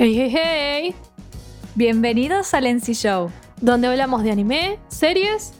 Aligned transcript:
Hey, 0.00 0.14
hey, 0.14 0.30
hey, 0.32 0.94
Bienvenidos 1.74 2.54
al 2.54 2.66
NC 2.66 2.92
Show 2.94 3.32
donde 3.60 3.88
hablamos 3.88 4.22
de 4.22 4.30
anime, 4.30 4.78
series. 4.86 5.54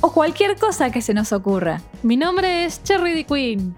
o 0.00 0.12
cualquier 0.12 0.56
cosa 0.56 0.90
que 0.92 1.02
se 1.02 1.14
nos 1.14 1.32
ocurra. 1.32 1.82
Mi 2.04 2.16
nombre 2.16 2.64
es 2.64 2.80
Cherry 2.84 3.14
the 3.14 3.24
Queen 3.24 3.74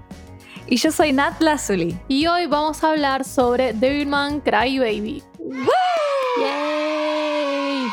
Y 0.67 0.77
yo 0.77 0.93
soy 0.93 1.15
Nat 1.15 1.41
Lazuli. 1.41 1.99
y 2.09 2.27
hoy 2.27 2.45
vamos 2.45 2.85
a 2.85 2.91
hablar 2.91 3.25
sobre 3.25 3.73
Devilman 3.73 4.41
Crybaby. 4.41 5.23
¡Yay! 6.39 7.87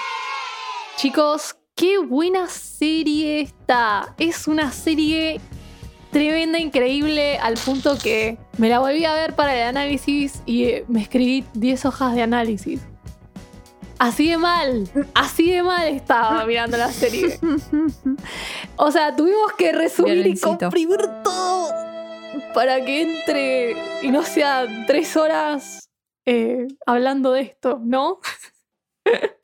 Chicos, 0.98 1.56
qué 1.76 1.98
buena 1.98 2.50
serie 2.50 3.40
esta. 3.40 4.14
Es 4.18 4.50
una 4.50 4.74
serie 4.74 5.40
tremenda, 6.12 6.60
increíble, 6.60 7.38
al 7.40 7.56
punto 7.56 7.98
que 7.98 8.38
me 8.58 8.70
la 8.70 8.80
volví 8.80 9.06
a 9.06 9.14
ver 9.14 9.34
para 9.34 9.56
el 9.56 9.64
análisis 9.64 10.42
y 10.46 10.66
eh, 10.66 10.86
me 10.88 11.02
escribí 11.02 11.46
10 11.54 11.86
hojas 11.86 12.14
de 12.14 12.22
análisis. 12.22 12.82
Así 13.98 14.30
de 14.30 14.38
mal, 14.38 14.90
así 15.14 15.52
de 15.52 15.64
mal 15.64 15.88
estaba 15.88 16.46
mirando 16.48 16.78
la 16.78 16.92
serie. 16.92 17.40
O 18.76 18.92
sea, 18.92 19.16
tuvimos 19.16 19.54
que 19.58 19.72
resumir 19.72 20.26
y 20.26 20.40
comprimir 20.40 21.00
todo 21.24 21.70
para 22.54 22.84
que 22.84 23.02
entre 23.02 23.76
y 24.02 24.10
no 24.10 24.24
sea 24.24 24.66
tres 24.88 25.16
horas 25.16 25.88
eh, 26.26 26.68
hablando 26.86 27.32
de 27.32 27.42
esto, 27.42 27.80
¿no? 27.84 28.20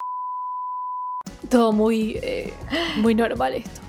todo 1.49 1.71
muy, 1.71 2.19
eh, 2.21 2.53
muy 2.97 3.15
normal 3.15 3.53
esto. 3.55 3.86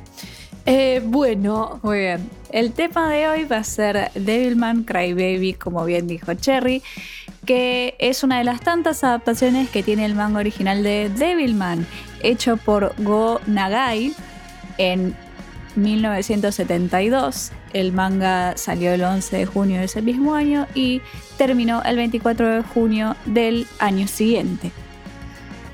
Eh, 0.71 1.01
bueno, 1.03 1.81
Muy 1.83 2.01
bien. 2.01 2.29
El 2.51 2.73
tema 2.73 3.11
de 3.11 3.27
hoy 3.27 3.45
va 3.45 3.57
a 3.57 3.65
ser 3.65 4.11
Devilman 4.15 4.85
Crybaby, 4.85 5.55
como 5.55 5.83
bien 5.87 6.07
dijo 6.07 6.35
Cherry, 6.35 6.83
que 7.47 7.95
es 7.99 8.23
una 8.23 8.37
de 8.37 8.45
las 8.45 8.61
tantas 8.61 9.03
adaptaciones 9.03 9.71
que 9.71 9.83
tiene 9.83 10.05
el 10.05 10.15
manga 10.15 10.41
original 10.41 10.83
de 10.83 11.09
Devilman, 11.09 11.87
hecho 12.23 12.59
por 12.59 12.93
Go 12.99 13.41
Nagai 13.47 14.13
en 14.77 15.17
1972. 15.77 17.53
El 17.73 17.95
manga 17.95 18.55
salió 18.59 18.93
el 18.93 19.03
11 19.03 19.39
de 19.39 19.47
junio 19.47 19.79
de 19.79 19.87
ese 19.87 20.03
mismo 20.03 20.35
año 20.35 20.67
y 20.75 21.01
terminó 21.39 21.83
el 21.83 21.97
24 21.97 22.57
de 22.57 22.63
junio 22.63 23.17
del 23.25 23.67
año 23.79 24.07
siguiente. 24.07 24.71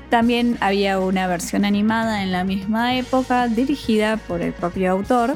También 0.09 0.57
había 0.61 0.99
una 0.99 1.27
versión 1.27 1.65
animada 1.65 2.23
en 2.23 2.31
la 2.31 2.43
misma 2.43 2.95
época 2.95 3.47
dirigida 3.47 4.17
por 4.17 4.41
el 4.41 4.53
propio 4.53 4.91
autor. 4.91 5.35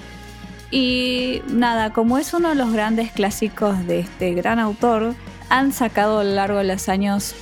Y 0.71 1.41
nada, 1.47 1.91
como 1.93 2.17
es 2.17 2.33
uno 2.33 2.49
de 2.49 2.55
los 2.55 2.71
grandes 2.71 3.11
clásicos 3.11 3.85
de 3.87 4.01
este 4.01 4.33
gran 4.33 4.59
autor, 4.59 5.15
han 5.49 5.73
sacado 5.73 6.19
a 6.19 6.23
lo 6.23 6.33
largo 6.35 6.59
de 6.59 6.65
los 6.65 6.89
años 6.89 7.33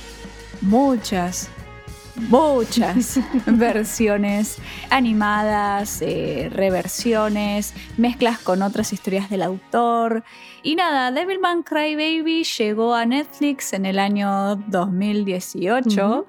muchas, 0.62 1.50
muchas 2.16 3.20
versiones 3.46 4.56
animadas, 4.88 6.00
eh, 6.00 6.50
reversiones, 6.52 7.74
mezclas 7.98 8.38
con 8.38 8.62
otras 8.62 8.94
historias 8.94 9.28
del 9.28 9.42
autor. 9.42 10.24
Y 10.62 10.74
nada, 10.74 11.12
Devilman 11.12 11.62
Crybaby 11.62 12.44
llegó 12.44 12.94
a 12.94 13.04
Netflix 13.04 13.74
en 13.74 13.84
el 13.84 13.98
año 13.98 14.56
2018 14.56 16.06
Ujú. 16.06 16.26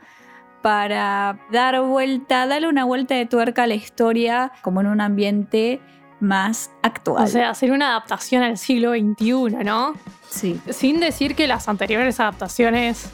Para 0.61 1.39
dar 1.51 1.81
vuelta, 1.81 2.45
darle 2.47 2.67
una 2.67 2.85
vuelta 2.85 3.15
de 3.15 3.25
tuerca 3.25 3.63
a 3.63 3.67
la 3.67 3.75
historia 3.75 4.51
como 4.61 4.81
en 4.81 4.87
un 4.87 5.01
ambiente 5.01 5.81
más 6.19 6.71
actual. 6.81 7.23
o 7.23 7.27
sea, 7.27 7.49
hacer 7.49 7.71
una 7.71 7.89
adaptación 7.89 8.43
al 8.43 8.57
siglo 8.57 8.91
XXI, 8.91 9.63
¿no? 9.63 9.93
sí. 10.29 10.59
Sin 10.69 10.99
decir 10.99 11.35
que 11.35 11.47
las 11.47 11.69
anteriores 11.69 12.19
adaptaciones, 12.19 13.09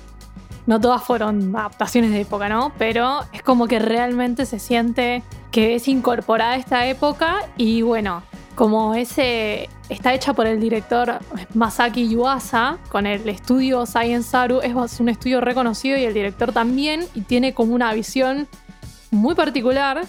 no 0.66 0.81
todas 0.81 1.03
fueron 1.03 1.55
adaptaciones 1.55 2.11
de 2.11 2.22
época, 2.22 2.50
¿no? 2.50 2.72
Pero 2.78 3.22
es 3.31 3.44
como 3.44 3.67
que 3.67 3.79
realmente 3.79 4.45
se 4.45 4.59
siente 4.59 5.22
que 5.51 5.75
es 5.75 5.88
incorporada 5.88 6.55
esta 6.55 6.88
época 6.88 7.38
y 7.57 7.84
bueno, 7.84 8.23
como 8.55 8.95
ese 8.95 9.69
está 9.90 10.13
hecha 10.13 10.34
por 10.34 10.47
el 10.47 10.59
director 10.59 11.19
Masaki 11.53 12.09
Yuasa 12.09 12.78
con 12.90 13.06
el 13.06 13.28
estudio 13.29 13.85
Science 13.85 14.29
Saru, 14.29 14.62
es 14.62 15.00
un 15.00 15.09
estudio 15.09 15.41
reconocido 15.41 15.97
y 15.97 16.03
el 16.03 16.13
director 16.13 16.51
también 16.51 17.06
y 17.13 17.22
tiene 17.22 17.53
como 17.53 17.75
una 17.75 17.94
visión 17.94 18.47
muy 19.12 19.35
particular 19.35 20.06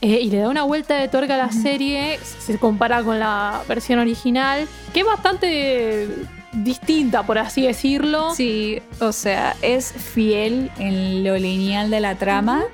eh, 0.00 0.20
y 0.20 0.30
le 0.30 0.38
da 0.38 0.48
una 0.48 0.62
vuelta 0.62 0.96
de 0.96 1.08
tuerca 1.08 1.34
a 1.34 1.38
la 1.38 1.52
serie, 1.52 2.18
si 2.22 2.52
se 2.52 2.58
compara 2.58 3.02
con 3.02 3.18
la 3.18 3.62
versión 3.66 3.98
original, 3.98 4.68
que 4.92 5.00
es 5.00 5.06
bastante 5.06 6.08
distinta, 6.52 7.22
por 7.22 7.38
así 7.38 7.66
decirlo. 7.66 8.34
Sí, 8.34 8.82
o 9.00 9.12
sea, 9.12 9.56
es 9.62 9.92
fiel 9.92 10.70
en 10.78 11.24
lo 11.24 11.36
lineal 11.36 11.90
de 11.90 12.00
la 12.00 12.14
trama, 12.16 12.64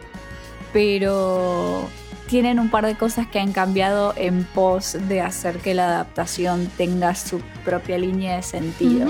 pero 0.73 1.89
tienen 2.33 2.59
un 2.59 2.71
par 2.71 2.87
de 2.87 2.95
cosas 2.95 3.27
que 3.27 3.39
han 3.39 3.53
cambiado 3.53 4.15
en 4.17 4.45
pos 4.45 4.97
de 5.07 5.21
hacer 5.21 5.59
que 5.59 5.75
la 5.75 5.85
adaptación 5.85 6.67
tenga 6.79 7.15
su 7.15 7.43
propia 7.63 7.99
línea 7.99 8.37
de 8.37 8.43
sentido. 8.43 9.07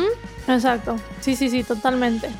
Exacto, 0.48 0.96
sí, 1.20 1.36
sí, 1.36 1.48
sí, 1.48 1.62
totalmente. 1.62 2.30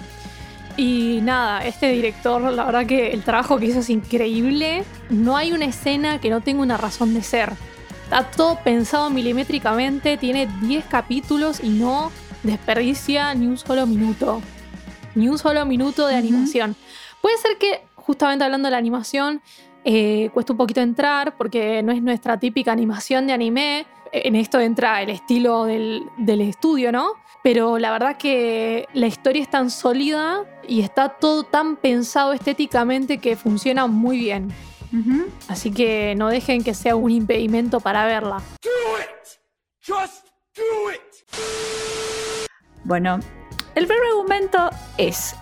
Y 0.77 1.21
nada, 1.23 1.65
este 1.65 1.93
director, 1.93 2.43
la 2.43 2.65
verdad 2.65 2.85
que 2.85 3.13
el 3.13 3.23
trabajo 3.23 3.59
que 3.59 3.67
hizo 3.67 3.79
es 3.79 3.91
increíble. 3.91 4.83
No 5.09 5.37
hay 5.37 5.53
una 5.53 5.67
escena 5.67 6.21
que 6.21 6.31
no 6.31 6.41
tenga 6.41 6.63
una 6.63 6.77
razón 6.77 7.15
de 7.15 7.23
ser. 7.23 7.53
Está 8.03 8.25
todo 8.25 8.59
pensado 8.65 9.09
milimétricamente, 9.09 10.17
tiene 10.17 10.49
10 10.63 10.87
capítulos 10.87 11.61
y 11.63 11.69
no 11.69 12.11
desperdicia 12.43 13.33
ni 13.35 13.47
un 13.47 13.57
solo 13.57 13.87
minuto. 13.87 14.43
Ni 15.15 15.29
un 15.29 15.39
solo 15.39 15.65
minuto 15.65 16.09
de 16.09 16.17
animación. 16.17 16.75
Puede 17.21 17.39
ser 17.39 17.57
que, 17.57 17.85
justamente 17.95 18.45
hablando 18.45 18.67
de 18.67 18.73
la 18.73 18.79
animación, 18.79 19.41
eh, 19.85 20.31
cuesta 20.33 20.53
un 20.53 20.57
poquito 20.59 20.81
entrar 20.81 21.37
porque 21.37 21.83
no 21.83 21.93
es 21.93 22.03
nuestra 22.03 22.39
típica 22.39 22.73
animación 22.73 23.27
de 23.27 23.33
anime. 23.33 23.87
En 24.13 24.37
esto 24.37 24.61
entra 24.61 25.03
el 25.03 25.11
estilo 25.11 25.65
del, 25.65 26.03
del 26.19 26.43
estudio, 26.43 26.93
¿no? 26.93 27.13
Pero 27.43 27.79
la 27.79 27.91
verdad 27.91 28.17
que 28.17 28.87
la 28.93 29.07
historia 29.07 29.43
es 29.43 29.51
tan 29.51 29.71
sólida 29.71 30.45
y 30.69 30.83
está 30.83 31.09
todo 31.09 31.43
tan 31.43 31.77
pensado 31.77 32.33
estéticamente 32.33 33.19
que 33.19 33.37
funciona 33.37 33.87
muy 33.87 34.19
bien. 34.19 34.53
Así 35.49 35.73
que 35.73 36.15
no 36.17 36.29
dejen 36.29 36.63
que 36.63 36.75
sea 36.75 36.97
un 36.97 37.11
impedimento 37.11 37.81
para 37.81 38.05
verla. 38.05 38.43
Bueno, 42.85 43.19
el 43.75 43.87
primer 43.87 44.07
argumento 44.09 44.71
es 44.99 45.35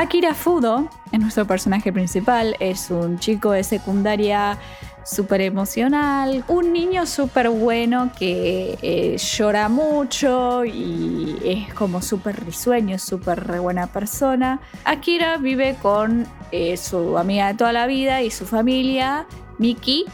Akira 0.00 0.32
Fudo, 0.32 0.88
es 1.12 1.20
nuestro 1.20 1.46
personaje 1.46 1.92
principal, 1.92 2.56
es 2.58 2.90
un 2.90 3.18
chico 3.18 3.50
de 3.52 3.62
secundaria 3.62 4.56
súper 5.04 5.42
emocional, 5.42 6.42
un 6.48 6.72
niño 6.72 7.04
súper 7.04 7.50
bueno 7.50 8.10
que 8.18 8.78
eh, 8.80 9.18
llora 9.18 9.68
mucho 9.68 10.64
y 10.64 11.36
es 11.44 11.74
como 11.74 12.00
súper 12.00 12.42
risueño, 12.46 12.98
súper 12.98 13.46
re 13.46 13.58
buena 13.58 13.88
persona. 13.88 14.58
Akira 14.86 15.36
vive 15.36 15.76
con 15.82 16.26
eh, 16.50 16.78
su 16.78 17.18
amiga 17.18 17.48
de 17.48 17.54
toda 17.58 17.74
la 17.74 17.86
vida 17.86 18.22
y 18.22 18.30
su 18.30 18.46
familia, 18.46 19.26
Miki, 19.58 20.06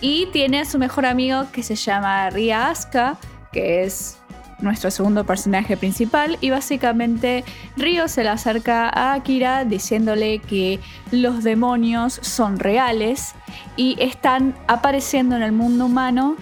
y 0.00 0.28
tiene 0.32 0.60
a 0.60 0.64
su 0.64 0.78
mejor 0.78 1.04
amigo 1.04 1.44
que 1.52 1.62
se 1.62 1.74
llama 1.74 2.30
Ria 2.30 2.70
Asuka, 2.70 3.18
que 3.52 3.84
es 3.84 4.16
nuestro 4.60 4.90
segundo 4.90 5.24
personaje 5.24 5.76
principal 5.76 6.38
y 6.40 6.50
básicamente 6.50 7.44
Ryo 7.76 8.08
se 8.08 8.22
le 8.22 8.30
acerca 8.30 8.88
a 8.88 9.14
Akira 9.14 9.64
diciéndole 9.64 10.38
que 10.38 10.80
los 11.10 11.44
demonios 11.44 12.18
son 12.22 12.58
reales 12.58 13.34
y 13.76 13.96
están 14.00 14.54
apareciendo 14.66 15.36
en 15.36 15.42
el 15.42 15.52
mundo 15.52 15.86
humano 15.86 16.36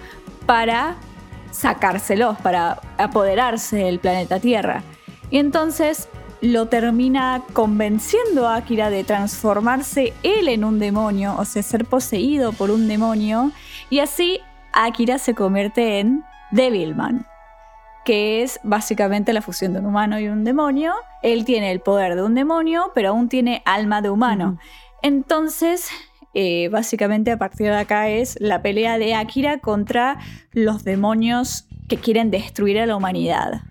para 0.45 0.95
sacárselos, 1.51 2.37
para 2.39 2.79
apoderarse 2.97 3.77
del 3.77 3.99
planeta 3.99 4.39
Tierra. 4.39 4.83
Y 5.29 5.37
entonces 5.37 6.07
lo 6.41 6.67
termina 6.67 7.41
convenciendo 7.53 8.47
a 8.47 8.57
Akira 8.57 8.89
de 8.89 9.03
transformarse 9.03 10.13
él 10.23 10.47
en 10.49 10.63
un 10.63 10.79
demonio, 10.79 11.35
o 11.37 11.45
sea, 11.45 11.63
ser 11.63 11.85
poseído 11.85 12.51
por 12.53 12.71
un 12.71 12.87
demonio, 12.87 13.51
y 13.89 13.99
así 13.99 14.39
Akira 14.73 15.17
se 15.17 15.33
convierte 15.33 15.99
en 15.99 16.23
Devilman 16.51 17.25
que 18.05 18.43
es 18.43 18.59
básicamente 18.63 19.33
la 19.33 19.41
fusión 19.41 19.73
de 19.73 19.79
un 19.79 19.87
humano 19.87 20.19
y 20.19 20.27
un 20.27 20.43
demonio. 20.43 20.93
Él 21.23 21.43
tiene 21.43 21.71
el 21.71 21.81
poder 21.81 22.15
de 22.15 22.23
un 22.23 22.35
demonio, 22.35 22.91
pero 22.93 23.09
aún 23.09 23.27
tiene 23.27 23.61
alma 23.65 24.01
de 24.01 24.11
humano. 24.11 24.59
Entonces, 25.01 25.89
eh, 26.33 26.69
básicamente 26.69 27.31
a 27.31 27.37
partir 27.37 27.67
de 27.67 27.77
acá 27.77 28.09
es 28.09 28.37
la 28.39 28.61
pelea 28.61 28.97
de 28.97 29.15
Akira 29.15 29.57
contra 29.59 30.19
los 30.51 30.83
demonios 30.83 31.67
que 31.87 31.97
quieren 31.97 32.29
destruir 32.29 32.79
a 32.79 32.85
la 32.85 32.95
humanidad. 32.95 33.63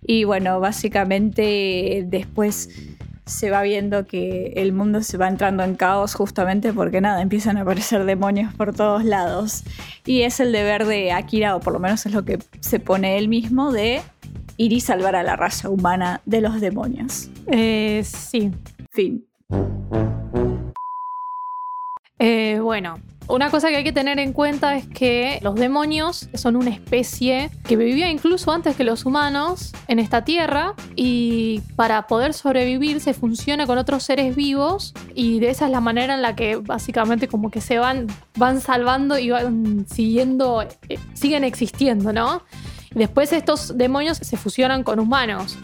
Y 0.00 0.24
bueno, 0.24 0.58
básicamente 0.58 2.04
después 2.06 2.95
se 3.26 3.50
va 3.50 3.62
viendo 3.62 4.06
que 4.06 4.52
el 4.56 4.72
mundo 4.72 5.02
se 5.02 5.18
va 5.18 5.26
entrando 5.26 5.64
en 5.64 5.74
caos 5.74 6.14
justamente 6.14 6.72
porque 6.72 7.00
nada, 7.00 7.20
empiezan 7.20 7.56
a 7.56 7.62
aparecer 7.62 8.04
demonios 8.04 8.54
por 8.54 8.72
todos 8.74 9.04
lados. 9.04 9.64
Y 10.06 10.22
es 10.22 10.38
el 10.38 10.52
deber 10.52 10.86
de 10.86 11.12
Akira, 11.12 11.56
o 11.56 11.60
por 11.60 11.72
lo 11.72 11.80
menos 11.80 12.06
es 12.06 12.12
lo 12.12 12.24
que 12.24 12.38
se 12.60 12.78
pone 12.78 13.18
él 13.18 13.28
mismo, 13.28 13.72
de 13.72 14.00
ir 14.56 14.72
y 14.72 14.80
salvar 14.80 15.16
a 15.16 15.24
la 15.24 15.36
raza 15.36 15.68
humana 15.68 16.22
de 16.24 16.40
los 16.40 16.60
demonios. 16.60 17.28
Eh, 17.48 18.02
sí. 18.04 18.52
Fin. 18.92 19.26
Eh, 22.18 22.60
bueno, 22.62 22.98
una 23.28 23.50
cosa 23.50 23.68
que 23.68 23.76
hay 23.76 23.84
que 23.84 23.92
tener 23.92 24.18
en 24.18 24.32
cuenta 24.32 24.76
es 24.76 24.86
que 24.86 25.40
los 25.42 25.56
demonios 25.56 26.28
son 26.34 26.54
una 26.54 26.70
especie 26.70 27.50
que 27.64 27.76
vivía 27.76 28.08
incluso 28.08 28.52
antes 28.52 28.76
que 28.76 28.84
los 28.84 29.04
humanos 29.04 29.72
en 29.88 29.98
esta 29.98 30.24
tierra 30.24 30.74
y 30.94 31.60
para 31.74 32.06
poder 32.06 32.34
sobrevivir 32.34 33.00
se 33.00 33.14
funciona 33.14 33.66
con 33.66 33.78
otros 33.78 34.04
seres 34.04 34.36
vivos 34.36 34.94
y 35.14 35.40
de 35.40 35.50
esa 35.50 35.66
es 35.66 35.72
la 35.72 35.80
manera 35.80 36.14
en 36.14 36.22
la 36.22 36.36
que 36.36 36.56
básicamente 36.56 37.26
como 37.26 37.50
que 37.50 37.60
se 37.60 37.78
van, 37.78 38.06
van 38.36 38.60
salvando 38.60 39.18
y 39.18 39.30
van 39.30 39.86
siguiendo, 39.88 40.62
eh, 40.88 40.98
siguen 41.14 41.42
existiendo, 41.42 42.12
¿no? 42.12 42.42
Después 42.94 43.32
estos 43.32 43.76
demonios 43.76 44.18
se 44.18 44.36
fusionan 44.36 44.84
con 44.84 45.00
humanos. 45.00 45.58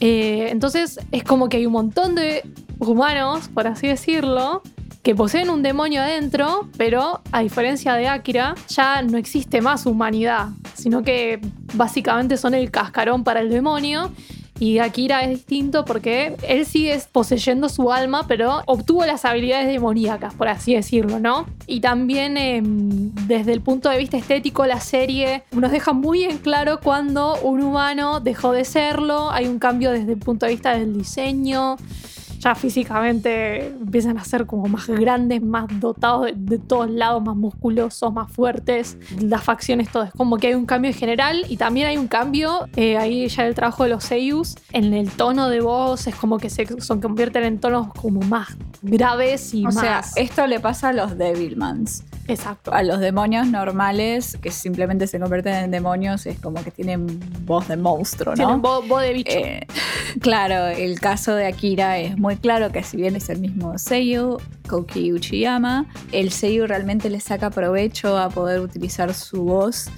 Eh, 0.00 0.48
entonces 0.50 0.98
es 1.12 1.22
como 1.22 1.48
que 1.48 1.58
hay 1.58 1.66
un 1.66 1.72
montón 1.72 2.14
de 2.14 2.42
humanos, 2.78 3.48
por 3.48 3.66
así 3.66 3.86
decirlo, 3.86 4.62
que 5.04 5.14
poseen 5.14 5.50
un 5.50 5.62
demonio 5.62 6.00
adentro, 6.00 6.66
pero 6.78 7.20
a 7.30 7.40
diferencia 7.40 7.94
de 7.94 8.08
Akira, 8.08 8.54
ya 8.68 9.02
no 9.02 9.18
existe 9.18 9.60
más 9.60 9.84
humanidad, 9.84 10.48
sino 10.72 11.02
que 11.02 11.40
básicamente 11.74 12.38
son 12.38 12.54
el 12.54 12.70
cascarón 12.70 13.22
para 13.22 13.40
el 13.40 13.50
demonio. 13.50 14.10
Y 14.58 14.78
Akira 14.78 15.22
es 15.24 15.28
distinto 15.30 15.84
porque 15.84 16.36
él 16.48 16.64
sigue 16.64 16.98
poseyendo 17.12 17.68
su 17.68 17.92
alma, 17.92 18.26
pero 18.26 18.62
obtuvo 18.64 19.04
las 19.04 19.26
habilidades 19.26 19.66
demoníacas, 19.66 20.32
por 20.32 20.48
así 20.48 20.74
decirlo, 20.74 21.18
¿no? 21.20 21.44
Y 21.66 21.80
también 21.80 22.38
em, 22.38 23.12
desde 23.26 23.52
el 23.52 23.60
punto 23.60 23.90
de 23.90 23.98
vista 23.98 24.16
estético, 24.16 24.64
la 24.64 24.80
serie 24.80 25.42
nos 25.52 25.70
deja 25.70 25.92
muy 25.92 26.24
en 26.24 26.38
claro 26.38 26.80
cuando 26.82 27.36
un 27.42 27.62
humano 27.62 28.20
dejó 28.20 28.52
de 28.52 28.64
serlo, 28.64 29.30
hay 29.30 29.48
un 29.48 29.58
cambio 29.58 29.90
desde 29.90 30.12
el 30.12 30.18
punto 30.18 30.46
de 30.46 30.52
vista 30.52 30.78
del 30.78 30.96
diseño 30.96 31.76
ya 32.44 32.54
físicamente 32.54 33.68
empiezan 33.68 34.18
a 34.18 34.24
ser 34.24 34.44
como 34.44 34.66
más 34.66 34.86
grandes, 34.86 35.42
más 35.42 35.66
dotados 35.80 36.30
de, 36.34 36.58
todos 36.58 36.90
lados, 36.90 37.22
más 37.24 37.36
musculosos, 37.36 38.12
más 38.12 38.30
fuertes. 38.30 38.98
Las 39.18 39.42
facciones, 39.42 39.90
todo. 39.90 40.02
Es 40.02 40.12
como 40.12 40.36
que 40.36 40.48
hay 40.48 40.54
un 40.54 40.66
cambio 40.66 40.90
en 40.90 40.96
general 40.96 41.44
y 41.48 41.56
también 41.56 41.86
hay 41.86 41.96
un 41.96 42.06
cambio 42.06 42.68
eh, 42.76 42.98
ahí 42.98 43.26
ya 43.28 43.46
el 43.46 43.54
trabajo 43.54 43.84
de 43.84 43.90
los 43.90 44.04
seiyus 44.04 44.56
en 44.72 44.92
el 44.92 45.10
tono 45.10 45.48
de 45.48 45.60
voz. 45.60 46.06
Es 46.06 46.14
como 46.14 46.38
que 46.38 46.50
se 46.50 46.66
son, 46.82 47.00
convierten 47.00 47.44
en 47.44 47.58
tonos 47.58 47.92
como 47.94 48.20
más 48.20 48.48
graves 48.82 49.54
y 49.54 49.62
o 49.62 49.64
más. 49.64 49.76
O 49.76 49.80
sea, 49.80 50.02
esto 50.16 50.46
le 50.46 50.60
pasa 50.60 50.90
a 50.90 50.92
los 50.92 51.16
Devilmans. 51.16 52.04
Exacto. 52.26 52.72
A 52.72 52.82
los 52.82 53.00
demonios 53.00 53.46
normales, 53.46 54.38
que 54.40 54.50
simplemente 54.50 55.06
se 55.06 55.20
convierten 55.20 55.54
en 55.54 55.70
demonios, 55.70 56.26
es 56.26 56.38
como 56.38 56.62
que 56.62 56.70
tienen 56.70 57.20
voz 57.44 57.68
de 57.68 57.76
monstruo, 57.76 58.34
¿no? 58.34 58.36
Tienen 58.36 58.62
voz, 58.62 58.88
de 59.02 59.12
bicho. 59.12 59.30
Eh, 59.30 59.66
claro, 60.20 60.66
el 60.68 61.00
caso 61.00 61.34
de 61.34 61.46
Akira 61.46 61.98
es 61.98 62.16
muy 62.16 62.36
claro 62.36 62.72
que 62.72 62.82
si 62.82 62.96
bien 62.96 63.16
es 63.16 63.28
el 63.28 63.40
mismo 63.40 63.78
Seiyu, 63.78 64.38
Koki 64.68 65.12
Uchiyama, 65.12 65.86
el 66.12 66.30
Seiyu 66.30 66.66
realmente 66.66 67.10
le 67.10 67.20
saca 67.20 67.50
provecho 67.50 68.16
a 68.16 68.30
poder 68.30 68.60
utilizar 68.60 69.12
su 69.12 69.44
voz 69.44 69.90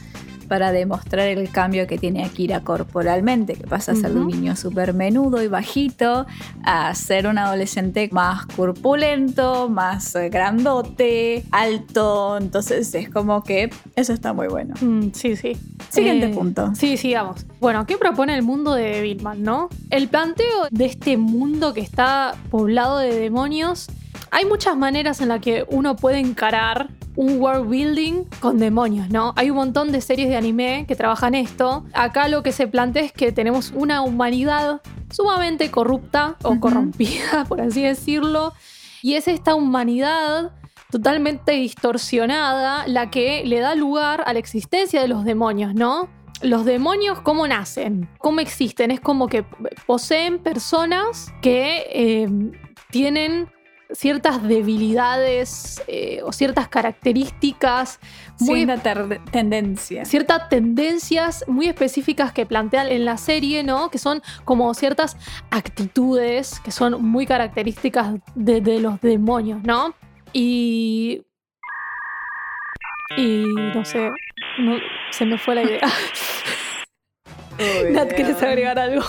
para 0.46 0.72
demostrar 0.72 1.26
el 1.28 1.50
cambio 1.50 1.87
que 1.87 1.98
tiene 1.98 2.25
Akira 2.25 2.60
corporalmente, 2.60 3.54
que 3.54 3.66
pasa 3.66 3.93
a 3.93 3.94
ser 3.94 4.12
un 4.12 4.28
niño 4.28 4.56
súper 4.56 4.94
menudo 4.94 5.43
y 5.43 5.48
bajito 5.48 6.26
a 6.62 6.94
ser 6.94 7.26
un 7.26 7.38
adolescente 7.38 8.08
más 8.12 8.46
corpulento, 8.46 9.69
más 9.69 10.14
eh, 10.14 10.28
grandote, 10.28 11.44
alto. 11.50 12.38
Entonces 12.38 12.94
es 12.94 13.08
como 13.08 13.43
que 13.43 13.70
eso 13.96 14.12
está 14.12 14.32
muy 14.32 14.48
bueno. 14.48 14.75
Mm, 14.81 15.10
sí, 15.12 15.37
sí. 15.37 15.56
Siguiente 15.88 16.26
eh, 16.26 16.34
punto. 16.34 16.75
Sí, 16.75 16.96
sigamos. 16.96 17.46
Bueno, 17.60 17.87
¿qué 17.87 17.96
propone 17.96 18.34
el 18.34 18.43
mundo 18.43 18.75
de 18.75 19.00
Billman, 19.02 19.43
no? 19.43 19.69
El 19.90 20.08
planteo 20.08 20.69
de 20.70 20.87
este 20.87 21.16
mundo 21.16 21.75
que 21.75 21.81
está 21.81 22.34
poblado 22.50 22.98
de 22.98 23.14
demonios 23.19 23.88
hay 24.37 24.44
muchas 24.44 24.77
maneras 24.77 25.23
en 25.23 25.29
las 25.29 25.41
que 25.41 25.65
uno 25.71 25.97
puede 25.97 26.19
encarar 26.19 26.88
un 27.15 27.41
world 27.41 27.71
building 27.71 28.25
con 28.38 28.59
demonios, 28.59 29.09
¿no? 29.09 29.33
Hay 29.35 29.49
un 29.49 29.56
montón 29.56 29.93
de 29.93 30.03
series 30.03 30.29
de 30.29 30.37
anime 30.37 30.85
que 30.87 30.94
trabajan 30.94 31.35
esto. 31.35 31.87
Acá 31.94 32.29
lo 32.29 32.43
que 32.43 32.53
se 32.53 32.67
plantea 32.67 33.03
es 33.05 33.12
que 33.12 33.33
tenemos 33.33 33.73
una 33.75 34.03
humanidad 34.03 34.83
sumamente 35.11 35.71
corrupta 35.71 36.37
o 36.43 36.61
corrompida, 36.61 37.44
por 37.49 37.62
así 37.62 37.83
decirlo, 37.83 38.53
y 39.00 39.15
es 39.15 39.27
esta 39.27 39.55
humanidad 39.55 40.53
totalmente 40.91 41.53
distorsionada 41.53 42.87
la 42.87 43.11
que 43.11 43.43
le 43.47 43.61
da 43.61 43.75
lugar 43.75 44.23
a 44.27 44.35
la 44.35 44.39
existencia 44.39 45.00
de 45.00 45.09
los 45.09 45.25
demonios, 45.25 45.73
¿no? 45.73 46.11
Los 46.43 46.67
demonios, 46.67 47.23
¿cómo 47.23 47.49
nacen? 47.49 48.06
¿Cómo 48.19 48.41
existen? 48.41 48.91
Es 48.91 49.00
como 49.00 49.29
que 49.29 49.47
poseen 49.87 50.41
personas 50.41 51.32
que 51.41 51.87
eh, 51.89 52.29
tienen 52.91 53.49
ciertas 53.93 54.43
debilidades 54.43 55.83
eh, 55.87 56.21
o 56.25 56.33
ciertas 56.33 56.69
características 56.69 58.00
muy 58.41 58.65
ciertas 58.65 59.21
tendencias 59.31 60.09
ciertas 60.09 60.49
tendencias 60.49 61.44
muy 61.47 61.67
específicas 61.67 62.33
que 62.33 62.47
plantean 62.47 62.88
en 62.88 63.05
la 63.05 63.17
serie 63.17 63.62
no 63.62 63.91
que 63.91 63.99
son 63.99 64.23
como 64.44 64.73
ciertas 64.75 65.17
actitudes 65.50 66.61
que 66.61 66.71
son 66.71 67.03
muy 67.03 67.27
características 67.27 68.15
de, 68.35 68.81
los 68.81 69.00
demonios 69.00 69.62
no 69.62 69.94
y 70.32 71.23
y 73.17 73.44
no 73.75 73.85
sé 73.85 74.11
se 75.11 75.25
me 75.25 75.39
fue 75.39 75.55
la 75.55 75.62
idea. 75.62 75.89
Nat 77.93 78.12
¿quieres 78.15 78.43
agregar 78.43 78.79
algo? 78.79 79.03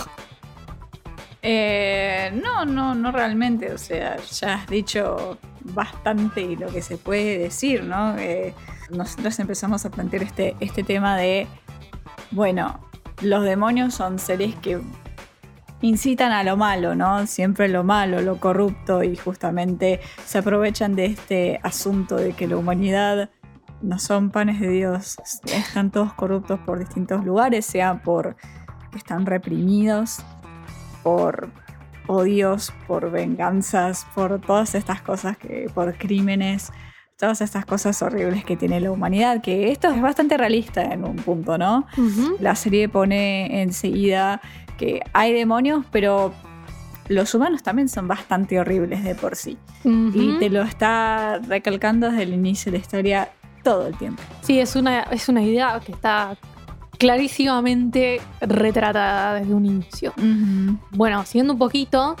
Eh, 1.42 2.32
no, 2.42 2.64
no, 2.64 2.94
no 2.94 3.12
realmente. 3.12 3.72
O 3.72 3.78
sea, 3.78 4.16
ya 4.16 4.54
has 4.54 4.66
dicho 4.66 5.38
bastante 5.62 6.56
lo 6.56 6.68
que 6.68 6.82
se 6.82 6.96
puede 6.96 7.38
decir, 7.38 7.84
¿no? 7.84 8.16
Eh, 8.18 8.54
nosotros 8.90 9.38
empezamos 9.38 9.84
a 9.84 9.90
plantear 9.90 10.22
este, 10.22 10.56
este 10.60 10.82
tema 10.82 11.16
de, 11.16 11.46
bueno, 12.30 12.80
los 13.20 13.44
demonios 13.44 13.94
son 13.94 14.18
seres 14.18 14.54
que 14.56 14.80
incitan 15.80 16.32
a 16.32 16.42
lo 16.42 16.56
malo, 16.56 16.94
¿no? 16.94 17.26
Siempre 17.26 17.68
lo 17.68 17.84
malo, 17.84 18.20
lo 18.20 18.38
corrupto 18.38 19.02
y 19.02 19.16
justamente 19.16 20.00
se 20.24 20.38
aprovechan 20.38 20.96
de 20.96 21.06
este 21.06 21.60
asunto 21.62 22.16
de 22.16 22.32
que 22.32 22.46
la 22.46 22.56
humanidad 22.56 23.30
no 23.80 23.98
son 23.98 24.30
panes 24.30 24.60
de 24.60 24.70
Dios, 24.70 25.16
están 25.44 25.90
todos 25.92 26.12
corruptos 26.14 26.58
por 26.60 26.80
distintos 26.80 27.24
lugares, 27.24 27.64
sea 27.64 28.02
por 28.02 28.34
que 28.90 28.98
están 28.98 29.26
reprimidos, 29.26 30.24
por 31.02 31.50
odios, 32.06 32.72
por 32.86 33.10
venganzas, 33.10 34.06
por 34.14 34.40
todas 34.40 34.74
estas 34.74 35.02
cosas 35.02 35.36
que, 35.36 35.70
por 35.74 35.96
crímenes, 35.96 36.72
todas 37.18 37.40
estas 37.40 37.66
cosas 37.66 38.00
horribles 38.02 38.44
que 38.44 38.56
tiene 38.56 38.80
la 38.80 38.90
humanidad, 38.90 39.42
que 39.42 39.70
esto 39.70 39.88
es 39.88 40.00
bastante 40.00 40.36
realista 40.36 40.82
en 40.82 41.04
un 41.04 41.16
punto, 41.16 41.58
¿no? 41.58 41.86
La 42.40 42.54
serie 42.54 42.88
pone 42.88 43.62
enseguida 43.62 44.40
que 44.78 45.02
hay 45.12 45.32
demonios, 45.32 45.84
pero 45.90 46.32
los 47.08 47.34
humanos 47.34 47.62
también 47.62 47.88
son 47.88 48.06
bastante 48.06 48.60
horribles 48.60 49.02
de 49.02 49.14
por 49.14 49.34
sí. 49.34 49.58
Y 49.84 50.38
te 50.38 50.48
lo 50.48 50.62
está 50.62 51.40
recalcando 51.40 52.08
desde 52.10 52.22
el 52.22 52.34
inicio 52.34 52.70
de 52.70 52.78
la 52.78 52.82
historia 52.82 53.28
todo 53.64 53.88
el 53.88 53.98
tiempo. 53.98 54.22
Sí, 54.42 54.60
es 54.60 54.76
una, 54.76 55.02
es 55.02 55.28
una 55.28 55.42
idea 55.42 55.80
que 55.84 55.92
está 55.92 56.36
clarísimamente 56.98 58.20
retratada 58.40 59.34
desde 59.34 59.54
un 59.54 59.66
inicio. 59.66 60.12
Bueno, 60.90 61.24
siguiendo 61.24 61.52
un 61.54 61.58
poquito, 61.58 62.16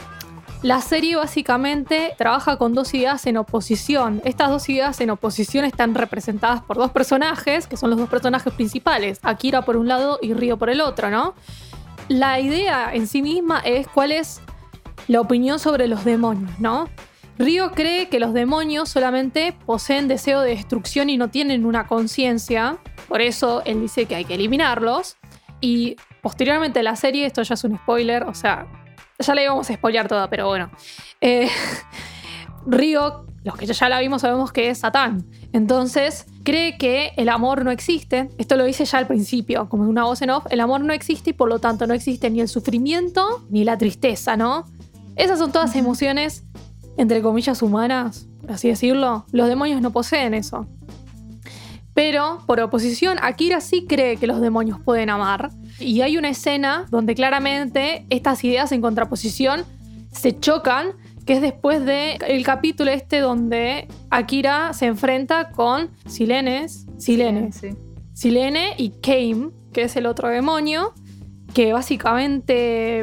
la 0.62 0.80
serie 0.80 1.16
básicamente 1.16 2.14
trabaja 2.16 2.56
con 2.56 2.74
dos 2.74 2.92
ideas 2.94 3.26
en 3.26 3.36
oposición. 3.36 4.20
Estas 4.24 4.50
dos 4.50 4.68
ideas 4.68 5.00
en 5.00 5.10
oposición 5.10 5.64
están 5.64 5.94
representadas 5.94 6.62
por 6.62 6.76
dos 6.76 6.90
personajes, 6.90 7.66
que 7.66 7.76
son 7.76 7.90
los 7.90 7.98
dos 7.98 8.08
personajes 8.08 8.52
principales, 8.52 9.20
Akira 9.22 9.62
por 9.62 9.76
un 9.76 9.86
lado 9.86 10.18
y 10.22 10.34
Ryo 10.34 10.56
por 10.56 10.70
el 10.70 10.80
otro, 10.80 11.10
¿no? 11.10 11.34
La 12.08 12.40
idea 12.40 12.92
en 12.92 13.06
sí 13.06 13.22
misma 13.22 13.60
es 13.60 13.86
cuál 13.86 14.12
es 14.12 14.40
la 15.08 15.20
opinión 15.20 15.58
sobre 15.58 15.86
los 15.86 16.04
demonios, 16.04 16.58
¿no? 16.58 16.88
Ryo 17.38 17.70
cree 17.70 18.08
que 18.08 18.18
los 18.18 18.34
demonios 18.34 18.88
solamente 18.88 19.54
poseen 19.64 20.08
deseo 20.08 20.40
de 20.40 20.50
destrucción 20.50 21.08
y 21.08 21.16
no 21.16 21.28
tienen 21.30 21.64
una 21.64 21.86
conciencia, 21.86 22.78
por 23.08 23.20
eso 23.20 23.62
él 23.64 23.80
dice 23.80 24.06
que 24.06 24.16
hay 24.16 24.24
que 24.24 24.34
eliminarlos. 24.34 25.16
Y 25.60 25.96
posteriormente 26.20 26.82
la 26.82 26.96
serie, 26.96 27.26
esto 27.26 27.42
ya 27.42 27.54
es 27.54 27.64
un 27.64 27.76
spoiler, 27.76 28.24
o 28.24 28.34
sea, 28.34 28.66
ya 29.18 29.34
le 29.34 29.44
íbamos 29.44 29.70
a 29.70 29.74
spoilear 29.74 30.08
toda, 30.08 30.28
pero 30.28 30.46
bueno. 30.48 30.70
Eh, 31.20 31.48
Ryo, 32.66 33.24
los 33.44 33.56
que 33.56 33.66
ya 33.66 33.88
la 33.88 34.00
vimos 34.00 34.22
sabemos 34.22 34.52
que 34.52 34.70
es 34.70 34.78
Satán. 34.78 35.24
Entonces, 35.52 36.26
cree 36.44 36.76
que 36.76 37.12
el 37.16 37.28
amor 37.28 37.64
no 37.64 37.70
existe. 37.70 38.30
Esto 38.38 38.56
lo 38.56 38.64
dice 38.64 38.84
ya 38.84 38.98
al 38.98 39.06
principio, 39.06 39.68
como 39.68 39.84
una 39.84 40.04
voz 40.04 40.22
en 40.22 40.30
off. 40.30 40.46
El 40.50 40.60
amor 40.60 40.80
no 40.80 40.92
existe 40.92 41.30
y 41.30 41.32
por 41.32 41.48
lo 41.48 41.60
tanto 41.60 41.86
no 41.86 41.94
existe 41.94 42.30
ni 42.30 42.40
el 42.40 42.48
sufrimiento 42.48 43.46
ni 43.48 43.64
la 43.64 43.78
tristeza, 43.78 44.36
¿no? 44.36 44.64
Esas 45.16 45.38
son 45.38 45.50
todas 45.50 45.74
emociones 45.74 46.44
entre 46.98 47.22
comillas, 47.22 47.62
humanas, 47.62 48.28
por 48.42 48.52
así 48.52 48.68
decirlo, 48.68 49.24
los 49.32 49.48
demonios 49.48 49.80
no 49.80 49.90
poseen 49.92 50.34
eso. 50.34 50.66
Pero, 51.94 52.38
por 52.46 52.60
oposición, 52.60 53.18
Akira 53.22 53.60
sí 53.60 53.86
cree 53.88 54.16
que 54.18 54.26
los 54.28 54.40
demonios 54.40 54.78
pueden 54.80 55.10
amar. 55.10 55.50
Y 55.80 56.00
hay 56.02 56.16
una 56.16 56.28
escena 56.28 56.86
donde 56.90 57.14
claramente 57.14 58.06
estas 58.10 58.44
ideas 58.44 58.70
en 58.72 58.80
contraposición 58.80 59.64
se 60.12 60.38
chocan, 60.38 60.88
que 61.26 61.32
es 61.34 61.40
después 61.40 61.84
del 61.84 62.18
el 62.26 62.44
capítulo 62.44 62.90
este 62.90 63.18
donde 63.20 63.88
Akira 64.10 64.72
se 64.74 64.86
enfrenta 64.86 65.50
con 65.50 65.90
Silenes, 66.06 66.86
Silene, 66.98 67.52
Sí. 67.52 67.70
Silene 68.14 68.74
y 68.76 68.90
Kame, 68.90 69.50
que 69.72 69.82
es 69.82 69.96
el 69.96 70.06
otro 70.06 70.28
demonio, 70.28 70.92
que 71.52 71.72
básicamente 71.72 73.00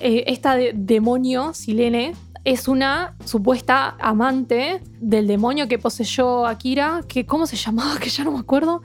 eh, 0.00 0.24
esta 0.28 0.54
de- 0.54 0.72
demonio, 0.74 1.52
Silene, 1.54 2.12
es 2.44 2.68
una 2.68 3.14
supuesta 3.24 3.96
amante 4.00 4.82
del 5.00 5.26
demonio 5.26 5.68
que 5.68 5.78
poseyó 5.78 6.46
Akira, 6.46 7.02
que 7.08 7.26
¿cómo 7.26 7.46
se 7.46 7.56
llamaba? 7.56 7.98
Que 8.00 8.10
ya 8.10 8.24
no 8.24 8.32
me 8.32 8.38
acuerdo. 8.38 8.82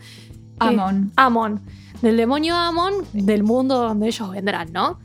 Amon. 0.60 1.12
Amon, 1.15 1.62
del 2.01 2.17
demonio 2.17 2.55
Amon, 2.55 2.93
del 3.13 3.43
mundo 3.43 3.77
donde 3.77 4.07
ellos 4.07 4.29
vendrán, 4.31 4.72
¿no? 4.72 5.00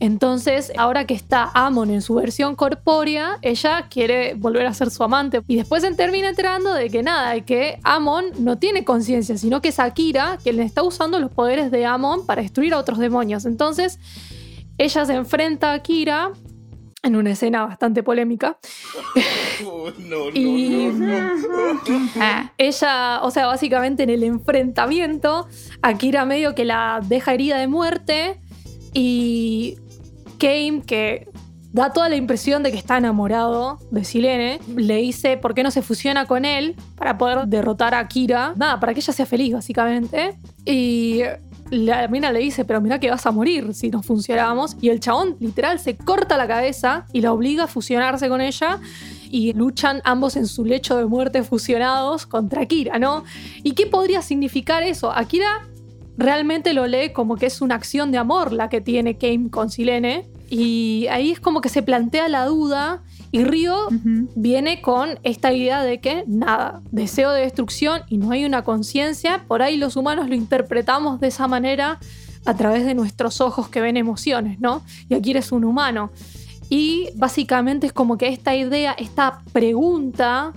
Entonces, 0.00 0.72
ahora 0.78 1.06
que 1.06 1.12
está 1.12 1.50
Amon 1.52 1.90
en 1.90 2.00
su 2.00 2.14
versión 2.14 2.56
corpórea, 2.56 3.38
ella 3.42 3.86
quiere 3.90 4.32
volver 4.34 4.66
a 4.66 4.72
ser 4.72 4.90
su 4.90 5.04
amante. 5.04 5.42
Y 5.46 5.56
después 5.56 5.82
se 5.82 5.94
termina 5.94 6.30
enterando 6.30 6.72
de 6.72 6.88
que 6.88 7.02
nada, 7.02 7.32
de 7.32 7.44
que 7.44 7.78
Amon 7.84 8.24
no 8.38 8.56
tiene 8.56 8.82
conciencia, 8.82 9.36
sino 9.36 9.60
que 9.60 9.68
es 9.68 9.78
Akira 9.78 10.38
quien 10.42 10.56
le 10.56 10.62
está 10.62 10.82
usando 10.82 11.18
los 11.20 11.30
poderes 11.30 11.70
de 11.70 11.84
Amon 11.84 12.24
para 12.24 12.40
destruir 12.40 12.72
a 12.72 12.78
otros 12.78 12.98
demonios. 12.98 13.44
Entonces, 13.44 13.98
ella 14.78 15.04
se 15.04 15.14
enfrenta 15.14 15.72
a 15.72 15.74
Akira 15.74 16.32
en 17.02 17.16
una 17.16 17.30
escena 17.30 17.64
bastante 17.66 18.02
polémica. 18.02 18.58
Oh, 19.62 19.90
no, 19.98 20.24
no, 20.24 20.30
Y- 20.32 20.90
no. 20.94 21.14
Ah, 22.18 22.50
Ella, 22.56 23.20
o 23.22 23.30
sea, 23.30 23.46
básicamente 23.46 24.04
en 24.04 24.08
el 24.10 24.22
enfrentamiento, 24.24 25.48
Akira 25.82 26.24
medio 26.24 26.54
que 26.54 26.64
la 26.64 27.00
deja 27.06 27.34
herida 27.34 27.58
de 27.58 27.66
muerte 27.68 28.40
y 28.94 29.76
Kame, 30.38 30.80
que 30.86 31.28
da 31.72 31.92
toda 31.92 32.08
la 32.08 32.16
impresión 32.16 32.62
de 32.62 32.72
que 32.72 32.78
está 32.78 32.96
enamorado 32.96 33.78
de 33.90 34.02
Silene, 34.04 34.60
le 34.74 34.96
dice 34.96 35.36
por 35.36 35.52
qué 35.54 35.62
no 35.62 35.70
se 35.70 35.82
fusiona 35.82 36.24
con 36.24 36.46
él 36.46 36.74
para 36.96 37.18
poder 37.18 37.46
derrotar 37.46 37.92
a 37.94 37.98
Akira. 37.98 38.54
Nada, 38.56 38.80
para 38.80 38.94
que 38.94 39.00
ella 39.00 39.12
sea 39.12 39.26
feliz, 39.26 39.52
básicamente. 39.52 40.38
Y 40.64 41.20
la 41.70 42.08
mina 42.08 42.32
le 42.32 42.40
dice, 42.40 42.64
pero 42.64 42.80
mira 42.80 42.98
que 42.98 43.10
vas 43.10 43.26
a 43.26 43.30
morir 43.30 43.74
si 43.74 43.90
nos 43.90 44.04
funcionamos. 44.04 44.76
Y 44.80 44.88
el 44.88 45.00
chabón 45.00 45.36
literal 45.40 45.78
se 45.78 45.96
corta 45.96 46.36
la 46.36 46.46
cabeza 46.46 47.06
y 47.12 47.20
la 47.20 47.32
obliga 47.32 47.64
a 47.64 47.66
fusionarse 47.66 48.28
con 48.28 48.40
ella 48.40 48.80
y 49.30 49.52
luchan 49.52 50.00
ambos 50.04 50.36
en 50.36 50.46
su 50.46 50.64
lecho 50.64 50.96
de 50.96 51.06
muerte 51.06 51.42
fusionados 51.44 52.26
contra 52.26 52.62
Akira, 52.62 52.98
¿no? 52.98 53.24
¿Y 53.62 53.72
qué 53.72 53.86
podría 53.86 54.22
significar 54.22 54.82
eso? 54.82 55.12
Akira 55.12 55.68
realmente 56.16 56.74
lo 56.74 56.86
lee 56.86 57.12
como 57.12 57.36
que 57.36 57.46
es 57.46 57.60
una 57.62 57.76
acción 57.76 58.10
de 58.12 58.18
amor 58.18 58.52
la 58.52 58.68
que 58.68 58.80
tiene 58.80 59.16
Kame 59.16 59.50
con 59.50 59.70
Silene. 59.70 60.28
Y 60.50 61.06
ahí 61.10 61.30
es 61.30 61.40
como 61.40 61.60
que 61.60 61.68
se 61.68 61.82
plantea 61.82 62.28
la 62.28 62.44
duda 62.46 63.04
y 63.32 63.44
Ryo 63.44 63.86
ujú. 63.88 64.28
viene 64.34 64.80
con 64.82 65.18
esta 65.22 65.52
idea 65.52 65.82
de 65.82 66.00
que 66.00 66.24
nada, 66.26 66.80
deseo 66.90 67.30
de 67.32 67.42
destrucción 67.42 68.02
y 68.08 68.18
no 68.18 68.30
hay 68.32 68.44
una 68.44 68.62
conciencia, 68.64 69.44
por 69.46 69.62
ahí 69.62 69.76
los 69.76 69.96
humanos 69.96 70.28
lo 70.28 70.34
interpretamos 70.34 71.20
de 71.20 71.28
esa 71.28 71.46
manera 71.46 71.98
a 72.44 72.54
través 72.56 72.84
de 72.84 72.94
nuestros 72.94 73.40
ojos 73.40 73.68
que 73.68 73.80
ven 73.80 73.96
emociones, 73.96 74.58
¿no? 74.60 74.82
Y 75.08 75.14
aquí 75.14 75.30
eres 75.30 75.52
un 75.52 75.64
humano. 75.64 76.10
Y 76.68 77.10
básicamente 77.16 77.86
es 77.86 77.92
como 77.92 78.16
que 78.16 78.28
esta 78.28 78.54
idea, 78.56 78.92
esta 78.92 79.42
pregunta 79.52 80.52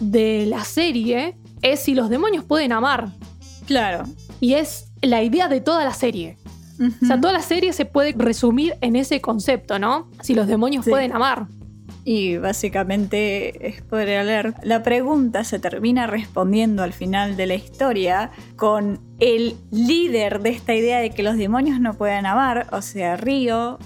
de 0.00 0.46
la 0.46 0.64
serie 0.64 1.36
es 1.62 1.80
si 1.80 1.94
los 1.94 2.08
demonios 2.10 2.44
pueden 2.44 2.72
amar. 2.72 3.10
Claro. 3.66 4.04
Y 4.40 4.54
es 4.54 4.86
la 5.02 5.22
idea 5.22 5.48
de 5.48 5.60
toda 5.60 5.84
la 5.84 5.94
serie. 5.94 6.36
O 7.02 7.06
sea, 7.06 7.20
toda 7.20 7.32
la 7.32 7.40
serie 7.42 7.72
se 7.72 7.84
puede 7.84 8.12
resumir 8.18 8.74
en 8.80 8.96
ese 8.96 9.20
concepto, 9.20 9.78
¿no? 9.78 10.08
Si 10.22 10.34
los 10.34 10.46
demonios 10.48 10.84
Sí. 10.84 10.90
pueden 10.90 11.12
amar. 11.12 11.46
Y 12.04 12.36
básicamente, 12.36 13.74
spoiler 13.78 14.18
alert, 14.18 14.58
la 14.62 14.82
pregunta 14.82 15.42
se 15.42 15.58
termina 15.58 16.06
respondiendo 16.06 16.82
al 16.82 16.92
final 16.92 17.36
de 17.36 17.46
la 17.46 17.54
historia 17.54 18.30
con 18.56 19.00
el 19.20 19.56
líder 19.70 20.42
de 20.42 20.50
esta 20.50 20.74
idea 20.74 20.98
de 20.98 21.10
que 21.10 21.22
los 21.22 21.38
demonios 21.38 21.80
no 21.80 21.94
pueden 21.94 22.26
amar, 22.26 22.66
o 22.72 22.82
sea, 22.82 23.16
Río, 23.16 23.78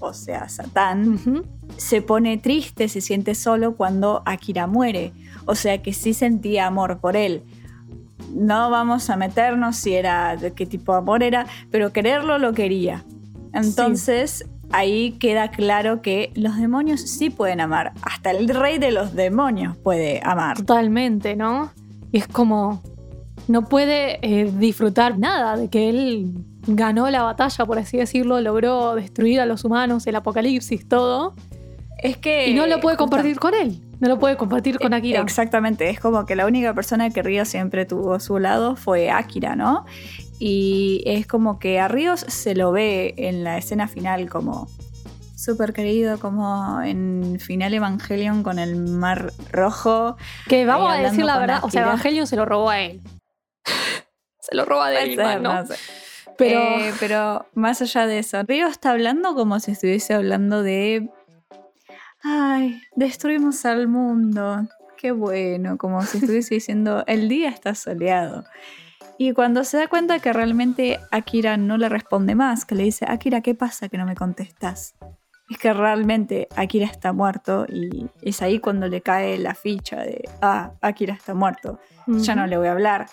o 0.00 0.12
sea, 0.14 0.48
Satán, 0.48 1.44
se 1.76 2.00
pone 2.00 2.38
triste, 2.38 2.88
se 2.88 3.00
siente 3.00 3.34
solo 3.34 3.76
cuando 3.76 4.22
Akira 4.24 4.66
muere. 4.66 5.12
O 5.44 5.54
sea 5.54 5.82
que 5.82 5.92
sí 5.92 6.14
sentía 6.14 6.66
amor 6.66 6.98
por 7.00 7.16
él. 7.16 7.44
No 8.34 8.70
vamos 8.70 9.10
a 9.10 9.16
meternos 9.16 9.76
si 9.76 9.94
era 9.94 10.36
de 10.36 10.52
qué 10.52 10.66
tipo 10.66 10.92
de 10.92 10.98
amor 10.98 11.22
era, 11.22 11.46
pero 11.70 11.92
quererlo 11.92 12.38
lo 12.38 12.52
quería. 12.52 13.04
Entonces 13.52 14.44
ahí 14.72 15.12
queda 15.12 15.50
claro 15.50 16.02
que 16.02 16.32
los 16.34 16.56
demonios 16.56 17.00
sí 17.00 17.30
pueden 17.30 17.60
amar. 17.60 17.92
Hasta 18.02 18.30
el 18.30 18.48
rey 18.48 18.78
de 18.78 18.92
los 18.92 19.14
demonios 19.14 19.76
puede 19.76 20.20
amar. 20.24 20.56
Totalmente, 20.56 21.36
¿no? 21.36 21.70
Y 22.12 22.18
es 22.18 22.28
como, 22.28 22.82
no 23.48 23.68
puede 23.68 24.18
eh, 24.22 24.50
disfrutar 24.58 25.18
nada 25.18 25.56
de 25.56 25.68
que 25.68 25.88
él 25.88 26.32
ganó 26.66 27.08
la 27.10 27.22
batalla, 27.22 27.64
por 27.64 27.78
así 27.78 27.96
decirlo, 27.96 28.40
logró 28.40 28.94
destruir 28.94 29.40
a 29.40 29.46
los 29.46 29.64
humanos, 29.64 30.06
el 30.06 30.16
apocalipsis, 30.16 30.88
todo, 30.88 31.34
Es 31.98 32.16
que 32.16 32.48
y 32.48 32.54
no 32.54 32.66
lo 32.66 32.80
puede 32.80 32.96
compartir 32.96 33.38
con 33.38 33.54
él, 33.54 33.80
no 34.00 34.08
lo 34.08 34.18
puede 34.18 34.36
compartir 34.36 34.78
con 34.78 34.92
Akira. 34.92 35.20
Exactamente, 35.20 35.88
es 35.90 36.00
como 36.00 36.26
que 36.26 36.34
la 36.34 36.46
única 36.46 36.74
persona 36.74 37.10
que 37.10 37.22
Río 37.22 37.44
siempre 37.44 37.86
tuvo 37.86 38.14
a 38.14 38.20
su 38.20 38.38
lado 38.38 38.76
fue 38.76 39.10
Akira, 39.10 39.54
¿no? 39.54 39.84
Y 40.38 41.02
es 41.06 41.26
como 41.26 41.58
que 41.58 41.80
a 41.80 41.88
Ríos 41.88 42.20
se 42.28 42.54
lo 42.54 42.72
ve 42.72 43.14
en 43.16 43.44
la 43.44 43.58
escena 43.58 43.88
final 43.88 44.28
como 44.28 44.68
súper 45.36 45.72
querido, 45.72 46.18
como 46.18 46.80
en 46.82 47.38
final 47.40 47.72
Evangelion 47.72 48.42
con 48.42 48.58
el 48.58 48.76
mar 48.76 49.32
rojo. 49.52 50.16
Que 50.48 50.66
vamos 50.66 50.92
a 50.92 50.96
decir 50.96 51.24
la 51.24 51.38
verdad, 51.38 51.60
o 51.62 51.70
sea. 51.70 51.82
Evangelion 51.82 52.26
se 52.26 52.36
lo 52.36 52.44
robó 52.44 52.70
a 52.70 52.80
él. 52.80 53.00
se 54.40 54.54
lo 54.54 54.64
roba 54.64 54.90
de 54.90 55.02
él, 55.04 55.16
ser, 55.16 55.40
¿no? 55.40 55.54
no 55.54 55.66
sé. 55.66 55.76
Pero 56.36 56.60
Eh, 56.60 56.92
pero 57.00 57.46
más 57.54 57.80
allá 57.80 58.06
de 58.06 58.18
eso, 58.18 58.42
Río 58.42 58.66
está 58.66 58.90
hablando 58.90 59.34
como 59.34 59.58
si 59.60 59.72
estuviese 59.72 60.14
hablando 60.14 60.62
de. 60.62 61.08
Ay, 62.22 62.82
destruimos 62.94 63.64
al 63.64 63.88
mundo. 63.88 64.68
Qué 64.98 65.12
bueno, 65.12 65.78
como 65.78 66.02
si 66.02 66.18
estuviese 66.18 66.54
diciendo, 66.54 67.04
el 67.06 67.28
día 67.28 67.50
está 67.50 67.74
soleado. 67.74 68.44
Y 69.18 69.32
cuando 69.32 69.64
se 69.64 69.78
da 69.78 69.88
cuenta 69.88 70.18
que 70.18 70.32
realmente 70.32 71.00
Akira 71.10 71.56
no 71.56 71.78
le 71.78 71.88
responde 71.88 72.34
más, 72.34 72.64
que 72.64 72.74
le 72.74 72.84
dice, 72.84 73.06
Akira, 73.08 73.40
¿qué 73.40 73.54
pasa 73.54 73.88
que 73.88 73.96
no 73.96 74.04
me 74.04 74.14
contestas? 74.14 74.94
Es 75.48 75.58
que 75.58 75.72
realmente 75.72 76.48
Akira 76.56 76.86
está 76.86 77.12
muerto 77.12 77.66
y 77.68 78.06
es 78.20 78.42
ahí 78.42 78.58
cuando 78.58 78.88
le 78.88 79.00
cae 79.00 79.38
la 79.38 79.54
ficha 79.54 79.98
de, 80.00 80.28
ah, 80.42 80.72
Akira 80.82 81.14
está 81.14 81.34
muerto 81.34 81.78
ya 82.06 82.34
no 82.34 82.46
le 82.46 82.56
voy 82.56 82.68
a 82.68 82.72
hablar. 82.72 83.06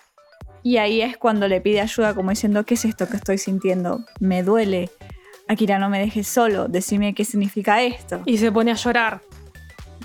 Y 0.62 0.78
ahí 0.78 1.02
es 1.02 1.18
cuando 1.18 1.48
le 1.48 1.60
pide 1.62 1.82
ayuda 1.82 2.14
como 2.14 2.30
diciendo, 2.30 2.66
¿qué 2.66 2.76
es 2.76 2.86
esto 2.86 3.08
que 3.10 3.18
estoy 3.18 3.38
sintiendo? 3.38 4.06
Me 4.20 4.44
duele. 4.44 4.90
Akira, 5.48 5.78
no 5.78 5.90
me 5.90 6.00
dejes 6.00 6.28
solo, 6.28 6.68
decime 6.68 7.14
qué 7.14 7.26
significa 7.26 7.82
esto. 7.82 8.22
Y 8.26 8.38
se 8.38 8.52
pone 8.52 8.72
a 8.72 8.76
llorar. 8.76 9.22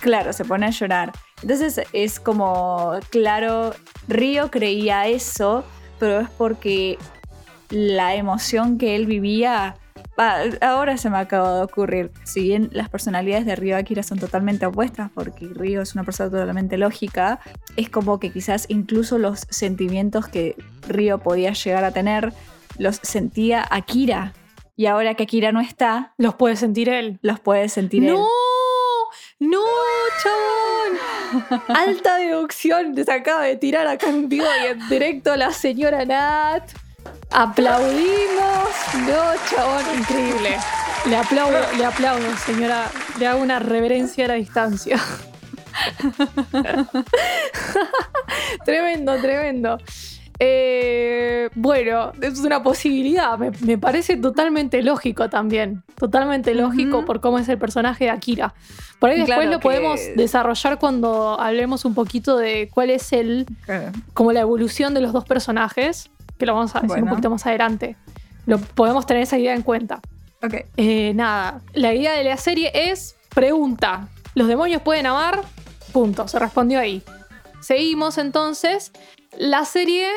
Claro, 0.00 0.33
se 0.33 0.45
pone 0.45 0.67
a 0.67 0.71
llorar. 0.71 1.12
Entonces 1.43 1.81
es 1.93 2.19
como, 2.19 2.99
claro, 3.11 3.73
Río 4.09 4.50
creía 4.50 5.07
eso, 5.07 5.64
pero 5.99 6.21
es 6.21 6.31
porque 6.31 6.99
la 7.71 8.14
emoción 8.14 8.78
que 8.78 8.97
él 8.97 9.07
vivía... 9.07 9.76
ahora 10.61 10.97
se 10.97 11.11
me 11.11 11.19
acaba 11.19 11.57
de 11.57 11.62
ocurrir. 11.62 12.11
Si 12.25 12.43
bien 12.43 12.71
las 12.73 12.88
personalidades 12.88 13.47
de 13.47 13.55
Río 13.57 13.76
y 13.76 13.81
Akira 13.81 14.02
son 14.02 14.19
totalmente 14.19 14.67
opuestas, 14.67 15.11
porque 15.14 15.47
Río 15.47 15.83
es 15.83 15.95
una 15.95 16.05
persona 16.05 16.31
totalmente 16.31 16.76
lógica, 16.76 17.40
es 17.76 17.88
como 17.88 18.19
que 18.19 18.31
quizás 18.31 18.67
incluso 18.69 19.19
los 19.19 19.47
sentimientos 19.50 20.26
que 20.28 20.57
Río 20.88 21.19
podía 21.19 21.52
llegar 21.52 21.85
a 21.85 21.93
tener 21.93 22.33
los 22.78 22.97
sentía 23.02 23.64
Akira. 23.71 24.33
Y 24.76 24.87
ahora 24.87 25.14
que 25.14 25.25
Akira 25.25 25.50
no 25.50 25.61
está, 25.61 26.14
Los 26.19 26.35
puede 26.35 26.55
sentir 26.55 26.88
él. 26.88 27.19
los 27.23 27.40
puede 27.40 27.69
sentir 27.69 28.05
él. 28.05 28.17
¡No! 29.40 29.59
¡No, 29.59 29.64
chabón! 30.23 31.59
Alta 31.68 32.16
deducción 32.16 32.97
se 32.97 33.12
acaba 33.12 33.42
de 33.42 33.57
tirar 33.57 33.87
acá 33.87 34.09
en 34.09 34.28
vivo 34.28 34.47
y 34.62 34.66
en 34.66 34.88
directo 34.88 35.37
la 35.37 35.52
señora 35.52 36.04
Nat. 36.04 36.68
Aplaudimos. 37.30 38.68
No, 39.07 39.23
chabón, 39.49 39.85
increíble. 39.97 40.59
Le 41.07 41.16
aplaudo, 41.16 41.61
le 41.76 41.85
aplaudo, 41.85 42.37
señora. 42.38 42.90
Le 43.18 43.28
hago 43.28 43.40
una 43.40 43.61
reverencia 43.61 44.25
a 44.25 44.28
la 44.28 44.35
distancia. 44.35 44.99
tremendo, 48.64 49.21
tremendo. 49.21 49.78
Eh, 50.40 51.50
bueno, 51.54 52.12
es 52.21 52.38
una 52.40 52.62
posibilidad. 52.62 53.37
Me, 53.38 53.50
me 53.61 53.76
parece 53.78 54.16
totalmente 54.16 54.83
lógico 54.83 55.28
también. 55.28 55.83
Totalmente 55.97 56.54
lógico 56.54 57.04
por 57.04 57.21
cómo 57.21 57.38
es 57.38 57.49
el 57.49 57.59
personaje 57.59 58.04
de 58.04 58.11
Akira. 58.11 58.54
Por 58.99 59.11
ahí 59.11 59.16
después 59.18 59.37
Claro 59.38 59.50
lo 59.52 59.59
que- 59.59 59.62
podemos 59.62 60.00
desarrollar 60.16 60.78
cuando 60.78 61.38
hablemos 61.40 61.85
un 61.85 61.95
poquito 61.95 62.37
de 62.37 62.68
cuál 62.73 62.90
es 62.90 63.12
el 63.12 63.47
Claro. 63.64 63.92
como 64.14 64.33
la 64.33 64.40
evolución 64.40 64.95
de 64.95 65.00
los 65.00 65.12
dos 65.12 65.25
personajes, 65.25 66.11
que 66.38 66.47
lo 66.47 66.54
vamos 66.54 66.75
a 66.76 66.80
decir 66.80 67.02
un 67.02 67.09
poquito 67.09 67.30
más 67.30 67.45
adelante. 67.47 67.97
lo 68.47 68.59
podemos 68.59 69.04
tener 69.04 69.25
esa 69.25 69.37
idea 69.38 69.54
en 69.54 69.61
cuenta. 69.61 70.00
Ok. 70.42 70.54
Eh, 70.78 71.12
nada, 71.14 71.61
la 71.75 71.92
idea 71.92 72.12
de 72.16 72.25
la 72.25 72.38
serie 72.38 72.71
es 72.73 73.14
pregunta. 73.35 74.09
¿Los 74.35 74.49
demonios 74.49 74.80
pueden 74.80 75.04
amar? 75.04 75.42
Punto, 75.92 76.26
se 76.28 76.38
respondió 76.38 76.78
ahí. 76.80 77.02
Seguimos 77.61 78.16
entonces. 78.16 78.90
La 79.38 79.64
serie 79.64 80.09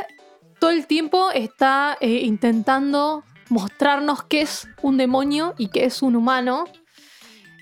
todo 0.58 0.72
el 0.72 0.88
tiempo 0.88 1.30
está 1.30 1.96
eh, 2.02 2.22
intentando 2.24 3.24
mostrarnos 3.50 4.24
qué 4.24 4.42
es 4.42 4.68
un 4.82 4.98
demonio 4.98 5.54
y 5.60 5.68
qué 5.68 5.86
es 5.86 6.02
un 6.02 6.16
humano. 6.16 6.64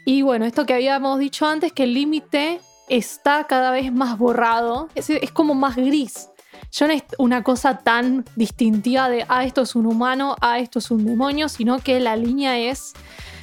Y 0.05 0.21
bueno, 0.21 0.45
esto 0.45 0.65
que 0.65 0.73
habíamos 0.73 1.19
dicho 1.19 1.45
antes, 1.45 1.73
que 1.73 1.83
el 1.83 1.93
límite 1.93 2.61
está 2.87 3.43
cada 3.43 3.71
vez 3.71 3.91
más 3.91 4.17
borrado, 4.17 4.87
es, 4.95 5.09
es 5.09 5.31
como 5.31 5.53
más 5.53 5.75
gris. 5.75 6.29
Ya 6.71 6.87
no 6.87 6.93
es 6.93 7.03
una 7.17 7.43
cosa 7.43 7.79
tan 7.79 8.23
distintiva 8.37 9.09
de, 9.09 9.25
ah, 9.27 9.43
esto 9.43 9.63
es 9.63 9.75
un 9.75 9.85
humano, 9.85 10.37
ah, 10.39 10.59
esto 10.59 10.79
es 10.79 10.89
un 10.91 11.05
demonio, 11.05 11.49
sino 11.49 11.79
que 11.79 11.99
la 11.99 12.15
línea 12.15 12.57
es 12.57 12.93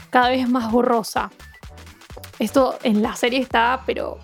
cada 0.08 0.30
vez 0.30 0.48
más 0.48 0.72
borrosa. 0.72 1.30
Esto 2.38 2.78
en 2.82 3.02
la 3.02 3.14
serie 3.14 3.40
está, 3.40 3.82
pero 3.84 4.16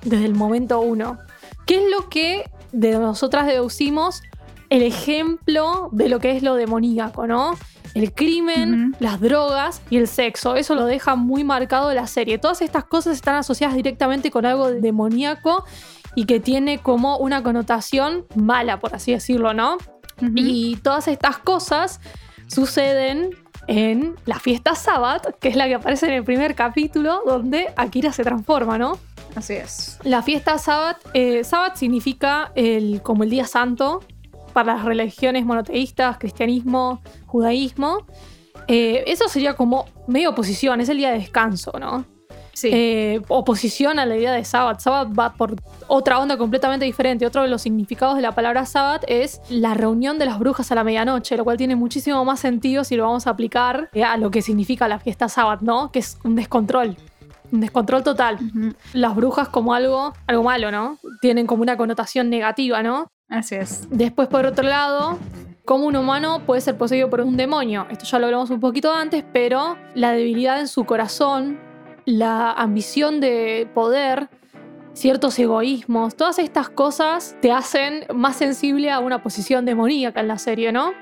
desde 0.00 0.24
el 0.24 0.34
momento 0.34 0.80
uno. 0.80 1.18
¿Qué 1.66 1.84
es 1.84 1.90
lo 1.90 2.08
que 2.08 2.48
de 2.76 2.92
nosotras 2.98 3.46
deducimos 3.46 4.22
el 4.68 4.82
ejemplo 4.82 5.88
de 5.92 6.08
lo 6.08 6.18
que 6.18 6.36
es 6.36 6.42
lo 6.42 6.54
demoníaco, 6.54 7.26
¿no? 7.26 7.56
El 7.94 8.12
crimen, 8.12 8.94
las 9.00 9.20
drogas 9.20 9.80
y 9.88 9.96
el 9.96 10.06
sexo. 10.06 10.56
Eso 10.56 10.74
lo 10.74 10.84
deja 10.84 11.14
muy 11.14 11.44
marcado 11.44 11.92
la 11.94 12.06
serie. 12.06 12.36
Todas 12.36 12.60
estas 12.60 12.84
cosas 12.84 13.14
están 13.14 13.36
asociadas 13.36 13.74
directamente 13.74 14.30
con 14.30 14.44
algo 14.44 14.70
demoníaco 14.70 15.64
y 16.14 16.26
que 16.26 16.38
tiene 16.38 16.78
como 16.78 17.16
una 17.16 17.42
connotación 17.42 18.26
mala, 18.34 18.80
por 18.80 18.94
así 18.94 19.12
decirlo, 19.12 19.54
¿no? 19.54 19.78
Y 20.34 20.76
todas 20.76 21.08
estas 21.08 21.38
cosas 21.38 22.00
suceden 22.48 23.30
en 23.68 24.16
la 24.26 24.38
fiesta 24.38 24.74
Sabbath, 24.74 25.38
que 25.40 25.48
es 25.48 25.56
la 25.56 25.66
que 25.66 25.74
aparece 25.74 26.06
en 26.06 26.12
el 26.12 26.24
primer 26.24 26.54
capítulo, 26.54 27.22
donde 27.24 27.72
Akira 27.76 28.12
se 28.12 28.22
transforma, 28.24 28.76
¿no? 28.76 28.98
Así 29.34 29.54
es. 29.54 29.98
La 30.02 30.22
fiesta 30.22 30.58
Sabbath, 30.58 30.98
eh, 31.12 31.44
Sabbath 31.44 31.76
significa 31.76 32.52
el, 32.54 33.02
como 33.02 33.22
el 33.22 33.30
día 33.30 33.46
santo 33.46 34.02
para 34.52 34.74
las 34.74 34.84
religiones 34.84 35.44
monoteístas, 35.44 36.16
cristianismo, 36.18 37.02
judaísmo. 37.26 38.06
Eh, 38.68 39.04
eso 39.06 39.28
sería 39.28 39.54
como 39.54 39.86
medio 40.06 40.30
oposición, 40.30 40.80
es 40.80 40.88
el 40.88 40.96
día 40.96 41.10
de 41.10 41.18
descanso, 41.18 41.72
¿no? 41.78 42.06
Sí. 42.54 42.70
Eh, 42.72 43.20
oposición 43.28 43.98
a 43.98 44.06
la 44.06 44.16
idea 44.16 44.32
de 44.32 44.42
Sabbath. 44.42 44.80
Sabbath 44.80 45.08
va 45.16 45.34
por 45.34 45.56
otra 45.88 46.18
onda 46.18 46.38
completamente 46.38 46.86
diferente. 46.86 47.26
Otro 47.26 47.42
de 47.42 47.48
los 47.48 47.60
significados 47.60 48.16
de 48.16 48.22
la 48.22 48.34
palabra 48.34 48.64
Sabbath 48.64 49.04
es 49.08 49.42
la 49.50 49.74
reunión 49.74 50.18
de 50.18 50.24
las 50.24 50.38
brujas 50.38 50.72
a 50.72 50.74
la 50.74 50.82
medianoche, 50.82 51.36
lo 51.36 51.44
cual 51.44 51.58
tiene 51.58 51.76
muchísimo 51.76 52.24
más 52.24 52.40
sentido 52.40 52.82
si 52.82 52.96
lo 52.96 53.02
vamos 53.02 53.26
a 53.26 53.30
aplicar 53.30 53.90
a 54.02 54.16
lo 54.16 54.30
que 54.30 54.40
significa 54.40 54.88
la 54.88 54.98
fiesta 54.98 55.28
Sabbath, 55.28 55.60
¿no? 55.60 55.92
Que 55.92 55.98
es 55.98 56.16
un 56.24 56.34
descontrol. 56.34 56.96
Un 57.52 57.60
descontrol 57.60 58.02
total. 58.02 58.38
Las 58.92 59.14
brujas 59.14 59.48
como 59.48 59.74
algo, 59.74 60.12
algo 60.26 60.42
malo, 60.42 60.70
¿no? 60.70 60.98
Tienen 61.20 61.46
como 61.46 61.62
una 61.62 61.76
connotación 61.76 62.28
negativa, 62.30 62.82
¿no? 62.82 63.08
Así 63.28 63.54
es. 63.54 63.88
Después, 63.90 64.28
por 64.28 64.46
otro 64.46 64.64
lado, 64.64 65.18
cómo 65.64 65.86
un 65.86 65.96
humano 65.96 66.42
puede 66.46 66.60
ser 66.60 66.78
poseído 66.78 67.10
por 67.10 67.20
un 67.20 67.36
demonio. 67.36 67.86
Esto 67.90 68.04
ya 68.04 68.18
lo 68.18 68.26
hablamos 68.26 68.50
un 68.50 68.60
poquito 68.60 68.92
antes, 68.92 69.24
pero 69.32 69.76
la 69.94 70.12
debilidad 70.12 70.60
en 70.60 70.68
su 70.68 70.84
corazón, 70.84 71.58
la 72.04 72.52
ambición 72.52 73.20
de 73.20 73.68
poder, 73.74 74.28
ciertos 74.92 75.38
egoísmos, 75.38 76.16
todas 76.16 76.38
estas 76.38 76.68
cosas 76.68 77.36
te 77.42 77.52
hacen 77.52 78.04
más 78.14 78.36
sensible 78.36 78.90
a 78.90 79.00
una 79.00 79.22
posición 79.22 79.64
demoníaca 79.66 80.20
en 80.20 80.28
la 80.28 80.38
serie, 80.38 80.72
¿no? 80.72 80.92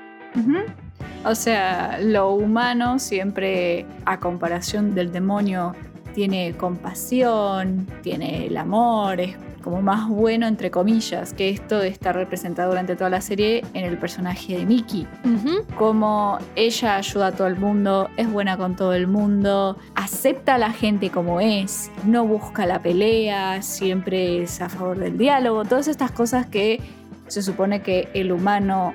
O 1.23 1.33
sea, 1.35 1.99
lo 2.01 2.31
humano 2.31 2.99
siempre, 2.99 3.85
a 4.05 4.19
comparación 4.19 4.93
del 4.95 5.11
demonio, 5.11 5.73
tiene 6.15 6.53
compasión, 6.53 7.85
tiene 8.01 8.47
el 8.47 8.55
amor, 8.55 9.19
es 9.19 9.35
como 9.61 9.81
más 9.81 10.07
bueno, 10.07 10.47
entre 10.47 10.71
comillas, 10.71 11.33
que 11.33 11.49
esto 11.49 11.81
está 11.81 12.13
representado 12.13 12.69
durante 12.69 12.95
toda 12.95 13.09
la 13.09 13.19
serie 13.19 13.63
en 13.73 13.83
el 13.83 13.97
personaje 13.97 14.57
de 14.57 14.65
Mickey. 14.65 15.05
Ujú. 15.25 15.65
Como 15.77 16.37
ella 16.55 16.95
ayuda 16.95 17.27
a 17.27 17.31
todo 17.33 17.47
el 17.47 17.57
mundo, 17.57 18.09
es 18.15 18.31
buena 18.31 18.55
con 18.57 18.77
todo 18.77 18.93
el 18.93 19.07
mundo, 19.07 19.77
acepta 19.95 20.55
a 20.55 20.57
la 20.57 20.71
gente 20.71 21.09
como 21.09 21.41
es, 21.41 21.91
no 22.05 22.25
busca 22.25 22.65
la 22.65 22.81
pelea, 22.81 23.61
siempre 23.61 24.43
es 24.43 24.61
a 24.61 24.69
favor 24.69 24.97
del 24.97 25.17
diálogo, 25.17 25.65
todas 25.65 25.89
estas 25.89 26.11
cosas 26.11 26.45
que 26.45 26.79
se 27.27 27.41
supone 27.41 27.81
que 27.81 28.07
el 28.13 28.31
humano 28.31 28.93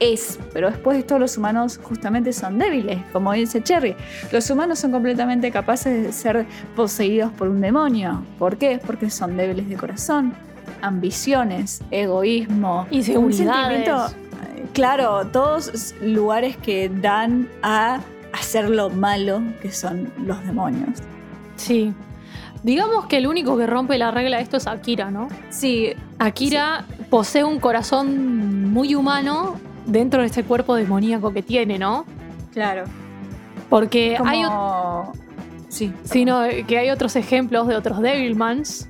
es, 0.00 0.38
pero 0.52 0.70
después 0.70 1.06
todos 1.06 1.20
los 1.20 1.36
humanos 1.38 1.80
justamente 1.82 2.32
son 2.32 2.58
débiles, 2.58 2.98
como 3.12 3.32
dice 3.32 3.62
Cherry. 3.62 3.94
Los 4.32 4.48
humanos 4.50 4.78
son 4.78 4.92
completamente 4.92 5.50
capaces 5.50 6.02
de 6.02 6.12
ser 6.12 6.46
poseídos 6.76 7.32
por 7.32 7.48
un 7.48 7.60
demonio. 7.60 8.22
¿Por 8.38 8.56
qué? 8.56 8.80
Porque 8.84 9.10
son 9.10 9.36
débiles 9.36 9.68
de 9.68 9.76
corazón, 9.76 10.34
ambiciones, 10.82 11.82
egoísmo, 11.90 12.86
un 12.90 12.94
Inseguridades. 12.96 13.84
sentimiento, 13.84 14.06
eh, 14.56 14.66
claro, 14.72 15.26
todos 15.26 15.94
lugares 16.00 16.56
que 16.56 16.88
dan 16.88 17.48
a 17.62 18.00
hacer 18.32 18.68
lo 18.68 18.90
malo 18.90 19.42
que 19.62 19.70
son 19.70 20.12
los 20.24 20.44
demonios. 20.44 21.00
Sí. 21.56 21.92
Digamos 22.62 23.06
que 23.06 23.18
el 23.18 23.26
único 23.26 23.58
que 23.58 23.66
rompe 23.66 23.98
la 23.98 24.10
regla 24.10 24.38
de 24.38 24.42
esto 24.42 24.56
es 24.56 24.66
Akira, 24.66 25.10
¿no? 25.10 25.28
Sí, 25.50 25.92
Akira 26.18 26.86
posee 27.10 27.44
un 27.44 27.60
corazón 27.60 28.72
muy 28.72 28.94
humano 28.94 29.56
dentro 29.86 30.20
de 30.20 30.26
este 30.26 30.44
cuerpo 30.44 30.74
demoníaco 30.74 31.32
que 31.32 31.42
tiene, 31.42 31.78
¿no? 31.78 32.04
claro. 32.52 32.84
Porque 33.70 34.14
Como... 34.18 34.30
hay, 34.30 34.44
o- 34.44 35.12
Sí, 35.68 35.92
sino 36.04 36.42
que 36.68 36.78
hay 36.78 36.90
otros 36.90 37.16
ejemplos 37.16 37.66
de 37.66 37.74
otros 37.74 38.00
Devilmans, 38.00 38.88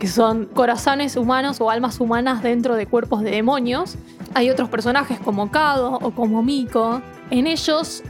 que 0.00 0.08
son 0.08 0.46
corazones 0.46 1.16
humanos 1.16 1.60
o 1.60 1.70
almas 1.70 2.00
humanas 2.00 2.42
dentro 2.42 2.74
de 2.74 2.86
cuerpos 2.86 3.22
de 3.22 3.30
demonios. 3.30 3.96
Hay 4.34 4.50
otros 4.50 4.68
personajes 4.68 5.20
como 5.20 5.50
Kado 5.52 5.92
o 6.02 6.10
como 6.10 6.42
Miko. 6.42 7.00
En 7.30 7.46
ellos, 7.46 8.02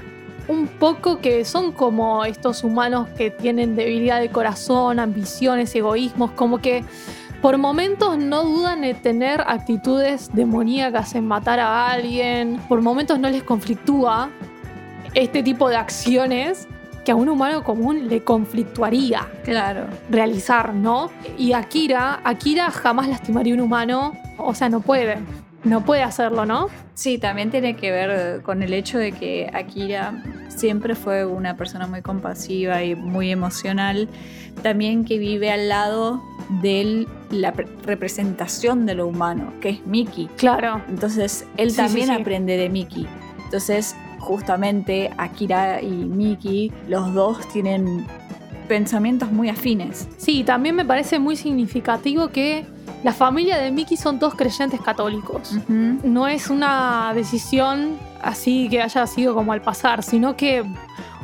un 0.48 0.66
poco 0.68 1.18
que 1.18 1.44
son 1.44 1.72
como 1.72 2.24
estos 2.24 2.64
humanos 2.64 3.08
que 3.18 3.30
tienen 3.30 3.76
debilidad 3.76 4.20
de 4.20 4.30
corazón, 4.30 4.98
ambiciones, 5.00 5.74
egoísmos, 5.74 6.30
como 6.30 6.58
que 6.58 6.82
por 7.44 7.58
momentos 7.58 8.16
no 8.16 8.42
dudan 8.42 8.80
de 8.80 8.94
tener 8.94 9.42
actitudes 9.42 10.30
demoníacas 10.32 11.14
en 11.14 11.26
matar 11.26 11.60
a 11.60 11.90
alguien, 11.90 12.58
por 12.70 12.80
momentos 12.80 13.18
no 13.18 13.28
les 13.28 13.42
conflictúa 13.42 14.30
este 15.12 15.42
tipo 15.42 15.68
de 15.68 15.76
acciones 15.76 16.66
que 17.04 17.12
a 17.12 17.14
un 17.14 17.28
humano 17.28 17.62
común 17.62 18.08
le 18.08 18.24
conflictuaría 18.24 19.28
claro. 19.44 19.88
realizar, 20.08 20.72
¿no? 20.72 21.10
Y 21.36 21.52
Akira, 21.52 22.22
Akira 22.24 22.70
jamás 22.70 23.08
lastimaría 23.08 23.52
a 23.52 23.56
un 23.56 23.60
humano, 23.60 24.14
o 24.38 24.54
sea, 24.54 24.70
no 24.70 24.80
puede, 24.80 25.18
no 25.64 25.84
puede 25.84 26.02
hacerlo, 26.02 26.44
¿no? 26.46 26.68
Sí, 26.94 27.18
también 27.18 27.50
tiene 27.50 27.74
que 27.76 27.90
ver 27.90 28.42
con 28.42 28.62
el 28.62 28.72
hecho 28.74 28.98
de 28.98 29.12
que 29.12 29.50
Akira 29.52 30.22
siempre 30.48 30.94
fue 30.94 31.24
una 31.24 31.56
persona 31.56 31.86
muy 31.86 32.02
compasiva 32.02 32.82
y 32.84 32.94
muy 32.94 33.30
emocional, 33.30 34.08
también 34.62 35.04
que 35.04 35.18
vive 35.18 35.50
al 35.50 35.68
lado 35.68 36.22
de 36.62 37.06
la 37.30 37.52
pre- 37.52 37.66
representación 37.84 38.86
de 38.86 38.94
lo 38.94 39.06
humano, 39.06 39.52
que 39.60 39.70
es 39.70 39.86
Mickey. 39.86 40.28
Claro, 40.36 40.80
Entonces, 40.88 41.46
él 41.56 41.70
Sí, 41.70 41.76
también 41.78 42.08
sí, 42.08 42.14
sí. 42.14 42.20
aprende 42.20 42.56
de 42.56 42.68
Mickey. 42.68 43.06
Entonces, 43.44 43.96
justamente 44.20 45.10
Akira 45.16 45.80
y 45.82 45.88
Mickey, 45.88 46.70
los 46.88 47.12
dos 47.14 47.46
tienen 47.48 48.06
pensamientos 48.68 49.30
muy 49.32 49.48
afines. 49.48 50.08
sí, 50.16 50.42
también 50.44 50.74
me 50.76 50.84
parece 50.84 51.18
muy 51.18 51.36
significativo 51.36 52.28
que 52.28 52.64
la 53.04 53.12
familia 53.12 53.58
de 53.58 53.70
Mickey 53.70 53.98
son 53.98 54.18
todos 54.18 54.34
creyentes 54.34 54.80
católicos. 54.80 55.58
No 55.68 56.26
es 56.26 56.48
una 56.48 57.12
decisión 57.14 57.98
así 58.22 58.66
que 58.70 58.80
haya 58.80 59.06
sido 59.06 59.34
como 59.34 59.52
al 59.52 59.60
pasar, 59.60 60.02
sino 60.02 60.34
que 60.36 60.64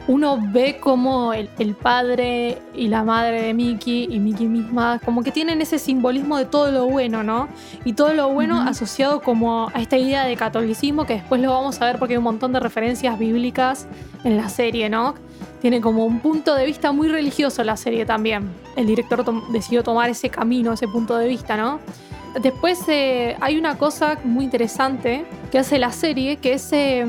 uno 0.06 0.38
ve 0.52 0.78
como 0.78 1.32
el, 1.32 1.48
el 1.58 1.74
padre 1.74 2.60
y 2.74 2.88
la 2.88 3.02
madre 3.02 3.42
de 3.42 3.54
Mickey 3.54 4.08
y 4.10 4.18
Mickey 4.18 4.46
misma, 4.46 5.00
como 5.02 5.22
que 5.22 5.32
tienen 5.32 5.62
ese 5.62 5.78
simbolismo 5.78 6.36
de 6.36 6.44
todo 6.44 6.70
lo 6.70 6.84
bueno, 6.84 7.22
¿no? 7.22 7.48
Y 7.86 7.94
todo 7.94 8.12
lo 8.12 8.28
bueno 8.28 8.60
asociado 8.60 9.22
como 9.22 9.70
a 9.72 9.80
esta 9.80 9.96
idea 9.96 10.24
de 10.24 10.36
catolicismo 10.36 11.06
que 11.06 11.14
después 11.14 11.40
lo 11.40 11.50
vamos 11.50 11.80
a 11.80 11.86
ver 11.86 11.98
porque 11.98 12.12
hay 12.14 12.18
un 12.18 12.24
montón 12.24 12.52
de 12.52 12.60
referencias 12.60 13.18
bíblicas 13.18 13.86
en 14.22 14.36
la 14.36 14.50
serie, 14.50 14.90
¿no? 14.90 15.14
Tiene 15.60 15.80
como 15.80 16.06
un 16.06 16.20
punto 16.20 16.54
de 16.54 16.64
vista 16.64 16.92
muy 16.92 17.08
religioso 17.08 17.62
la 17.64 17.76
serie 17.76 18.06
también. 18.06 18.50
El 18.76 18.86
director 18.86 19.24
decidió 19.50 19.82
tomar 19.82 20.08
ese 20.08 20.30
camino, 20.30 20.72
ese 20.72 20.88
punto 20.88 21.16
de 21.16 21.28
vista, 21.28 21.56
¿no? 21.56 21.80
Después 22.40 22.80
eh, 22.88 23.36
hay 23.40 23.58
una 23.58 23.76
cosa 23.76 24.18
muy 24.24 24.44
interesante 24.44 25.24
que 25.50 25.58
hace 25.58 25.78
la 25.78 25.92
serie, 25.92 26.36
que 26.36 26.54
es 26.54 26.72
eh, 26.72 27.04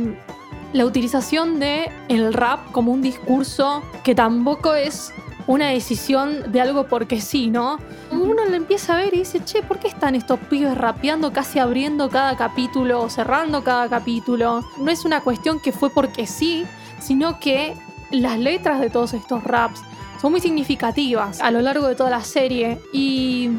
la 0.73 0.85
utilización 0.85 1.59
de 1.59 1.91
rap 2.31 2.71
como 2.71 2.91
un 2.91 3.01
discurso 3.01 3.83
que 4.03 4.15
tampoco 4.15 4.73
es 4.73 5.13
una 5.47 5.69
decisión 5.69 6.51
de 6.51 6.61
algo 6.61 6.87
porque 6.87 7.19
sí, 7.19 7.49
¿no? 7.49 7.77
Uno 8.11 8.45
le 8.45 8.57
empieza 8.57 8.93
a 8.93 8.97
ver 8.97 9.13
y 9.13 9.19
dice, 9.19 9.43
che, 9.43 9.61
¿por 9.61 9.79
qué 9.79 9.87
están 9.87 10.15
estos 10.15 10.39
pibes 10.39 10.77
rapeando 10.77 11.33
casi 11.33 11.59
abriendo 11.59 12.09
cada 12.09 12.35
capítulo 12.37 13.01
o 13.01 13.09
cerrando 13.09 13.63
cada 13.63 13.89
capítulo? 13.89 14.63
No 14.77 14.91
es 14.91 15.05
una 15.05 15.21
cuestión 15.21 15.59
que 15.59 15.71
fue 15.71 15.89
porque 15.89 16.25
sí, 16.25 16.65
sino 16.99 17.39
que 17.39 17.75
las 18.11 18.37
letras 18.39 18.79
de 18.79 18.89
todos 18.89 19.13
estos 19.13 19.43
raps 19.43 19.81
son 20.21 20.31
muy 20.31 20.41
significativas 20.41 21.41
a 21.41 21.51
lo 21.51 21.61
largo 21.61 21.87
de 21.87 21.95
toda 21.95 22.09
la 22.09 22.23
serie 22.23 22.79
y 22.93 23.49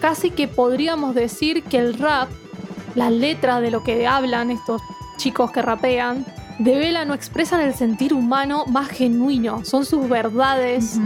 casi 0.00 0.30
que 0.30 0.48
podríamos 0.48 1.14
decir 1.14 1.62
que 1.62 1.78
el 1.78 1.94
rap, 1.94 2.28
las 2.94 3.12
letras 3.12 3.62
de 3.62 3.70
lo 3.70 3.82
que 3.82 4.06
hablan 4.06 4.50
estos 4.50 4.82
chicos 5.16 5.50
que 5.50 5.62
rapean, 5.62 6.26
develan 6.58 7.10
o 7.10 7.14
expresan 7.14 7.62
el 7.62 7.74
sentir 7.74 8.12
humano 8.12 8.64
más 8.66 8.88
genuino. 8.88 9.64
Son 9.64 9.84
sus 9.84 10.08
verdades 10.08 10.98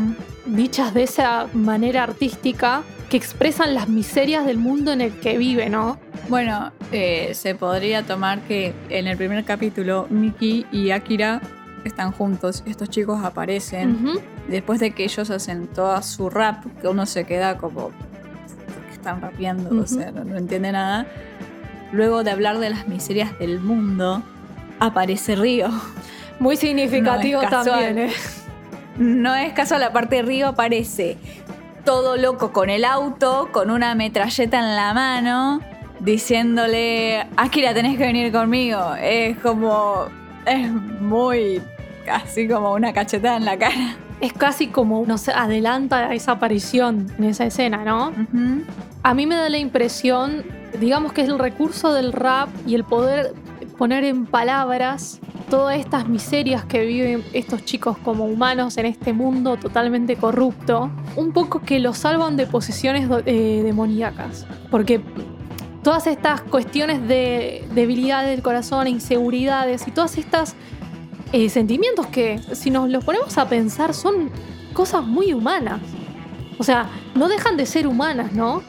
dichas 0.46 0.94
de 0.94 1.04
esa 1.04 1.46
manera 1.52 2.02
artística 2.02 2.82
que 3.08 3.16
expresan 3.16 3.74
las 3.74 3.88
miserias 3.88 4.44
del 4.46 4.58
mundo 4.58 4.92
en 4.92 5.00
el 5.00 5.20
que 5.20 5.38
vive, 5.38 5.68
¿no? 5.68 5.98
Bueno, 6.28 6.72
eh, 6.90 7.30
se 7.34 7.54
podría 7.54 8.02
tomar 8.02 8.40
que 8.42 8.74
en 8.88 9.06
el 9.06 9.16
primer 9.16 9.44
capítulo 9.44 10.06
Miki 10.10 10.66
y 10.72 10.90
Akira 10.90 11.40
están 11.88 12.12
juntos, 12.12 12.62
estos 12.66 12.88
chicos 12.90 13.22
aparecen, 13.24 14.18
después 14.48 14.80
de 14.80 14.92
que 14.92 15.04
ellos 15.04 15.30
hacen 15.30 15.66
toda 15.68 16.02
su 16.02 16.30
rap, 16.30 16.64
que 16.80 16.88
uno 16.88 17.06
se 17.06 17.24
queda 17.24 17.58
como, 17.58 17.90
¿por 17.90 17.92
qué 18.88 18.92
están 18.92 19.20
rapeando? 19.20 19.82
O 19.82 19.86
sea, 19.86 20.10
no, 20.10 20.24
no 20.24 20.36
entiende 20.36 20.72
nada. 20.72 21.06
Luego 21.92 22.24
de 22.24 22.30
hablar 22.30 22.58
de 22.58 22.70
las 22.70 22.88
miserias 22.88 23.38
del 23.38 23.60
mundo, 23.60 24.22
aparece 24.80 25.36
Río. 25.36 25.68
Muy 26.40 26.56
significativo 26.56 27.42
No 27.42 27.48
casual. 27.48 27.84
también, 27.84 28.08
¿eh? 28.10 28.12
No 28.98 29.34
es 29.34 29.52
caso 29.52 29.78
la 29.78 29.92
parte 29.92 30.16
de 30.16 30.22
Río 30.22 30.48
aparece 30.48 31.16
todo 31.84 32.16
loco 32.16 32.52
con 32.52 32.70
el 32.70 32.84
auto, 32.84 33.50
con 33.52 33.70
una 33.70 33.94
metralleta 33.94 34.58
en 34.58 34.74
la 34.74 34.94
mano, 34.94 35.60
diciéndole, 36.00 37.26
Akira, 37.36 37.74
tenés 37.74 37.98
que 37.98 38.04
venir 38.04 38.32
conmigo. 38.32 38.94
Es 39.00 39.36
como, 39.38 40.06
es 40.46 40.70
muy, 40.70 41.60
casi 42.04 42.48
como 42.48 42.72
una 42.72 42.92
cachetada 42.92 43.36
en 43.36 43.44
la 43.44 43.58
cara. 43.58 43.96
Es 44.20 44.32
casi 44.32 44.68
como, 44.68 45.04
no 45.06 45.18
sé, 45.18 45.32
adelanta 45.32 46.14
esa 46.14 46.32
aparición 46.32 47.12
en 47.18 47.24
esa 47.24 47.44
escena, 47.44 47.84
¿no? 47.84 48.12
A 49.02 49.14
mí 49.14 49.26
me 49.26 49.34
da 49.34 49.48
la 49.48 49.58
impresión, 49.58 50.44
digamos 50.80 51.12
que 51.12 51.22
es 51.22 51.28
el 51.28 51.38
recurso 51.38 51.92
del 51.92 52.12
rap 52.12 52.48
y 52.66 52.74
el 52.74 52.84
poder 52.84 53.34
poner 53.76 54.04
en 54.04 54.26
palabras 54.26 55.20
todas 55.50 55.78
estas 55.78 56.08
miserias 56.08 56.64
que 56.64 56.84
viven 56.84 57.22
estos 57.32 57.64
chicos 57.64 57.98
como 57.98 58.24
humanos 58.24 58.76
en 58.76 58.86
este 58.86 59.12
mundo 59.12 59.56
totalmente 59.56 60.16
corrupto, 60.16 60.90
un 61.16 61.32
poco 61.32 61.60
que 61.60 61.78
los 61.80 61.98
salvan 61.98 62.36
de 62.36 62.46
posesiones 62.46 63.08
eh, 63.26 63.62
demoníacas. 63.62 64.46
Porque 64.70 65.00
todas 65.82 66.06
estas 66.06 66.40
cuestiones 66.40 67.06
de 67.06 67.68
debilidad 67.74 68.24
del 68.24 68.42
corazón, 68.42 68.86
inseguridades 68.86 69.86
y 69.86 69.90
todas 69.90 70.16
estas 70.18 70.56
eh, 71.34 71.50
sentimientos 71.50 72.06
que, 72.06 72.38
si 72.52 72.70
nos 72.70 72.88
los 72.88 73.04
ponemos 73.04 73.36
a 73.38 73.48
pensar, 73.48 73.92
son 73.92 74.30
cosas 74.72 75.04
muy 75.04 75.32
humanas. 75.32 75.80
O 76.58 76.62
sea, 76.62 76.88
no 77.16 77.26
dejan 77.26 77.56
de 77.56 77.66
ser 77.66 77.88
humanas, 77.88 78.32
¿no? 78.32 78.62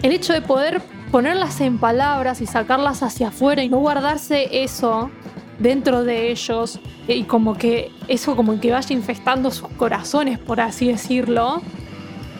El 0.00 0.12
hecho 0.12 0.32
de 0.32 0.40
poder 0.40 0.80
ponerlas 1.10 1.60
en 1.60 1.78
palabras 1.78 2.40
y 2.40 2.46
sacarlas 2.46 3.02
hacia 3.02 3.28
afuera 3.28 3.64
y 3.64 3.68
no 3.68 3.78
guardarse 3.78 4.62
eso 4.62 5.10
dentro 5.58 6.04
de 6.04 6.30
ellos 6.30 6.78
eh, 7.08 7.16
y 7.16 7.24
como 7.24 7.58
que 7.58 7.90
eso 8.06 8.36
como 8.36 8.60
que 8.60 8.70
vaya 8.70 8.94
infestando 8.94 9.50
sus 9.50 9.68
corazones, 9.70 10.38
por 10.38 10.60
así 10.60 10.86
decirlo. 10.86 11.60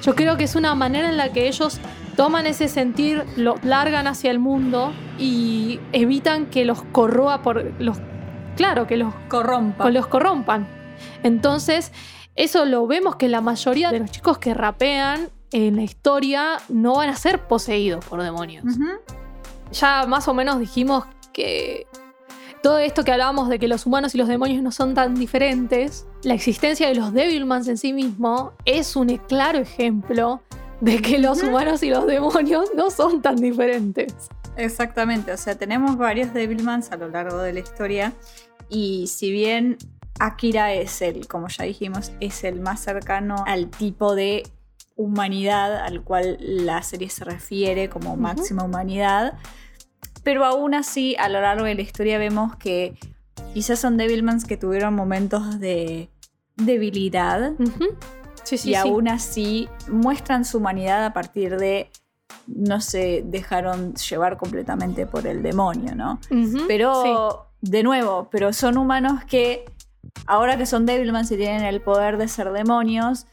Yo 0.01 0.15
creo 0.15 0.37
que 0.37 0.45
es 0.45 0.55
una 0.55 0.77
manera 0.77 1.09
en 1.09 1.17
la 1.17 1.33
que 1.33 1.49
ellos 1.49 1.81
toman 2.15 2.47
ese 2.47 2.69
sentir, 2.69 3.25
lo 3.35 3.57
largan 3.65 4.07
hacia 4.07 4.31
el 4.31 4.39
mundo 4.39 4.93
y 5.19 5.81
evitan 5.93 6.47
que 6.47 6.65
los 6.65 6.85
corroa 6.93 7.43
por 7.43 7.73
los 7.81 7.99
claro, 8.61 8.87
que 8.87 8.99
los 8.99 9.15
Corrompa. 9.29 9.87
o 9.87 9.89
los 9.89 10.07
corrompan. 10.07 10.69
Entonces, 11.23 11.93
eso 12.37 12.67
lo 12.67 12.87
vemos 12.87 13.17
que 13.17 13.27
la 13.27 13.41
mayoría 13.41 13.91
de 13.91 14.01
los 14.01 14.11
chicos 14.11 14.37
que 14.37 14.53
rapean 14.53 15.31
en 15.51 15.77
la 15.77 15.83
historia 15.83 16.59
no 16.69 16.97
van 16.97 17.09
a 17.09 17.17
ser 17.17 17.47
poseídos 17.49 18.05
por 18.05 18.23
demonios. 18.23 18.67
Ya 19.73 20.05
más 20.07 20.29
o 20.29 20.35
menos 20.35 20.59
dijimos 20.59 21.05
que 21.33 21.87
todo 22.63 22.77
esto 22.79 23.03
que 23.03 23.13
hablábamos 23.13 23.49
de 23.49 23.59
que 23.59 23.67
los 23.67 23.87
humanos 23.87 24.15
y 24.15 24.19
los 24.19 24.29
demonios 24.29 24.63
no 24.63 24.73
son 24.73 24.93
tan 24.93 25.15
diferentes, 25.15 26.07
la 26.23 26.35
existencia 26.35 26.87
de 26.87 26.95
los 26.95 27.15
Devilmans 27.15 27.67
en 27.67 27.79
sí 27.79 27.95
mismo 27.95 28.53
es 28.67 28.95
un 28.95 29.09
claro 29.17 29.59
ejemplo 29.59 30.43
de 30.83 31.01
que 31.01 31.19
los 31.19 31.43
humanos 31.43 31.83
y 31.83 31.89
los 31.89 32.07
demonios 32.07 32.69
no 32.77 32.91
son 32.91 33.23
tan 33.23 33.37
diferentes. 33.37 34.29
Exactamente, 34.57 35.33
o 35.33 35.37
sea, 35.39 35.55
tenemos 35.57 35.97
varios 35.97 36.35
Devilmans 36.35 36.93
a 36.93 36.97
lo 36.97 37.09
largo 37.09 37.39
de 37.39 37.55
la 37.55 37.61
historia 37.61 38.13
y 38.71 39.07
si 39.09 39.31
bien 39.31 39.77
Akira 40.19 40.73
es 40.73 41.03
el, 41.03 41.27
como 41.27 41.49
ya 41.49 41.65
dijimos, 41.65 42.13
es 42.21 42.45
el 42.45 42.61
más 42.61 42.81
cercano 42.81 43.45
al 43.47 43.69
tipo 43.71 44.15
de 44.15 44.45
humanidad 44.97 45.79
al 45.79 46.03
cual 46.03 46.37
la 46.41 46.83
serie 46.83 47.09
se 47.09 47.25
refiere 47.25 47.89
como 47.89 48.17
máxima 48.17 48.65
humanidad, 48.65 49.39
pero 50.23 50.45
aún 50.45 50.75
así 50.75 51.17
a 51.19 51.29
lo 51.29 51.41
largo 51.41 51.65
de 51.65 51.75
la 51.75 51.83
historia 51.83 52.19
vemos 52.19 52.55
que 52.57 52.99
quizás 53.55 53.79
son 53.79 53.97
Devilmans 53.97 54.45
que 54.45 54.59
tuvieron 54.59 54.95
momentos 54.95 55.59
de 55.59 56.11
debilidad. 56.57 57.53
Sí, 58.45 58.59
sí, 58.59 58.71
y 58.71 58.73
sí. 58.73 58.75
aún 58.75 59.09
así 59.09 59.69
muestran 59.89 60.45
su 60.45 60.59
humanidad 60.59 61.05
a 61.05 61.13
partir 61.13 61.57
de 61.57 61.91
no 62.47 62.81
se 62.81 63.23
dejaron 63.25 63.95
llevar 63.95 64.37
completamente 64.37 65.07
por 65.07 65.27
el 65.27 65.43
demonio, 65.43 65.95
¿no? 65.95 66.21
Pero, 66.67 67.50
de 67.61 67.83
nuevo, 67.83 68.29
pero 68.31 68.53
son 68.53 68.79
humanos 68.79 69.25
que, 69.25 69.65
ahora 70.27 70.57
que 70.57 70.67
son 70.67 70.87
Devilmans 70.87 71.31
y 71.31 71.37
tienen 71.37 71.63
el 71.65 71.81
poder 71.81 72.17
de 72.17 72.29
ser 72.29 72.53
demonios, 72.53 73.27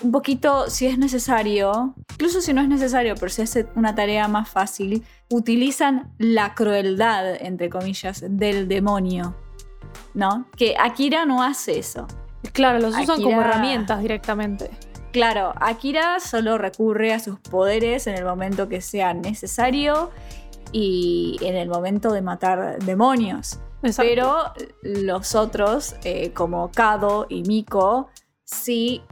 un 0.00 0.10
poquito, 0.10 0.68
si 0.68 0.86
es 0.86 0.98
necesario, 0.98 1.94
incluso 2.12 2.40
si 2.40 2.52
no 2.52 2.60
es 2.62 2.68
necesario, 2.68 3.14
pero 3.14 3.28
si 3.28 3.42
hace 3.42 3.66
una 3.74 3.94
tarea 3.94 4.26
más 4.26 4.48
fácil, 4.48 5.04
utilizan 5.30 6.12
la 6.18 6.54
crueldad, 6.54 7.36
entre 7.40 7.68
comillas, 7.68 8.24
del 8.26 8.68
demonio, 8.68 9.36
¿no? 10.14 10.46
Que 10.56 10.74
Akira 10.78 11.24
no 11.24 11.42
hace 11.42 11.78
eso. 11.78 12.06
Claro, 12.52 12.80
los 12.80 12.96
usan 12.96 13.22
como 13.22 13.40
herramientas 13.40 14.00
directamente. 14.00 14.70
Claro, 15.12 15.52
Akira 15.60 16.20
solo 16.20 16.58
recurre 16.58 17.12
a 17.12 17.20
sus 17.20 17.38
poderes 17.38 18.06
en 18.06 18.16
el 18.16 18.24
momento 18.24 18.68
que 18.68 18.80
sea 18.80 19.12
necesario 19.14 20.10
y 20.72 21.36
en 21.42 21.54
el 21.54 21.68
momento 21.68 22.12
de 22.12 22.22
matar 22.22 22.78
demonios. 22.78 23.60
Exacto. 23.82 24.02
Pero 24.08 24.52
los 24.82 25.34
otros, 25.34 25.96
eh, 26.04 26.32
como 26.32 26.70
Kado 26.70 27.26
y 27.28 27.42
Miko, 27.42 28.08
sí 28.44 29.02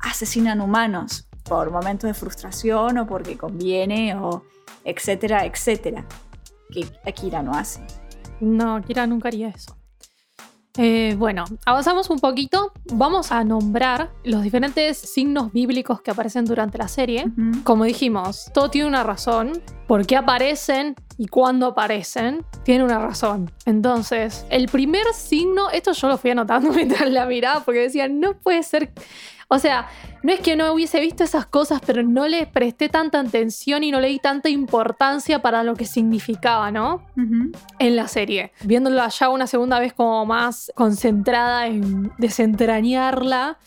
asesinan 0.00 0.60
humanos 0.60 1.28
por 1.44 1.70
momentos 1.70 2.08
de 2.08 2.14
frustración 2.14 2.98
o 2.98 3.06
porque 3.06 3.36
conviene 3.36 4.16
o 4.16 4.44
etcétera, 4.84 5.44
etcétera. 5.44 6.04
Que 6.72 6.86
Akira 7.04 7.42
no 7.42 7.52
hace. 7.52 7.80
No, 8.40 8.80
Kira 8.82 9.06
nunca 9.06 9.28
haría 9.28 9.48
eso. 9.48 9.76
Eh, 10.78 11.14
bueno, 11.18 11.44
avanzamos 11.64 12.10
un 12.10 12.18
poquito. 12.18 12.72
Vamos 12.92 13.32
a 13.32 13.44
nombrar 13.44 14.10
los 14.24 14.42
diferentes 14.42 14.98
signos 14.98 15.52
bíblicos 15.52 16.00
que 16.02 16.10
aparecen 16.10 16.44
durante 16.44 16.78
la 16.78 16.88
serie. 16.88 17.26
Como 17.64 17.84
dijimos, 17.84 18.50
todo 18.52 18.70
tiene 18.70 18.88
una 18.88 19.02
razón. 19.02 19.62
¿Por 19.86 20.06
qué 20.06 20.16
aparecen 20.16 20.96
y 21.16 21.28
cuándo 21.28 21.66
aparecen? 21.66 22.44
Tiene 22.64 22.84
una 22.84 22.98
razón. 22.98 23.50
Entonces, 23.64 24.44
el 24.50 24.68
primer 24.68 25.04
signo, 25.14 25.70
esto 25.70 25.92
yo 25.92 26.08
lo 26.08 26.18
fui 26.18 26.30
anotando 26.30 26.70
mientras 26.74 27.08
la 27.10 27.26
miraba 27.26 27.60
porque 27.64 27.80
decía, 27.80 28.08
no 28.08 28.34
puede 28.34 28.62
ser. 28.62 28.92
O 29.48 29.60
sea, 29.60 29.88
no 30.24 30.32
es 30.32 30.40
que 30.40 30.56
no 30.56 30.72
hubiese 30.72 30.98
visto 30.98 31.22
esas 31.22 31.46
cosas, 31.46 31.80
pero 31.86 32.02
no 32.02 32.26
le 32.26 32.46
presté 32.46 32.88
tanta 32.88 33.20
atención 33.20 33.84
y 33.84 33.92
no 33.92 34.00
le 34.00 34.08
di 34.08 34.18
tanta 34.18 34.48
importancia 34.48 35.40
para 35.40 35.62
lo 35.62 35.76
que 35.76 35.84
significaba, 35.84 36.72
¿no? 36.72 37.02
En 37.78 37.94
la 37.94 38.08
serie. 38.08 38.52
Viéndola 38.64 39.08
ya 39.08 39.28
una 39.28 39.46
segunda 39.46 39.78
vez 39.78 39.92
como 39.92 40.26
más 40.26 40.72
concentrada 40.74 41.68
en 41.68 42.10
desentrañarla, 42.18 43.58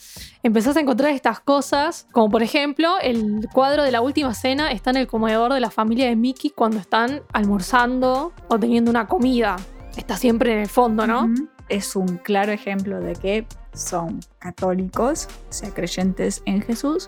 empezás 0.44 0.76
a 0.76 0.82
encontrar 0.82 1.12
estas 1.12 1.40
cosas, 1.40 2.08
como 2.12 2.30
por 2.30 2.44
ejemplo 2.44 2.96
el 3.02 3.48
cuadro 3.54 3.84
de 3.84 3.92
la 3.92 4.02
última 4.02 4.34
cena 4.34 4.72
está 4.72 4.90
en 4.90 4.98
el 4.98 5.08
comedor 5.08 5.54
de 5.54 5.62
la 5.62 5.72
familia 5.72 6.08
de 6.08 6.18
Mickey 6.18 6.52
cuando 6.52 6.80
están 6.80 7.22
almorzando 7.32 8.34
o 8.50 8.60
teniendo 8.60 8.92
una 8.92 9.08
comida. 9.08 9.56
Está 9.96 10.18
siempre 10.18 10.52
en 10.52 10.60
el 10.60 10.70
fondo, 10.70 11.08
¿no? 11.08 11.30
Es 11.70 11.96
un 11.96 12.18
claro 12.18 12.52
ejemplo 12.52 13.00
de 13.00 13.14
que 13.14 13.48
son 13.80 14.20
católicos, 14.40 15.28
o 15.50 15.54
sea, 15.54 15.74
creyentes 15.74 16.42
en 16.46 16.62
Jesús. 16.62 17.08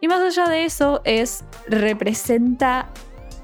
Y 0.00 0.08
más 0.08 0.20
allá 0.20 0.48
de 0.48 0.64
eso, 0.64 1.00
es 1.04 1.44
representa 1.66 2.90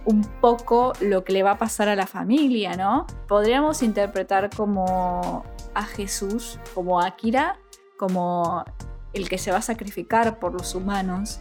un 0.04 0.22
poco 0.40 0.92
lo 1.00 1.24
que 1.24 1.32
le 1.32 1.42
va 1.42 1.52
a 1.52 1.58
pasar 1.58 1.88
a 1.88 1.96
la 1.96 2.06
familia, 2.06 2.76
¿no? 2.76 3.06
Podríamos 3.28 3.82
interpretar 3.82 4.50
como 4.54 5.44
a 5.74 5.84
Jesús, 5.84 6.58
como 6.74 7.00
a 7.00 7.06
Akira, 7.06 7.58
como 7.98 8.64
el 9.12 9.28
que 9.28 9.38
se 9.38 9.50
va 9.50 9.58
a 9.58 9.62
sacrificar 9.62 10.38
por 10.38 10.52
los 10.52 10.74
humanos. 10.74 11.40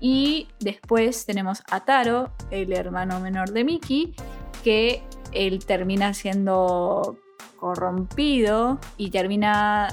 Y 0.00 0.48
después 0.60 1.26
tenemos 1.26 1.62
a 1.70 1.84
Taro, 1.84 2.30
el 2.50 2.72
hermano 2.72 3.20
menor 3.20 3.50
de 3.50 3.64
Miki, 3.64 4.14
que 4.62 5.02
él 5.32 5.64
termina 5.64 6.14
siendo 6.14 7.18
corrompido 7.56 8.78
y 8.96 9.10
termina, 9.10 9.88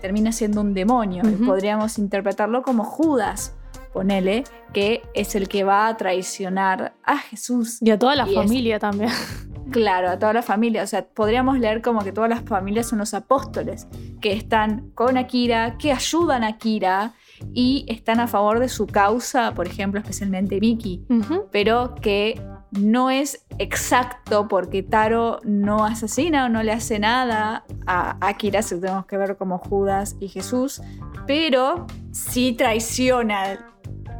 termina 0.00 0.32
siendo 0.32 0.60
un 0.60 0.74
demonio. 0.74 1.22
Podríamos 1.44 1.98
interpretarlo 1.98 2.62
como 2.62 2.84
Judas, 2.84 3.54
ponele, 3.92 4.44
que 4.72 5.02
es 5.14 5.34
el 5.34 5.48
que 5.48 5.64
va 5.64 5.86
a 5.88 5.96
traicionar 5.96 6.94
a 7.04 7.18
Jesús. 7.18 7.78
Y 7.80 7.90
a 7.90 7.98
toda 7.98 8.16
la 8.16 8.26
Y 8.26 8.30
es- 8.30 8.34
familia 8.36 8.78
también. 8.78 9.10
Claro, 9.70 10.10
a 10.10 10.18
toda 10.18 10.34
la 10.34 10.42
familia. 10.42 10.82
O 10.82 10.86
sea, 10.86 11.06
podríamos 11.06 11.58
leer 11.58 11.80
como 11.80 12.00
que 12.04 12.12
todas 12.12 12.28
las 12.28 12.42
familias 12.42 12.86
son 12.86 12.98
los 12.98 13.14
apóstoles 13.14 13.88
que 14.20 14.32
están 14.34 14.90
con 14.94 15.16
Akira, 15.16 15.78
que 15.78 15.90
ayudan 15.90 16.44
a 16.44 16.48
Akira 16.48 17.14
y 17.54 17.86
están 17.88 18.20
a 18.20 18.28
favor 18.28 18.60
de 18.60 18.68
su 18.68 18.86
causa, 18.86 19.52
por 19.54 19.66
ejemplo, 19.66 19.98
especialmente. 19.98 20.60
Ujú. 21.08 21.46
Pero 21.50 21.94
que 21.94 22.40
no 22.78 23.10
es 23.10 23.44
exacto 23.58 24.48
porque 24.48 24.82
Taro 24.82 25.40
no 25.44 25.84
asesina 25.84 26.46
o 26.46 26.48
no 26.48 26.62
le 26.62 26.72
hace 26.72 26.98
nada 26.98 27.64
a 27.86 28.16
Akira, 28.20 28.62
si 28.62 28.80
tenemos 28.80 29.06
que 29.06 29.16
ver 29.16 29.36
como 29.36 29.58
Judas 29.58 30.16
y 30.20 30.28
Jesús, 30.28 30.82
pero 31.26 31.86
sí 32.12 32.52
traiciona 32.52 33.58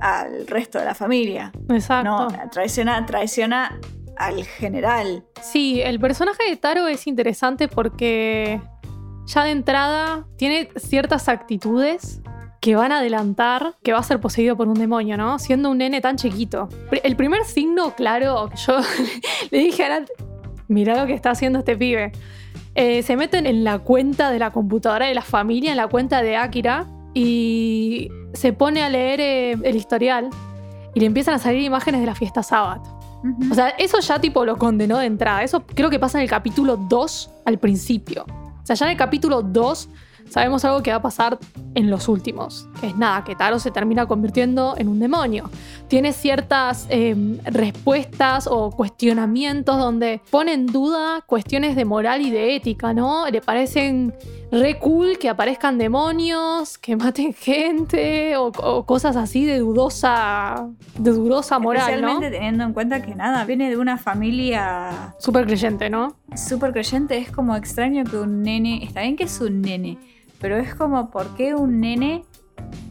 al, 0.00 0.46
resto 0.46 0.78
de 0.78 0.84
la 0.84 0.94
familia. 0.94 1.52
Exacto. 1.68 2.28
No, 2.28 2.50
traiciona, 2.50 3.04
traiciona 3.06 3.80
al 4.16 4.44
general. 4.44 5.24
Sí, 5.42 5.80
el 5.82 5.98
personaje 5.98 6.48
de 6.48 6.56
Taro 6.56 6.86
es 6.86 7.06
interesante 7.06 7.68
porque 7.68 8.60
ya 9.26 9.44
de 9.44 9.50
entrada 9.50 10.26
tiene 10.36 10.68
ciertas 10.76 11.28
actitudes 11.28 12.20
que 12.64 12.76
van 12.76 12.92
a 12.92 13.00
adelantar 13.00 13.74
que 13.82 13.92
va 13.92 13.98
a 13.98 14.02
ser 14.02 14.20
poseído 14.20 14.56
por 14.56 14.68
un 14.68 14.74
demonio, 14.74 15.18
¿no? 15.18 15.38
Siendo 15.38 15.70
un 15.70 15.76
nene 15.76 16.00
tan 16.00 16.16
chiquito. 16.16 16.70
El 17.02 17.14
primer 17.14 17.44
signo, 17.44 17.94
claro, 17.94 18.48
yo 18.54 18.78
le 19.50 19.58
dije 19.58 19.84
a 19.84 19.90
Nat, 19.90 20.08
mirá 20.68 20.98
lo 20.98 21.06
que 21.06 21.12
está 21.12 21.32
haciendo 21.32 21.58
este 21.58 21.76
pibe. 21.76 22.12
Eh, 22.74 23.02
se 23.02 23.16
meten 23.16 23.44
en 23.44 23.64
la 23.64 23.80
cuenta 23.80 24.30
de 24.30 24.38
la 24.38 24.50
computadora 24.50 25.04
de 25.04 25.14
la 25.14 25.20
familia, 25.20 25.72
en 25.72 25.76
la 25.76 25.88
cuenta 25.88 26.22
de 26.22 26.38
Akira, 26.38 26.86
y 27.12 28.08
se 28.32 28.54
pone 28.54 28.82
a 28.82 28.88
leer 28.88 29.20
eh, 29.20 29.50
el 29.62 29.76
historial 29.76 30.30
y 30.94 31.00
le 31.00 31.04
empiezan 31.04 31.34
a 31.34 31.38
salir 31.38 31.60
imágenes 31.60 32.00
de 32.00 32.06
la 32.06 32.14
fiesta 32.14 32.42
Sabbath. 32.42 32.86
O 33.50 33.54
sea, 33.54 33.68
eso 33.76 34.00
ya 34.00 34.18
tipo 34.20 34.46
lo 34.46 34.56
condenó 34.56 34.96
de 34.96 35.04
entrada. 35.04 35.42
Eso 35.42 35.66
creo 35.66 35.90
que 35.90 35.98
pasa 35.98 36.16
en 36.16 36.22
el 36.22 36.30
capítulo 36.30 36.78
2 36.78 37.30
al 37.44 37.58
principio. 37.58 38.24
O 38.26 38.66
sea, 38.66 38.74
ya 38.74 38.86
en 38.86 38.92
el 38.92 38.96
capítulo 38.96 39.42
2 39.42 39.90
sabemos 40.28 40.64
algo 40.64 40.82
que 40.82 40.90
va 40.90 40.96
a 40.96 41.02
pasar 41.02 41.38
en 41.74 41.90
los 41.90 42.08
últimos. 42.08 42.68
Que 42.80 42.88
es 42.88 42.96
nada, 42.96 43.24
que 43.24 43.34
Taro 43.34 43.58
se 43.58 43.70
termina 43.70 44.06
convirtiendo 44.06 44.74
en 44.76 44.88
un 44.88 45.00
demonio. 45.00 45.50
Tiene 45.88 46.12
ciertas 46.12 46.86
eh, 46.90 47.14
respuestas 47.44 48.46
o 48.50 48.70
cuestionamientos 48.70 49.78
donde 49.78 50.20
pone 50.30 50.52
en 50.52 50.66
duda 50.66 51.22
cuestiones 51.26 51.76
de 51.76 51.84
moral 51.84 52.22
y 52.22 52.30
de 52.30 52.56
ética, 52.56 52.92
¿no? 52.92 53.28
Le 53.28 53.40
parecen 53.40 54.14
re 54.50 54.78
cool 54.78 55.18
que 55.18 55.28
aparezcan 55.28 55.78
demonios, 55.78 56.78
que 56.78 56.96
maten 56.96 57.34
gente 57.34 58.36
o, 58.36 58.46
o 58.46 58.86
cosas 58.86 59.16
así 59.16 59.44
de 59.44 59.58
dudosa, 59.58 60.68
de 60.98 61.10
dudosa 61.10 61.58
moral, 61.58 62.00
¿no? 62.00 62.08
Especialmente 62.08 62.30
teniendo 62.30 62.64
en 62.64 62.72
cuenta 62.72 63.02
que 63.02 63.14
nada, 63.14 63.44
viene 63.44 63.70
de 63.70 63.76
una 63.76 63.98
familia 63.98 65.14
Súper 65.18 65.46
creyente, 65.46 65.90
¿no? 65.90 66.16
súper 66.36 66.72
creyente. 66.72 67.16
Es 67.16 67.30
como 67.30 67.56
extraño 67.56 68.04
que 68.04 68.16
un 68.16 68.42
nene, 68.42 68.84
está 68.84 69.02
bien 69.02 69.16
que 69.16 69.24
es 69.24 69.40
un 69.40 69.62
nene, 69.62 69.98
pero 70.44 70.58
es 70.58 70.74
como, 70.74 71.10
¿por 71.10 71.34
qué 71.36 71.54
un 71.54 71.80
nene 71.80 72.22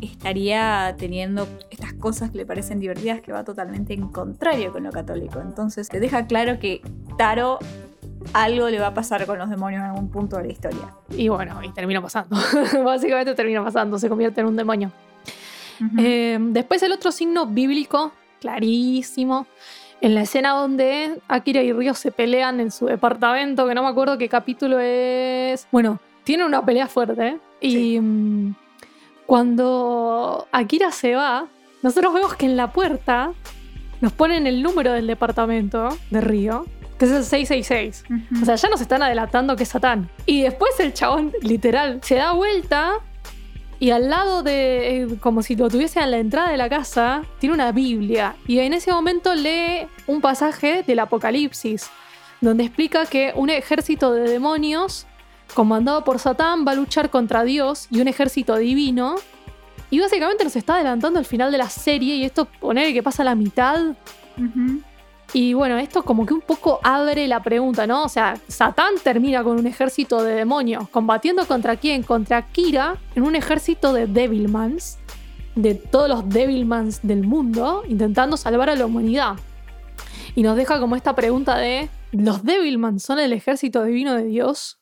estaría 0.01 0.95
teniendo 0.97 1.47
estas 1.69 1.93
cosas 1.93 2.31
que 2.31 2.39
le 2.39 2.47
parecen 2.47 2.79
divertidas 2.79 3.21
que 3.21 3.31
va 3.31 3.43
totalmente 3.43 3.93
en 3.93 4.07
contrario 4.07 4.71
con 4.71 4.81
lo 4.81 4.91
católico? 4.91 5.39
Entonces 5.39 5.87
te 5.87 5.99
deja 5.99 6.25
claro 6.25 6.57
que 6.57 6.81
Taro 7.15 7.59
algo 8.33 8.71
le 8.71 8.79
va 8.79 8.87
a 8.87 8.93
pasar 8.95 9.27
con 9.27 9.37
los 9.37 9.51
demonios 9.51 9.83
en 9.83 9.89
algún 9.89 10.09
punto 10.09 10.37
de 10.37 10.45
la 10.45 10.51
historia. 10.51 10.95
Y 11.15 11.27
bueno, 11.27 11.61
y 11.61 11.71
termina 11.73 12.01
pasando. 12.01 12.35
Básicamente 12.83 13.35
termina 13.35 13.63
pasando, 13.63 13.99
se 13.99 14.09
convierte 14.09 14.41
en 14.41 14.47
un 14.47 14.55
demonio. 14.55 14.91
Eh, 15.99 16.39
después 16.41 16.81
el 16.81 16.91
otro 16.91 17.11
signo 17.11 17.45
bíblico, 17.45 18.13
clarísimo, 18.41 19.45
en 20.01 20.15
la 20.15 20.23
escena 20.23 20.53
donde 20.53 21.21
Akira 21.27 21.61
y 21.61 21.71
Ryo 21.71 21.93
se 21.93 22.11
pelean 22.11 22.59
en 22.59 22.71
su 22.71 22.87
departamento, 22.87 23.67
que 23.67 23.75
no 23.75 23.83
me 23.83 23.89
acuerdo 23.89 24.17
qué 24.17 24.27
capítulo 24.27 24.79
es. 24.79 25.67
Bueno, 25.71 25.99
tienen 26.23 26.45
una 26.47 26.63
pelea 26.65 26.87
fuerte. 26.87 27.37
Y 27.61 27.71
Sí. 27.71 27.99
mm, 28.01 28.55
cuando 29.25 30.47
Akira 30.51 30.91
se 30.91 31.15
va, 31.15 31.47
nosotros 31.81 32.13
vemos 32.13 32.35
que 32.35 32.45
en 32.45 32.55
la 32.57 32.71
puerta 32.71 33.31
nos 34.01 34.11
ponen 34.13 34.47
el 34.47 34.61
número 34.61 34.91
del 34.93 35.07
departamento 35.07 35.89
de 36.11 36.21
Ryo, 36.21 36.65
que 36.99 37.05
es 37.05 37.11
el 37.11 37.23
666. 37.23 38.03
Ujú. 38.09 38.41
O 38.43 38.45
sea, 38.45 38.55
ya 38.55 38.69
nos 38.69 38.79
están 38.81 39.01
adelantando 39.01 39.55
que 39.55 39.63
es 39.63 39.69
Satán. 39.69 40.09
Y 40.25 40.43
después 40.43 40.79
el 40.79 40.93
chabón, 40.93 41.31
literal, 41.41 41.99
se 42.03 42.15
da 42.15 42.33
vuelta 42.33 42.93
y 43.79 43.89
al 43.91 44.09
lado 44.09 44.43
de, 44.43 45.01
eh, 45.03 45.07
como 45.19 45.41
si 45.41 45.55
lo 45.55 45.67
tuviese 45.69 45.99
a 45.99 46.05
la 46.05 46.17
entrada 46.19 46.49
de 46.49 46.57
la 46.57 46.69
casa, 46.69 47.23
tiene 47.39 47.55
una 47.55 47.71
Biblia. 47.71 48.35
Y 48.47 48.59
en 48.59 48.73
ese 48.73 48.91
momento 48.91 49.33
lee 49.35 49.87
un 50.07 50.21
pasaje 50.21 50.83
del 50.83 50.99
Apocalipsis, 50.99 51.89
donde 52.39 52.63
explica 52.65 53.05
que 53.05 53.33
un 53.35 53.49
ejército 53.49 54.13
de 54.13 54.29
demonios, 54.29 55.05
comandado 55.53 56.03
por 56.03 56.19
Satán, 56.19 56.65
va 56.67 56.71
a 56.71 56.75
luchar 56.75 57.09
contra 57.09 57.43
Dios 57.43 57.87
y 57.89 58.01
un 58.01 58.07
ejército 58.07 58.57
divino. 58.57 59.15
Y 59.89 59.99
básicamente 59.99 60.43
nos 60.43 60.55
está 60.55 60.75
adelantando 60.75 61.19
el 61.19 61.25
final 61.25 61.51
de 61.51 61.57
la 61.59 61.69
serie 61.69 62.15
y 62.15 62.25
esto 62.25 62.45
poner 62.45 62.93
que 62.93 63.03
pasa 63.03 63.23
la 63.23 63.35
mitad 63.35 63.95
y 65.33 65.55
bueno, 65.55 65.79
esto 65.79 66.03
como 66.03 66.27
que 66.27 66.33
un 66.35 66.41
poco 66.41 66.79
abre 66.83 67.27
la 67.27 67.41
pregunta, 67.41 67.87
¿no? 67.87 68.03
O 68.03 68.09
sea, 68.09 68.39
Satán 68.47 68.93
termina 69.03 69.43
con 69.43 69.57
un 69.57 69.65
ejército 69.65 70.23
de 70.23 70.35
demonios, 70.35 70.87
combatiendo 70.89 71.47
contra 71.47 71.75
quién? 71.75 72.03
Contra 72.03 72.43
Kira, 72.43 72.97
en 73.15 73.23
un 73.23 73.35
ejército 73.35 73.93
de 73.93 74.05
Devilmans, 74.05 74.99
de 75.55 75.73
todos 75.73 76.07
los 76.07 76.29
Devilmans 76.29 76.99
del 77.01 77.25
mundo, 77.25 77.83
intentando 77.87 78.37
salvar 78.37 78.69
a 78.69 78.75
la 78.75 78.85
humanidad. 78.85 79.35
Y 80.35 80.43
nos 80.43 80.55
deja 80.55 80.79
como 80.79 80.95
esta 80.95 81.15
pregunta 81.15 81.57
de, 81.57 81.89
¿los 82.11 82.43
Devilmans 82.43 83.01
son 83.01 83.17
el 83.17 83.33
ejército 83.33 83.83
divino 83.83 84.13
de 84.13 84.25
Dios? 84.25 84.77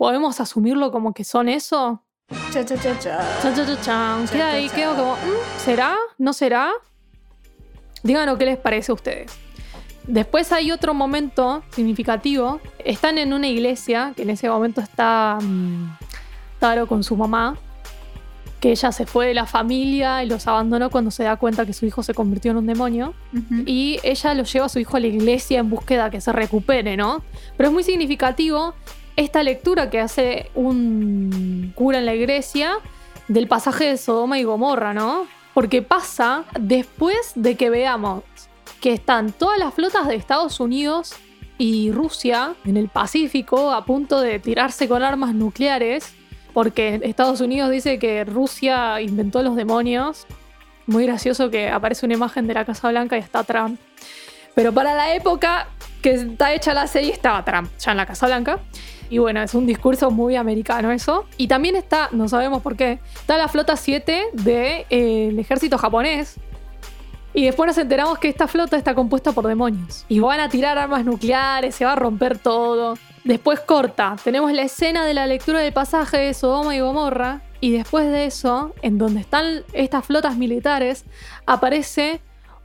¿Podemos 0.00 0.40
asumirlo 0.40 0.90
como 0.92 1.12
que 1.12 1.24
son 1.24 1.50
eso? 1.50 2.02
Cha, 2.50 2.64
cha, 2.64 2.74
cha, 2.80 2.98
cha. 2.98 3.82
Chan. 3.82 4.26
Queda 4.28 4.52
ahí, 4.52 4.70
quedo 4.70 4.96
como, 4.96 5.12
"Mm, 5.12 5.58
¿será? 5.58 5.94
¿No 6.16 6.32
será? 6.32 6.70
Díganos 8.02 8.38
qué 8.38 8.46
les 8.46 8.56
parece 8.56 8.92
a 8.92 8.94
ustedes. 8.94 9.30
Después 10.06 10.52
hay 10.52 10.72
otro 10.72 10.94
momento 10.94 11.62
significativo. 11.72 12.60
Están 12.82 13.18
en 13.18 13.34
una 13.34 13.46
iglesia, 13.48 14.14
que 14.16 14.22
en 14.22 14.30
ese 14.30 14.48
momento 14.48 14.80
está 14.80 15.36
mm, 15.42 15.98
Taro 16.58 16.86
con 16.86 17.04
su 17.04 17.14
mamá, 17.14 17.58
que 18.58 18.70
ella 18.70 18.92
se 18.92 19.04
fue 19.04 19.26
de 19.26 19.34
la 19.34 19.44
familia 19.44 20.24
y 20.24 20.28
los 20.30 20.46
abandonó 20.46 20.88
cuando 20.88 21.10
se 21.10 21.24
da 21.24 21.36
cuenta 21.36 21.66
que 21.66 21.74
su 21.74 21.84
hijo 21.84 22.02
se 22.02 22.14
convirtió 22.14 22.52
en 22.52 22.56
un 22.56 22.66
demonio. 22.66 23.12
Y 23.66 24.00
ella 24.02 24.32
lo 24.32 24.44
lleva 24.44 24.64
a 24.64 24.68
su 24.70 24.78
hijo 24.78 24.96
a 24.96 25.00
la 25.00 25.08
iglesia 25.08 25.58
en 25.60 25.68
búsqueda 25.68 26.08
que 26.08 26.22
se 26.22 26.32
recupere, 26.32 26.96
¿no? 26.96 27.22
Pero 27.58 27.68
es 27.68 27.72
muy 27.74 27.82
significativo 27.82 28.74
esta 29.16 29.42
lectura 29.42 29.90
que 29.90 30.00
hace 30.00 30.50
un 30.54 31.72
cura 31.74 31.98
en 31.98 32.06
la 32.06 32.14
iglesia 32.14 32.78
del 33.28 33.48
pasaje 33.48 33.84
de 33.86 33.96
Sodoma 33.96 34.38
y 34.38 34.44
Gomorra, 34.44 34.92
¿no? 34.94 35.26
Porque 35.54 35.82
pasa 35.82 36.44
después 36.58 37.32
de 37.34 37.56
que 37.56 37.70
veamos 37.70 38.22
que 38.80 38.92
están 38.92 39.32
todas 39.32 39.58
las 39.58 39.74
flotas 39.74 40.08
de 40.08 40.16
Estados 40.16 40.58
Unidos 40.58 41.14
y 41.58 41.92
Rusia 41.92 42.54
en 42.64 42.76
el 42.76 42.88
Pacífico 42.88 43.72
a 43.72 43.84
punto 43.84 44.20
de 44.20 44.38
tirarse 44.38 44.88
con 44.88 45.02
armas 45.02 45.34
nucleares, 45.34 46.14
porque 46.54 47.00
Estados 47.02 47.40
Unidos 47.40 47.70
dice 47.70 47.98
que 47.98 48.24
Rusia 48.24 49.00
inventó 49.00 49.42
los 49.42 49.56
demonios. 49.56 50.26
Muy 50.86 51.04
gracioso 51.06 51.50
que 51.50 51.68
aparece 51.68 52.06
una 52.06 52.14
imagen 52.14 52.46
de 52.46 52.54
la 52.54 52.64
Casa 52.64 52.88
Blanca 52.88 53.16
y 53.16 53.20
está 53.20 53.44
Trump. 53.44 53.78
Pero 54.54 54.72
para 54.72 54.94
la 54.94 55.14
época 55.14 55.68
que 56.02 56.12
está 56.14 56.52
hecha 56.54 56.74
la 56.74 56.86
serie 56.86 57.12
estaba 57.12 57.44
Trump 57.44 57.70
ya 57.78 57.92
en 57.92 57.96
la 57.98 58.06
Casa 58.06 58.26
Blanca. 58.26 58.58
Y 59.10 59.18
bueno, 59.18 59.42
es 59.42 59.54
un 59.54 59.66
discurso 59.66 60.10
muy 60.10 60.36
americano 60.36 60.92
eso. 60.92 61.26
Y 61.36 61.48
también 61.48 61.76
está, 61.76 62.08
no 62.12 62.28
sabemos 62.28 62.62
por 62.62 62.76
qué, 62.76 63.00
está 63.14 63.36
la 63.36 63.48
flota 63.48 63.76
7 63.76 64.28
del 64.32 65.38
ejército 65.38 65.76
japonés. 65.76 66.36
Y 67.34 67.44
después 67.44 67.66
nos 67.66 67.78
enteramos 67.78 68.18
que 68.18 68.28
esta 68.28 68.48
flota 68.48 68.76
está 68.76 68.94
compuesta 68.94 69.32
por 69.32 69.46
demonios. 69.46 70.04
Y 70.08 70.20
van 70.20 70.40
a 70.40 70.48
tirar 70.48 70.78
armas 70.78 71.04
nucleares, 71.04 71.74
se 71.74 71.84
va 71.84 71.92
a 71.92 71.96
romper 71.96 72.38
todo. 72.38 72.94
Después 73.24 73.60
corta, 73.60 74.16
tenemos 74.22 74.52
la 74.52 74.62
escena 74.62 75.04
de 75.04 75.14
la 75.14 75.26
lectura 75.26 75.60
del 75.60 75.72
pasaje 75.72 76.16
de 76.16 76.34
Sodoma 76.34 76.74
y 76.74 76.80
Gomorra. 76.80 77.42
Y 77.60 77.72
después 77.72 78.06
de 78.06 78.24
eso, 78.24 78.74
en 78.80 78.96
donde 78.96 79.20
están 79.20 79.64
estas 79.72 80.06
flotas 80.06 80.36
militares, 80.36 81.04
aparece 81.46 82.20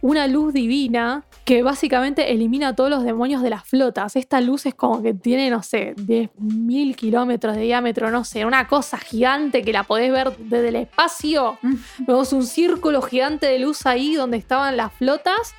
una 0.05 0.27
luz 0.27 0.53
divina 0.53 1.23
que 1.45 1.63
básicamente 1.63 2.31
elimina 2.31 2.69
a 2.69 2.75
todos 2.75 2.91
los 2.91 3.03
demonios 3.03 3.41
de 3.41 3.49
las 3.49 3.67
flotas. 3.67 4.15
Esta 4.15 4.39
luz 4.39 4.67
es 4.67 4.75
como 4.75 5.01
que 5.01 5.15
tiene, 5.15 5.49
no 5.49 5.63
sé, 5.63 5.95
10.000 5.95 6.95
kilómetros 6.95 7.55
de 7.55 7.63
diámetro, 7.63 8.11
no 8.11 8.23
sé, 8.23 8.45
una 8.45 8.67
cosa 8.67 8.99
gigante 8.99 9.63
que 9.63 9.73
la 9.73 9.83
podés 9.83 10.11
ver 10.11 10.37
desde 10.37 10.67
el 10.67 10.75
espacio. 10.75 11.57
Vemos 11.97 12.33
un 12.33 12.45
círculo 12.45 13.01
gigante 13.01 13.47
de 13.47 13.57
luz 13.57 13.87
ahí 13.87 14.13
donde 14.13 14.37
estaban 14.37 14.77
las 14.77 14.93
flotas 14.93 15.55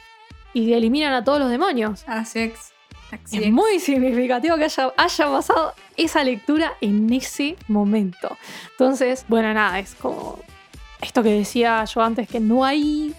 y 0.54 0.72
eliminan 0.74 1.12
a 1.12 1.24
todos 1.24 1.40
los 1.40 1.50
demonios. 1.50 2.04
Así 2.06 2.38
es. 2.38 2.72
Así 3.10 3.42
Es 3.42 3.50
muy 3.50 3.80
significativo 3.80 4.56
que 4.56 4.64
haya, 4.64 4.92
haya 4.96 5.26
pasado 5.26 5.74
esa 5.96 6.22
lectura 6.22 6.74
en 6.80 7.12
ese 7.12 7.56
momento. 7.66 8.36
Entonces, 8.70 9.24
bueno, 9.26 9.52
nada, 9.52 9.80
es 9.80 9.96
como 9.96 10.38
esto 11.00 11.24
que 11.24 11.30
decía 11.30 11.84
yo 11.84 12.00
antes, 12.00 12.28
que 12.28 12.38
no 12.38 12.64
hay 12.64 13.12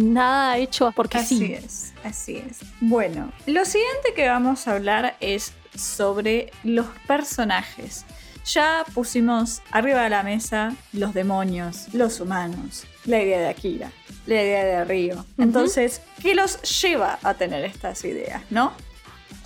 nada 0.00 0.56
hecho 0.58 0.92
porque 0.94 1.18
Así 1.18 1.38
sí. 1.38 1.52
es, 1.54 1.92
así 2.04 2.36
es. 2.36 2.58
Bueno, 2.80 3.32
lo 3.46 3.64
siguiente 3.64 4.14
que 4.14 4.28
vamos 4.28 4.66
a 4.66 4.72
hablar 4.72 5.16
es 5.20 5.52
sobre 5.76 6.50
los 6.64 6.86
personajes. 7.06 8.04
Ya 8.46 8.84
pusimos 8.94 9.62
arriba 9.70 10.02
de 10.02 10.10
la 10.10 10.22
mesa 10.22 10.74
los 10.92 11.12
demonios, 11.14 11.92
los 11.92 12.20
humanos, 12.20 12.84
la 13.04 13.22
idea 13.22 13.38
de 13.40 13.48
Akira, 13.48 13.92
la 14.26 14.34
idea 14.34 14.64
de 14.64 14.84
Río. 14.84 15.24
Entonces, 15.38 16.00
¿qué 16.22 16.34
los 16.34 16.60
lleva 16.80 17.18
a 17.22 17.34
tener 17.34 17.64
estas 17.64 18.02
ideas, 18.04 18.42
no? 18.50 18.72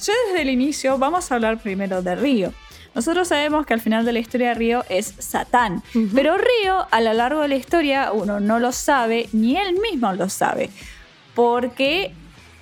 Ya 0.01 0.13
desde 0.29 0.43
el 0.43 0.51
inicio 0.51 0.97
vamos 0.97 1.31
a 1.31 1.35
hablar 1.35 1.59
primero 1.61 2.03
de 2.03 2.15
Río. 2.15 2.53
Nosotros 2.95 3.29
sabemos 3.29 3.67
que 3.67 3.75
al 3.75 3.81
final 3.81 4.05
de 4.05 4.13
la 4.13 4.19
historia 4.21 4.55
Río 4.55 4.85
es 4.89 5.15
Satán, 5.19 5.83
pero 6.15 6.37
Río 6.39 6.87
a 6.91 7.01
lo 7.01 7.13
largo 7.13 7.41
de 7.41 7.49
la 7.49 7.57
historia 7.57 8.13
uno 8.13 8.39
no 8.41 8.59
lo 8.61 8.71
sabe, 8.73 9.29
ni 9.33 9.57
él 9.57 9.77
mismo 9.81 10.13
lo 10.13 10.29
sabe, 10.29 10.71
porque 11.35 12.13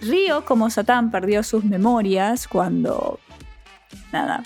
Río 0.00 0.44
como 0.44 0.70
Satán 0.70 1.10
perdió 1.10 1.42
sus 1.42 1.64
memorias 1.64 2.48
cuando, 2.48 3.20
nada, 4.12 4.42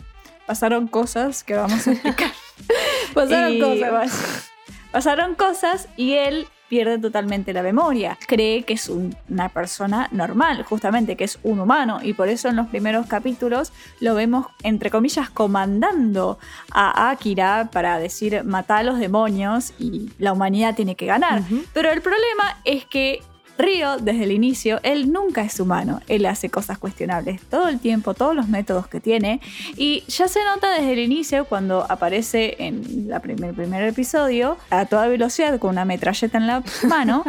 pasaron 0.46 0.88
cosas 0.88 1.44
que 1.44 1.55
vamos 1.55 1.87
a 1.87 1.92
explicar. 1.92 2.31
Pasaron 3.14 3.53
Y 3.53 3.61
cosas. 3.61 3.92
pas- 3.92 4.51
Pasaron 4.92 5.35
cosas 5.35 5.88
y 5.96 6.12
él 6.14 6.46
pierde 6.68 6.98
totalmente 6.98 7.52
la 7.52 7.62
memoria. 7.62 8.18
Cree 8.26 8.64
que 8.64 8.74
es 8.74 8.88
un- 8.88 9.14
una 9.29 9.48
persona 9.48 10.09
normal, 10.12 10.62
justamente, 10.64 11.16
que 11.16 11.24
es 11.24 11.38
un 11.42 11.61
humano. 11.61 12.00
Y 12.02 12.12
por 12.14 12.29
eso 12.29 12.48
en 12.48 12.57
los 12.57 12.66
primeros 12.68 13.07
capítulos 13.07 13.72
lo 14.00 14.14
vemos, 14.14 14.46
entre 14.62 14.90
comillas, 14.90 15.31
comandando 15.31 16.38
a 16.72 17.11
Akira 17.11 17.68
para 17.72 17.98
decir 17.98 18.42
mata 18.44 18.79
a 18.79 18.83
los 18.83 18.98
demonios 18.98 19.72
y 19.79 20.11
la 20.18 20.33
humanidad 20.33 20.74
tiene 20.74 20.96
que 20.96 21.07
ganar. 21.07 21.42
Pero 21.72 21.90
el 21.90 22.00
problema 22.02 22.59
es 22.64 22.85
que 22.85 23.22
Río, 23.59 23.97
desde 23.99 24.25
el 24.25 24.33
inicio, 24.33 24.81
él 24.83 25.12
nunca 25.12 25.42
es 25.42 25.59
humano. 25.61 26.01
Él 26.09 26.27
hace 26.27 26.51
cosas 26.51 26.79
cuestionables 26.79 27.40
todo 27.42 27.69
el 27.69 27.81
tiempo, 27.81 28.14
todos 28.14 28.35
los 28.35 28.49
métodos 28.49 28.87
que 28.87 29.01
tiene. 29.01 29.40
Y 29.77 30.05
ya 30.09 30.29
se 30.29 30.45
nota 30.45 30.71
desde 30.73 30.92
el 30.92 30.99
inicio 30.99 31.47
cuando 31.47 31.87
aparece 31.90 32.57
en 32.59 33.09
la 33.09 33.21
primer, 33.21 33.55
primer 33.55 33.83
episodio 33.85 34.59
a 34.71 34.87
toda 34.87 35.07
velocidad 35.09 35.59
con 35.59 35.71
una 35.71 35.85
metralleta 35.85 36.38
en 36.38 36.47
la 36.47 36.62
mano. 36.88 37.25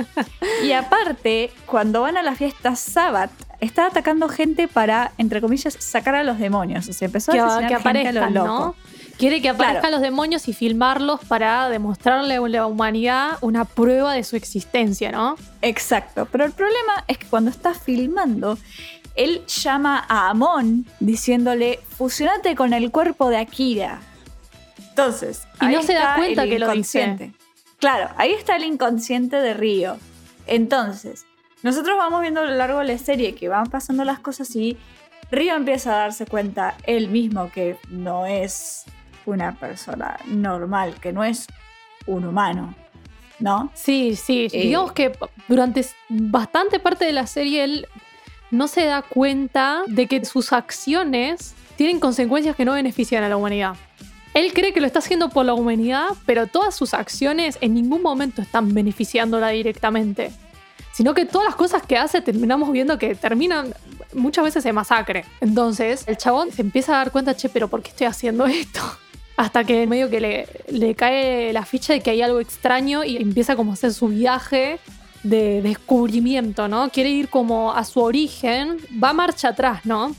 y 0.64 0.72
aparte, 0.72 1.52
cuando 1.66 2.02
van 2.02 2.18
a 2.18 2.24
la 2.24 2.36
fiesta 2.36 2.76
Sabbath, 2.76 3.32
está 3.60 3.88
atacando 3.88 4.30
gente 4.30 4.68
para, 4.68 5.12
entre 5.18 5.42
comillas, 5.42 5.76
sacar 5.80 6.16
a 6.16 6.24
los 6.24 6.40
demonios. 6.40 6.88
O 6.88 6.94
sea, 6.94 7.08
empezó 7.08 7.32
que, 7.32 7.40
a 7.40 7.46
asesinar 7.46 7.70
que 7.70 7.76
gente 7.76 7.88
a 7.88 8.10
aparezcan, 8.12 8.34
lo 8.34 8.46
¿no? 8.46 8.76
Quiere 9.18 9.42
que 9.42 9.50
aparezcan 9.50 9.82
Claro. 9.82 9.96
los 9.96 10.02
demonios 10.02 10.48
y 10.48 10.54
filmarlos 10.54 11.22
para 11.26 11.70
demostrarle 11.70 12.36
a 12.36 12.42
la 12.48 12.66
humanidad 12.68 13.38
una 13.42 13.66
prueba 13.66 14.14
de 14.14 14.24
su 14.24 14.36
existencia, 14.36 15.12
¿no? 15.12 15.36
Exacto, 15.62 16.28
pero 16.32 16.46
el 16.46 16.52
problema 16.52 17.04
es 17.08 17.18
que 17.18 17.26
cuando 17.26 17.50
está 17.50 17.74
filmando, 17.74 18.58
él 19.16 19.44
llama 19.48 20.06
a 20.08 20.30
Amon 20.30 20.86
diciéndole, 21.00 21.80
fusionate 21.98 22.56
con 22.56 22.74
el 22.74 22.92
cuerpo 22.92 23.30
de 23.30 23.38
Akira. 23.38 24.02
Entonces, 24.90 25.48
Y 25.62 25.66
ahí 25.66 25.76
no 25.76 25.82
se 25.84 25.94
da 25.94 26.00
está 26.02 26.16
cuenta 26.18 26.44
el 26.44 26.50
que 26.50 26.60
lo 26.60 26.72
dice. 26.72 27.00
inconsciente. 27.02 27.34
Claro, 27.80 28.10
ahí 28.18 28.32
está 28.34 28.56
el 28.56 28.64
inconsciente 28.66 29.38
de 29.38 29.54
Río. 29.56 29.98
Entonces, 30.46 31.26
nosotros 31.64 31.98
vamos 31.98 32.22
viendo 32.22 32.42
a 32.42 32.46
lo 32.46 32.52
largo 32.56 32.80
de 32.80 32.86
la 32.86 32.98
serie 32.98 33.34
que 33.36 33.48
van 33.50 33.66
pasando 33.68 34.04
las 34.04 34.20
cosas 34.20 34.56
y 34.56 34.78
Río 35.32 35.56
empieza 35.56 35.94
a 35.94 35.98
darse 35.98 36.26
cuenta 36.26 36.76
él 36.84 37.10
mismo 37.10 37.52
que 37.52 37.78
no 37.90 38.26
es 38.26 38.86
una 39.28 39.54
persona 39.54 40.18
normal, 40.26 40.96
que 41.00 41.14
no 41.14 41.24
es 41.24 41.48
un 42.06 42.26
humano, 42.26 42.74
¿no? 43.40 43.70
Sí, 43.74 44.16
sí. 44.16 44.48
Eh. 44.52 44.64
Digamos 44.64 44.94
que 44.94 45.12
durante 45.48 45.86
bastante 46.10 46.80
parte 46.80 47.06
de 47.06 47.14
la 47.14 47.28
serie 47.28 47.64
él 47.64 47.88
no 48.50 48.68
se 48.68 48.86
da 48.86 49.02
cuenta 49.02 49.84
de 49.88 50.08
que 50.08 50.24
sus 50.26 50.54
acciones 50.54 51.54
tienen 51.76 52.00
consecuencias 52.00 52.56
que 52.56 52.66
no 52.66 52.74
benefician 52.74 53.24
a 53.24 53.30
la 53.30 53.38
humanidad. 53.38 53.76
Él 54.34 54.54
cree 54.54 54.72
que 54.72 54.80
lo 54.80 54.88
está 54.88 55.00
haciendo 55.00 55.30
por 55.30 55.46
la 55.46 55.54
humanidad, 55.54 56.10
pero 56.26 56.48
todas 56.48 56.76
sus 56.76 56.94
acciones 56.94 57.58
en 57.62 57.74
ningún 57.74 58.02
momento 58.02 58.42
están 58.42 58.74
beneficiándola 58.74 59.50
directamente. 59.50 60.32
Sino 60.94 61.14
que 61.14 61.26
todas 61.26 61.46
las 61.46 61.56
cosas 61.56 61.84
que 61.84 61.98
hace 61.98 62.22
terminamos 62.22 62.72
viendo 62.72 62.98
que 62.98 63.14
terminan 63.16 63.74
muchas 64.14 64.46
veces 64.46 64.66
en 64.66 64.76
masacre. 64.76 65.26
Entonces 65.42 66.04
el 66.08 66.18
chabón 66.18 66.52
se 66.52 66.62
empieza 66.62 66.94
a 66.94 66.98
dar 66.98 67.12
cuenta, 67.12 67.36
che, 67.36 67.50
pero 67.50 67.68
¿por 67.68 67.82
qué 67.84 67.90
estoy 67.90 68.08
haciendo 68.08 68.46
esto? 68.46 68.82
Hasta 69.38 69.64
que 69.64 69.88
medio 69.88 70.10
que 70.10 70.20
le, 70.20 70.48
le 70.70 70.96
cae 70.96 71.54
la 71.54 71.64
ficha 71.64 71.94
de 71.94 72.02
que 72.02 72.10
hay 72.10 72.22
algo 72.22 72.40
extraño 72.40 73.04
y 73.04 73.18
empieza 73.18 73.56
como 73.56 73.72
a 73.72 73.74
hacer 73.76 73.94
su 73.94 74.08
viaje 74.08 74.80
de 75.24 75.62
descubrimiento, 75.62 76.68
¿no? 76.68 76.90
Quiere 76.90 77.10
ir 77.10 77.30
como 77.30 77.74
a 77.74 77.84
su 77.84 78.02
origen, 78.02 78.78
va 79.02 79.14
marcha 79.14 79.50
atrás, 79.50 79.86
¿no? 79.86 80.16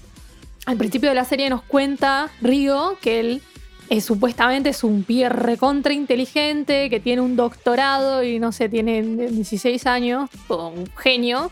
Al 0.67 0.77
principio 0.77 1.09
de 1.09 1.15
la 1.15 1.25
serie 1.25 1.51
nos 1.51 1.63
cuenta 1.63 2.31
Río 2.41 2.97
que 3.01 3.21
él 3.21 3.43
eh, 3.91 4.01
supuestamente 4.03 4.69
es 4.69 4.85
un 4.85 5.03
pibe 5.03 5.31
recontra 5.31 5.95
inteligente, 5.95 6.91
que 6.91 7.01
tiene 7.01 7.23
un 7.23 7.37
doctorado 7.37 8.23
y 8.23 8.39
no 8.39 8.53
sé, 8.53 8.69
tiene 8.69 9.03
16 9.03 9.87
años, 9.87 10.29
todo 10.47 10.69
un 10.69 10.87
genio, 10.97 11.51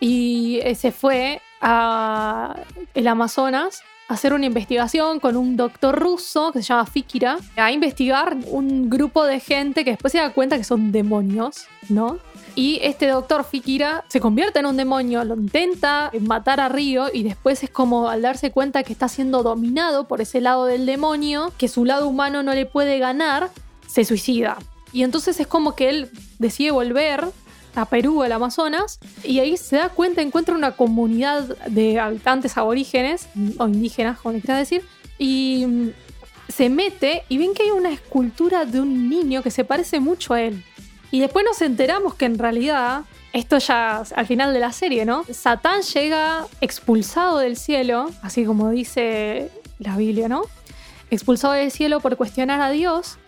y 0.00 0.58
eh, 0.64 0.74
se 0.74 0.90
fue 0.90 1.40
a 1.60 2.56
el 2.94 3.06
Amazonas 3.06 3.82
hacer 4.08 4.32
una 4.32 4.46
investigación 4.46 5.20
con 5.20 5.36
un 5.36 5.56
doctor 5.56 5.98
ruso 5.98 6.52
que 6.52 6.60
se 6.60 6.68
llama 6.68 6.86
Fikira, 6.86 7.38
a 7.56 7.72
investigar 7.72 8.36
un 8.46 8.90
grupo 8.90 9.24
de 9.24 9.40
gente 9.40 9.84
que 9.84 9.90
después 9.92 10.12
se 10.12 10.18
da 10.18 10.30
cuenta 10.32 10.56
que 10.58 10.64
son 10.64 10.92
demonios, 10.92 11.66
¿no? 11.88 12.18
Y 12.56 12.78
este 12.82 13.08
doctor 13.08 13.44
Fikira 13.44 14.04
se 14.08 14.20
convierte 14.20 14.60
en 14.60 14.66
un 14.66 14.76
demonio, 14.76 15.24
lo 15.24 15.34
intenta 15.34 16.12
matar 16.20 16.60
a 16.60 16.68
Río 16.68 17.06
y 17.12 17.24
después 17.24 17.62
es 17.64 17.70
como 17.70 18.08
al 18.08 18.22
darse 18.22 18.52
cuenta 18.52 18.84
que 18.84 18.92
está 18.92 19.08
siendo 19.08 19.42
dominado 19.42 20.06
por 20.06 20.20
ese 20.20 20.40
lado 20.40 20.66
del 20.66 20.86
demonio, 20.86 21.52
que 21.58 21.66
su 21.66 21.84
lado 21.84 22.06
humano 22.06 22.42
no 22.44 22.54
le 22.54 22.66
puede 22.66 22.98
ganar, 22.98 23.50
se 23.88 24.04
suicida. 24.04 24.58
Y 24.92 25.02
entonces 25.02 25.40
es 25.40 25.48
como 25.48 25.74
que 25.74 25.88
él 25.88 26.10
decide 26.38 26.70
volver 26.70 27.24
a 27.74 27.86
Perú, 27.86 28.22
al 28.22 28.32
Amazonas, 28.32 28.98
y 29.22 29.40
ahí 29.40 29.56
se 29.56 29.76
da 29.76 29.88
cuenta, 29.88 30.22
encuentra 30.22 30.54
una 30.54 30.72
comunidad 30.72 31.56
de 31.66 31.98
habitantes 31.98 32.56
aborígenes, 32.56 33.28
o 33.58 33.68
indígenas, 33.68 34.18
como 34.20 34.38
quieras 34.40 34.60
decir, 34.60 34.82
y 35.18 35.64
mm, 35.66 35.88
se 36.48 36.68
mete 36.68 37.24
y 37.28 37.38
ven 37.38 37.54
que 37.54 37.64
hay 37.64 37.70
una 37.70 37.90
escultura 37.90 38.64
de 38.64 38.80
un 38.80 39.08
niño 39.08 39.42
que 39.42 39.50
se 39.50 39.64
parece 39.64 40.00
mucho 40.00 40.34
a 40.34 40.42
él. 40.42 40.64
Y 41.10 41.20
después 41.20 41.44
nos 41.44 41.62
enteramos 41.62 42.14
que 42.14 42.24
en 42.24 42.38
realidad, 42.38 43.02
esto 43.32 43.58
ya 43.58 44.02
al 44.14 44.26
final 44.26 44.52
de 44.52 44.60
la 44.60 44.72
serie, 44.72 45.04
¿no? 45.04 45.24
Satán 45.30 45.82
llega 45.82 46.46
expulsado 46.60 47.38
del 47.38 47.56
cielo, 47.56 48.10
así 48.22 48.44
como 48.44 48.70
dice 48.70 49.50
la 49.78 49.96
Biblia, 49.96 50.28
¿no? 50.28 50.42
Expulsado 51.10 51.54
del 51.54 51.70
cielo 51.70 52.00
por 52.00 52.16
cuestionar 52.16 52.60
a 52.60 52.70
Dios, 52.70 53.18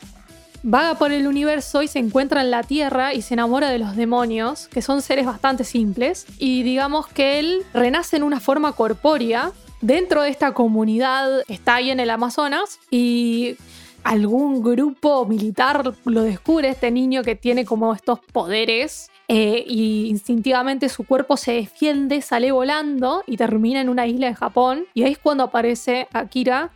vaga 0.63 0.95
por 0.95 1.13
el 1.13 1.27
universo 1.27 1.83
y 1.83 1.89
se 1.89 1.99
encuentra 1.99 2.41
en 2.41 2.51
la 2.51 2.63
Tierra 2.63 3.15
y 3.15 3.23
se 3.23 3.35
enamora 3.35 3.71
de 3.71 3.79
los 3.79 3.97
demonios, 3.97 4.69
que 4.69 4.83
son 4.83 5.03
seres 5.03 5.27
bastante 5.27 5.65
simples, 5.65 6.27
y 6.39 6.63
digamos 6.63 7.07
que 7.07 7.39
él 7.39 7.63
renace 7.73 8.17
en 8.17 8.23
una 8.23 8.41
forma 8.41 8.73
corpórea 8.73 9.53
dentro 9.81 10.23
de 10.23 10.31
esta 10.31 10.53
comunidad 10.53 11.43
está 11.49 11.77
ahí 11.77 11.91
en 11.91 12.01
el 12.01 12.11
Amazonas 12.11 12.81
y 12.91 13.57
algún 14.03 14.63
grupo 14.63 15.27
militar 15.27 15.95
lo 16.05 16.23
descubre, 16.23 16.69
este 16.69 16.91
niño 16.91 17.23
que 17.23 17.35
tiene 17.35 17.65
como 17.65 17.93
estos 17.93 18.21
poderes. 18.21 19.11
eh, 19.29 19.65
y 19.67 20.07
instintivamente 20.07 20.89
su 20.89 21.03
cuerpo 21.03 21.37
se 21.37 21.53
defiende, 21.53 22.23
sale 22.23 22.53
volando 22.53 23.25
y 23.27 23.37
termina 23.37 23.81
en 23.81 23.89
una 23.89 24.07
isla 24.07 24.29
de 24.29 24.37
Japón. 24.37 24.87
Y 24.95 25.03
ahí 25.03 25.13
es 25.13 25.19
cuando 25.19 25.43
aparece 25.43 26.07
Akira 26.13 26.71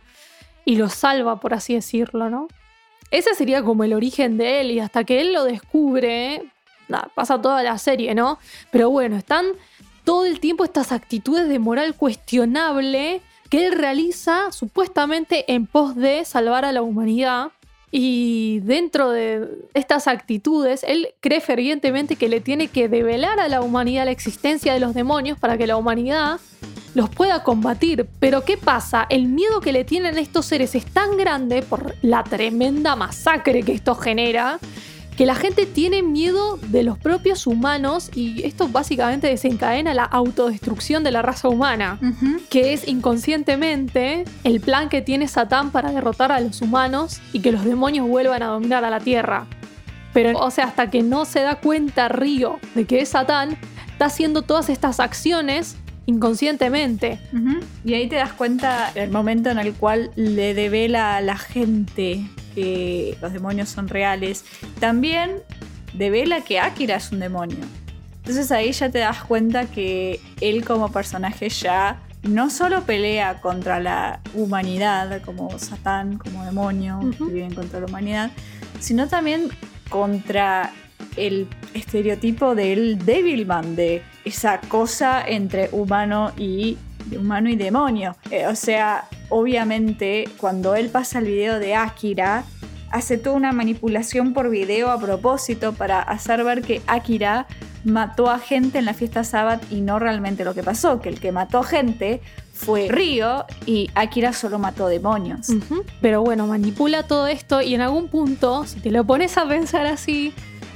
y 0.65 0.75
lo 0.75 0.89
salva, 0.89 1.39
por 1.39 1.53
así 1.53 1.75
decirlo, 1.75 2.29
¿no? 2.29 2.49
Ese 3.11 3.35
sería 3.35 3.61
como 3.61 3.83
el 3.83 3.93
origen 3.93 4.37
de 4.37 4.61
él 4.61 4.71
y 4.71 4.79
hasta 4.79 5.03
que 5.03 5.21
él 5.21 5.33
lo 5.33 5.43
descubre, 5.43 6.43
pasa 7.13 7.41
toda 7.41 7.61
la 7.61 7.77
serie, 7.77 8.15
¿no? 8.15 8.39
Pero 8.71 8.89
bueno, 8.89 9.17
están 9.17 9.45
todo 10.03 10.25
el 10.25 10.39
tiempo 10.39 10.63
estas 10.63 10.91
actitudes 10.91 11.47
de 11.47 11.59
moral 11.59 11.95
cuestionable 11.95 13.21
que 13.49 13.67
él 13.67 13.73
realiza 13.73 14.51
supuestamente 14.51 15.53
en 15.53 15.67
pos 15.67 15.95
de 15.95 16.23
salvar 16.25 16.65
a 16.65 16.71
la 16.71 16.81
humanidad. 16.81 17.49
Y 17.93 18.61
dentro 18.61 19.09
de 19.09 19.49
estas 19.73 20.07
actitudes, 20.07 20.85
él 20.87 21.09
cree 21.19 21.41
fervientemente 21.41 22.15
que 22.15 22.29
le 22.29 22.39
tiene 22.39 22.69
que 22.69 22.87
develar 22.87 23.41
a 23.41 23.49
la 23.49 23.61
humanidad 23.61 24.05
la 24.05 24.11
existencia 24.11 24.73
de 24.73 24.79
los 24.79 24.93
demonios 24.93 25.37
para 25.37 25.57
que 25.57 25.67
la 25.67 25.75
humanidad 25.75 26.39
los 26.93 27.09
pueda 27.09 27.43
combatir. 27.43 28.07
Pero 28.19 28.43
¿qué 28.43 28.57
pasa? 28.57 29.05
El 29.09 29.27
miedo 29.27 29.61
que 29.61 29.71
le 29.71 29.83
tienen 29.83 30.17
estos 30.17 30.45
seres 30.45 30.75
es 30.75 30.85
tan 30.85 31.17
grande 31.17 31.61
por 31.61 31.95
la 32.01 32.23
tremenda 32.23 32.95
masacre 32.95 33.63
que 33.63 33.73
esto 33.73 33.95
genera 33.95 34.59
que 35.17 35.25
la 35.25 35.35
gente 35.35 35.65
tiene 35.65 36.01
miedo 36.01 36.57
de 36.57 36.83
los 36.83 36.97
propios 36.97 37.45
humanos 37.45 38.09
y 38.15 38.43
esto 38.43 38.69
básicamente 38.69 39.27
desencadena 39.27 39.93
la 39.93 40.05
autodestrucción 40.05 41.03
de 41.03 41.11
la 41.11 41.21
raza 41.21 41.49
humana, 41.49 41.99
que 42.49 42.73
es 42.73 42.87
inconscientemente 42.87 44.23
el 44.43 44.61
plan 44.61 44.89
que 44.89 45.01
tiene 45.01 45.27
Satán 45.27 45.71
para 45.71 45.91
derrotar 45.91 46.31
a 46.31 46.39
los 46.39 46.61
humanos 46.61 47.21
y 47.33 47.41
que 47.41 47.51
los 47.51 47.65
demonios 47.65 48.07
vuelvan 48.07 48.41
a 48.41 48.47
dominar 48.47 48.83
a 48.85 48.89
la 48.89 48.99
Tierra. 48.99 49.45
Pero, 50.13 50.39
o 50.39 50.49
sea, 50.49 50.65
hasta 50.65 50.89
que 50.89 51.03
no 51.03 51.25
se 51.25 51.41
da 51.41 51.59
cuenta 51.59 52.07
Río 52.07 52.59
de 52.73 52.85
que 52.85 53.01
es 53.01 53.09
Satán, 53.09 53.57
está 53.91 54.05
haciendo 54.05 54.41
todas 54.41 54.69
estas 54.69 54.99
acciones 54.99 55.75
inconscientemente. 56.15 57.19
Y 57.83 57.93
ahí 57.93 58.07
te 58.07 58.15
das 58.15 58.33
cuenta 58.33 58.91
el 58.95 59.09
momento 59.11 59.49
en 59.49 59.59
el 59.59 59.73
cual 59.73 60.11
le 60.15 60.53
devela 60.53 61.15
a 61.15 61.21
la 61.21 61.37
gente 61.37 62.25
que 62.53 63.17
los 63.21 63.33
demonios 63.33 63.69
son 63.69 63.87
reales. 63.87 64.45
También 64.79 65.31
devela 65.93 66.41
que 66.41 66.59
Akira 66.59 66.95
es 66.97 67.11
un 67.11 67.19
demonio. 67.19 67.59
Entonces 68.17 68.51
ahí 68.51 68.71
ya 68.71 68.89
te 68.89 68.99
das 68.99 69.23
cuenta 69.23 69.65
que 69.65 70.19
él 70.41 70.63
como 70.63 70.91
personaje 70.91 71.49
ya 71.49 71.99
no 72.23 72.51
solo 72.51 72.83
pelea 72.83 73.41
contra 73.41 73.79
la 73.79 74.19
humanidad, 74.35 75.21
como 75.23 75.57
Satán, 75.57 76.19
como 76.19 76.45
demonio, 76.45 76.99
que 77.17 77.23
viven 77.23 77.55
contra 77.55 77.79
la 77.79 77.87
humanidad, 77.87 78.31
sino 78.79 79.07
también 79.07 79.49
contra 79.89 80.71
el 81.15 81.47
estereotipo 81.73 82.55
del 82.55 83.03
Devilman, 83.05 83.75
de 83.75 84.01
esa 84.25 84.59
cosa 84.61 85.23
entre 85.25 85.69
humano 85.71 86.31
y 86.37 86.77
humano 87.17 87.49
y 87.49 87.55
demonio. 87.55 88.15
Eh, 88.29 88.47
o 88.47 88.55
sea, 88.55 89.07
obviamente, 89.29 90.29
cuando 90.37 90.75
él 90.75 90.89
pasa 90.89 91.19
el 91.19 91.25
video 91.25 91.59
de 91.59 91.75
Akira, 91.75 92.43
hace 92.91 93.17
toda 93.17 93.35
una 93.35 93.51
manipulación 93.51 94.33
por 94.33 94.49
video 94.49 94.91
a 94.91 94.99
propósito 94.99 95.73
para 95.73 96.01
hacer 96.01 96.43
ver 96.43 96.61
que 96.61 96.81
Akira 96.87 97.47
mató 97.83 98.29
a 98.29 98.37
gente 98.37 98.77
en 98.79 98.85
la 98.85 98.93
fiesta 98.93 99.23
Sabbath 99.23 99.63
y 99.71 99.81
no 99.81 99.97
realmente 99.97 100.45
lo 100.45 100.53
que 100.53 100.61
pasó, 100.61 101.01
que 101.01 101.09
el 101.09 101.19
que 101.19 101.31
mató 101.31 101.63
gente 101.63 102.21
fue 102.53 102.89
Río 102.89 103.45
y 103.65 103.89
Akira 103.95 104.33
solo 104.33 104.59
mató 104.59 104.87
demonios. 104.87 105.47
Pero 105.99 106.21
bueno, 106.21 106.45
manipula 106.45 107.03
todo 107.03 107.27
esto 107.27 107.61
y 107.61 107.73
en 107.73 107.81
algún 107.81 108.07
punto, 108.07 108.65
si 108.67 108.79
te 108.81 108.91
lo 108.91 109.03
pones 109.03 109.37
a 109.37 109.47
pensar 109.47 109.87
así, 109.87 110.33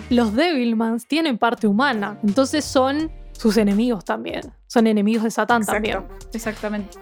los 0.09 0.33
Devilmans 0.33 1.07
tienen 1.07 1.37
parte 1.37 1.67
humana, 1.67 2.19
entonces 2.23 2.63
son 2.65 3.11
sus 3.31 3.57
enemigos 3.57 4.05
también. 4.05 4.53
Son 4.67 4.87
enemigos 4.87 5.23
de 5.23 5.31
Satán 5.31 5.65
también. 5.65 6.05
Exactamente. 6.33 6.97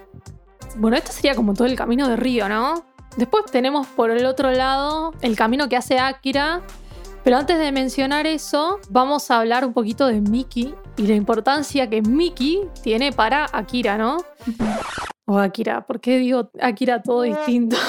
Bueno, 0.78 0.98
esto 0.98 1.12
sería 1.12 1.36
como 1.36 1.54
todo 1.54 1.68
el 1.68 1.76
camino 1.76 2.08
de 2.08 2.16
Río, 2.16 2.50
¿no? 2.50 2.86
Después 3.18 3.46
tenemos 3.46 3.86
por 3.88 4.10
el 4.10 4.26
otro 4.26 4.52
lado 4.52 5.14
el 5.22 5.36
camino 5.36 5.70
que 5.70 5.78
hace 5.78 6.00
Akira. 6.00 6.62
Pero 7.24 7.38
antes 7.38 7.58
de 7.58 7.72
mencionar 7.72 8.28
eso, 8.28 8.80
vamos 8.90 9.32
a 9.32 9.40
hablar 9.40 9.66
un 9.66 9.72
poquito 9.72 10.08
de 10.08 10.20
Miki 10.20 10.76
y 10.98 11.08
la 11.08 11.16
importancia 11.16 11.90
que 11.90 12.02
Miki 12.02 12.62
tiene 12.82 13.14
para 13.14 13.48
Akira, 13.54 13.98
¿no? 13.98 14.18
O 15.26 15.38
Akira, 15.40 15.86
¿por 15.86 16.02
qué 16.02 16.18
digo 16.18 16.52
Akira 16.60 17.02
todo 17.02 17.22
distinto? 17.24 17.78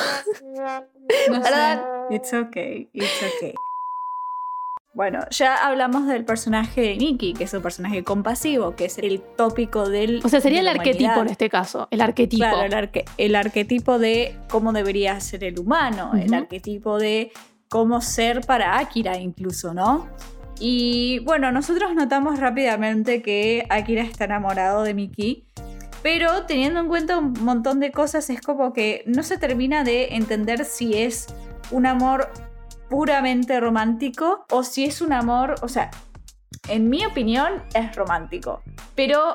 No 1.30 1.44
sé. 1.44 1.80
It's 2.10 2.32
okay, 2.32 2.88
it's 2.94 3.22
okay. 3.36 3.54
Bueno, 4.94 5.18
ya 5.30 5.66
hablamos 5.66 6.06
del 6.06 6.24
personaje 6.24 6.80
de 6.80 6.96
Nikki, 6.96 7.34
que 7.34 7.44
es 7.44 7.52
un 7.52 7.62
personaje 7.62 8.04
compasivo, 8.04 8.76
que 8.76 8.84
es 8.84 8.98
el 8.98 9.20
tópico 9.20 9.88
del. 9.88 10.20
O 10.24 10.28
sea, 10.28 10.40
sería 10.40 10.60
el 10.60 10.68
arquetipo 10.68 11.20
en 11.20 11.30
este 11.30 11.50
caso. 11.50 11.88
El 11.90 12.00
arquetipo. 12.00 12.44
Claro, 12.44 12.90
el, 13.18 13.34
arquetipo 13.34 13.98
de 13.98 14.36
cómo 14.48 14.72
debería 14.72 15.18
ser 15.18 15.42
el 15.42 15.58
humano, 15.58 16.12
el 16.14 16.32
arquetipo 16.32 16.98
de 16.98 17.32
cómo 17.68 18.00
ser 18.00 18.42
para 18.42 18.78
Akira, 18.78 19.18
incluso, 19.18 19.74
¿no? 19.74 20.08
Y 20.60 21.18
bueno, 21.20 21.50
nosotros 21.50 21.92
notamos 21.96 22.38
rápidamente 22.38 23.20
que 23.20 23.66
Akira 23.70 24.02
está 24.02 24.26
enamorado 24.26 24.84
de 24.84 24.94
Miki. 24.94 25.44
Pero 26.04 26.44
teniendo 26.44 26.78
en 26.78 26.86
cuenta 26.86 27.18
un 27.18 27.32
montón 27.42 27.80
de 27.80 27.90
cosas, 27.90 28.30
es 28.30 28.40
como 28.40 28.72
que 28.72 29.02
no 29.06 29.24
se 29.24 29.38
termina 29.38 29.82
de 29.82 30.14
entender 30.14 30.66
si 30.66 30.94
es 30.98 31.26
un 31.70 31.86
amor 31.86 32.28
puramente 32.88 33.60
romántico 33.60 34.46
o 34.50 34.62
si 34.62 34.84
es 34.84 35.00
un 35.00 35.12
amor, 35.12 35.54
o 35.62 35.68
sea, 35.68 35.90
en 36.68 36.88
mi 36.88 37.04
opinión 37.04 37.62
es 37.74 37.94
romántico, 37.94 38.62
pero 38.94 39.34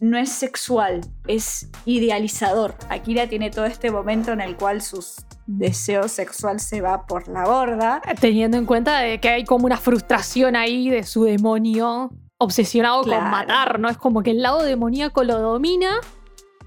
no 0.00 0.18
es 0.18 0.30
sexual, 0.30 1.00
es 1.26 1.68
idealizador. 1.84 2.74
Akira 2.88 3.28
tiene 3.28 3.50
todo 3.50 3.64
este 3.64 3.90
momento 3.90 4.32
en 4.32 4.40
el 4.40 4.56
cual 4.56 4.82
su 4.82 5.04
deseo 5.46 6.08
sexual 6.08 6.60
se 6.60 6.80
va 6.80 7.06
por 7.06 7.28
la 7.28 7.44
borda. 7.44 8.02
Teniendo 8.20 8.56
en 8.56 8.66
cuenta 8.66 9.00
de 9.00 9.20
que 9.20 9.28
hay 9.28 9.44
como 9.44 9.66
una 9.66 9.76
frustración 9.76 10.56
ahí 10.56 10.90
de 10.90 11.04
su 11.04 11.24
demonio 11.24 12.10
obsesionado 12.38 13.02
con 13.02 13.30
matar, 13.30 13.78
¿no? 13.78 13.88
Es 13.88 13.96
como 13.96 14.22
que 14.22 14.32
el 14.32 14.42
lado 14.42 14.62
demoníaco 14.62 15.22
lo 15.22 15.38
domina 15.38 16.00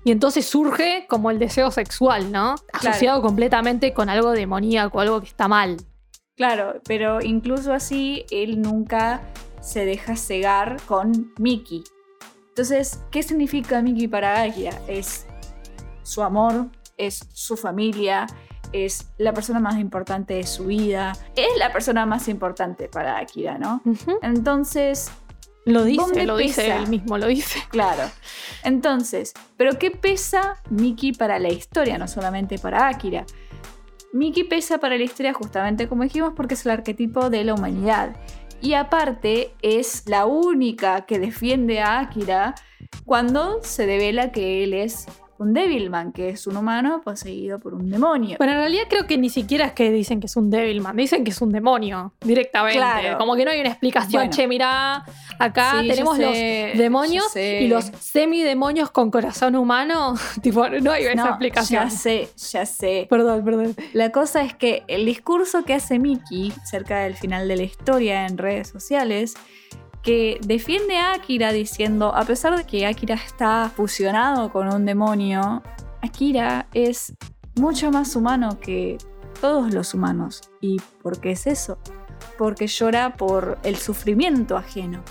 y 0.03 0.11
entonces 0.11 0.45
surge 0.45 1.05
como 1.09 1.31
el 1.31 1.37
deseo 1.37 1.69
sexual, 1.69 2.31
¿no? 2.31 2.55
Asociado 2.71 3.21
completamente 3.21 3.93
con 3.93 4.09
algo 4.09 4.31
demoníaco, 4.31 5.01
algo 5.01 5.19
que 5.19 5.27
está 5.27 5.47
mal. 5.47 5.77
Claro, 6.37 6.81
pero 6.87 7.19
incluso 7.19 7.73
así 7.73 8.25
él 8.29 8.61
nunca 8.61 9.21
se 9.59 9.85
deja 9.85 10.15
cegar 10.15 10.77
con 10.85 11.33
Mickey. 11.39 11.83
Entonces, 12.49 13.01
¿qué 13.11 13.23
significa 13.23 13.81
Mickey 13.81 14.07
para 14.07 14.43
Akira? 14.43 14.79
Es 14.87 15.25
su 16.03 16.21
amor, 16.21 16.67
es 16.95 17.27
su 17.33 17.57
familia, 17.57 18.27
es 18.71 19.09
la 19.17 19.33
persona 19.33 19.59
más 19.59 19.77
importante 19.77 20.35
de 20.35 20.45
su 20.45 20.67
vida, 20.67 21.13
es 21.35 21.57
la 21.57 21.73
persona 21.73 22.05
más 22.05 22.27
importante 22.27 22.87
para 22.87 23.17
Akira, 23.17 23.57
¿no? 23.57 23.81
Entonces... 24.21 25.11
Lo 25.65 25.83
dice, 25.83 26.25
lo 26.25 26.37
dice 26.37 26.73
él 26.73 26.87
mismo, 26.87 27.17
lo 27.17 27.27
dice. 27.27 27.59
Claro. 27.69 28.03
Entonces, 28.63 29.33
¿pero 29.57 29.77
qué 29.77 29.91
pesa 29.91 30.61
Mickey 30.69 31.11
para 31.11 31.39
la 31.39 31.49
historia, 31.49 31.97
no 31.97 32.07
solamente 32.07 32.57
para 32.57 32.87
Akira? 32.87 33.25
Miki 34.17 34.43
pesa 34.43 34.79
para 34.79 34.97
la 34.97 35.03
historia 35.03 35.31
justamente 35.31 35.87
como 35.87 36.01
dijimos 36.01 36.33
porque 36.35 36.55
es 36.55 36.65
el 36.65 36.71
arquetipo 36.71 37.29
de 37.29 37.43
la 37.43 37.53
humanidad. 37.53 38.15
Y 38.61 38.73
aparte 38.73 39.53
es 39.61 40.03
la 40.07 40.25
única 40.25 41.05
que 41.05 41.19
defiende 41.19 41.81
a 41.81 41.99
Akira 41.99 42.55
cuando 43.05 43.61
se 43.61 43.85
devela 43.85 44.31
que 44.31 44.63
él 44.63 44.73
es 44.73 45.05
un 45.39 45.53
Devilman, 45.53 46.11
que 46.11 46.29
es 46.29 46.47
un 46.47 46.57
humano 46.57 47.01
poseído 47.03 47.59
por 47.59 47.73
un 47.73 47.89
demonio. 47.89 48.37
Bueno, 48.37 48.53
en 48.53 48.59
realidad 48.59 48.83
creo 48.89 49.05
que 49.05 49.17
ni 49.17 49.29
siquiera 49.29 49.67
es 49.67 49.73
que 49.73 49.91
dicen 49.91 50.19
que 50.19 50.27
es 50.27 50.35
un 50.35 50.49
Devilman, 50.49 50.95
dicen 50.95 51.23
que 51.23 51.31
es 51.31 51.41
un 51.41 51.51
demonio 51.51 52.13
directamente. 52.21 52.79
Como 53.17 53.35
que 53.35 53.45
no 53.45 53.51
hay 53.51 53.59
una 53.59 53.69
explicación, 53.69 54.29
che, 54.29 54.47
mira, 54.47 55.05
acá 55.39 55.75
tenemos 55.81 56.17
los 56.17 56.33
demonios 56.33 57.35
y 57.35 57.67
los 57.67 57.85
semidemonios 57.99 58.91
con 58.91 59.11
corazón 59.11 59.55
humano. 59.55 60.15
tipo, 60.41 60.67
no 60.69 60.91
hay 60.91 61.05
esa 61.05 61.29
explicación. 61.29 61.83
Ya 61.83 61.89
sé, 61.89 62.29
ya 62.51 62.65
sé. 62.65 63.07
Perdón, 63.09 63.43
perdón. 63.43 63.75
La 63.93 64.11
cosa 64.11 64.41
es 64.41 64.53
que 64.53 64.83
el 64.87 65.05
discurso 65.05 65.63
que 65.63 65.73
hace 65.73 65.99
Miki 65.99 66.53
cerca 66.65 66.99
del 66.99 67.15
final 67.15 67.47
de 67.47 67.57
la 67.57 67.63
historia 67.63 68.25
en 68.25 68.37
redes 68.37 68.69
sociales 68.69 69.35
que 70.07 70.39
defiende 70.41 70.95
a 70.95 71.15
Akira 71.15 71.51
diciendo, 71.51 72.15
a 72.15 72.23
pesar 72.23 72.55
de 72.55 72.63
que 72.63 72.85
Akira 72.85 73.15
está 73.15 73.69
fusionado 73.75 74.53
con 74.53 74.73
un 74.73 74.85
demonio, 74.85 75.61
Akira 76.01 76.69
es 76.73 77.13
mucho 77.57 77.91
más 77.91 78.15
humano 78.15 78.57
que 78.61 78.97
todos 79.41 79.73
los 79.73 79.93
humanos. 79.93 80.49
¿Y 80.61 80.77
por 81.03 81.19
qué 81.19 81.31
es 81.31 81.45
eso? 81.45 81.77
Porque 82.37 82.67
llora 82.67 83.15
por 83.15 83.57
el 83.63 83.77
sufrimiento 83.77 84.57
ajeno. 84.57 85.03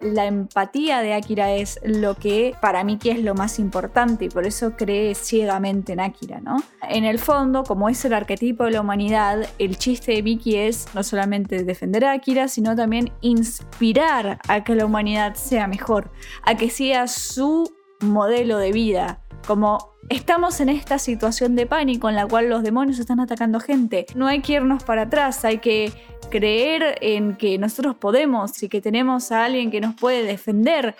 La 0.00 0.26
empatía 0.26 1.00
de 1.00 1.14
Akira 1.14 1.52
es 1.52 1.80
lo 1.84 2.14
que 2.14 2.54
para 2.60 2.84
mí 2.84 2.98
que 2.98 3.12
es 3.12 3.22
lo 3.22 3.34
más 3.34 3.58
importante 3.58 4.26
y 4.26 4.28
por 4.28 4.46
eso 4.46 4.76
cree 4.76 5.14
ciegamente 5.14 5.92
en 5.92 6.00
Akira, 6.00 6.40
¿no? 6.40 6.62
En 6.88 7.04
el 7.04 7.18
fondo, 7.18 7.64
como 7.64 7.88
es 7.88 8.04
el 8.04 8.14
arquetipo 8.14 8.64
de 8.64 8.72
la 8.72 8.80
humanidad, 8.80 9.46
el 9.58 9.78
chiste 9.78 10.12
de 10.12 10.22
Miki 10.22 10.56
es 10.56 10.86
no 10.94 11.02
solamente 11.02 11.64
defender 11.64 12.04
a 12.04 12.12
Akira, 12.12 12.48
sino 12.48 12.74
también 12.74 13.12
inspirar 13.20 14.38
a 14.48 14.64
que 14.64 14.74
la 14.74 14.86
humanidad 14.86 15.34
sea 15.34 15.66
mejor, 15.66 16.10
a 16.42 16.56
que 16.56 16.70
sea 16.70 17.06
su 17.06 17.72
modelo 18.00 18.58
de 18.58 18.72
vida, 18.72 19.20
como 19.46 19.92
estamos 20.08 20.60
en 20.60 20.68
esta 20.68 20.98
situación 20.98 21.56
de 21.56 21.66
pánico 21.66 22.08
en 22.08 22.16
la 22.16 22.26
cual 22.26 22.48
los 22.48 22.62
demonios 22.62 22.98
están 22.98 23.20
atacando 23.20 23.60
gente. 23.60 24.06
No 24.14 24.26
hay 24.26 24.40
que 24.40 24.54
irnos 24.54 24.82
para 24.84 25.02
atrás, 25.02 25.44
hay 25.44 25.58
que 25.58 25.92
creer 26.30 26.96
en 27.00 27.36
que 27.36 27.58
nosotros 27.58 27.96
podemos 27.96 28.62
y 28.62 28.68
que 28.68 28.80
tenemos 28.80 29.32
a 29.32 29.44
alguien 29.44 29.70
que 29.70 29.80
nos 29.80 29.94
puede 29.94 30.22
defender. 30.22 30.96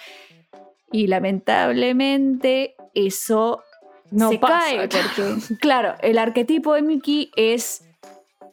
Y 0.92 1.06
lamentablemente 1.06 2.76
eso 2.94 3.62
no 4.10 4.28
se 4.28 4.38
cae 4.38 4.88
porque, 4.88 5.56
claro, 5.60 5.94
el 6.00 6.18
arquetipo 6.18 6.74
de 6.74 6.82
Mickey 6.82 7.30
es 7.36 7.84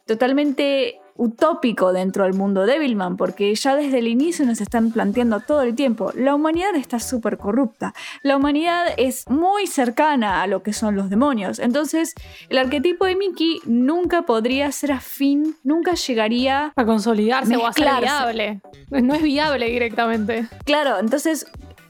totalmente 0.06 1.01
utópico 1.16 1.92
dentro 1.92 2.24
del 2.24 2.34
mundo 2.34 2.66
Devilman, 2.66 3.16
porque 3.16 3.54
ya 3.54 3.76
desde 3.76 3.98
el 3.98 4.08
inicio 4.08 4.44
nos 4.46 4.60
están 4.60 4.90
planteando 4.92 5.40
todo 5.40 5.62
el 5.62 5.74
tiempo, 5.74 6.12
la 6.14 6.34
humanidad 6.34 6.74
está 6.74 7.00
súper 7.00 7.38
corrupta, 7.38 7.94
la 8.22 8.36
humanidad 8.36 8.86
es 8.96 9.28
muy 9.28 9.66
cercana 9.66 10.42
a 10.42 10.46
lo 10.46 10.62
que 10.62 10.72
son 10.72 10.96
los 10.96 11.10
demonios, 11.10 11.58
entonces 11.58 12.14
el 12.48 12.58
arquetipo 12.58 13.04
de 13.04 13.16
Mickey 13.16 13.60
nunca 13.64 14.22
podría 14.22 14.70
ser 14.72 14.92
afín, 14.92 15.56
nunca 15.62 15.94
llegaría 15.94 16.72
a 16.74 16.84
consolidarse 16.84 17.56
o 17.56 17.66
a 17.66 17.72
ser 17.72 17.88
viable. 18.00 18.60
No 18.90 19.14
es 19.14 19.22
viable 19.22 19.66
directamente. 19.66 20.46
Claro, 20.64 20.98
entonces 20.98 21.46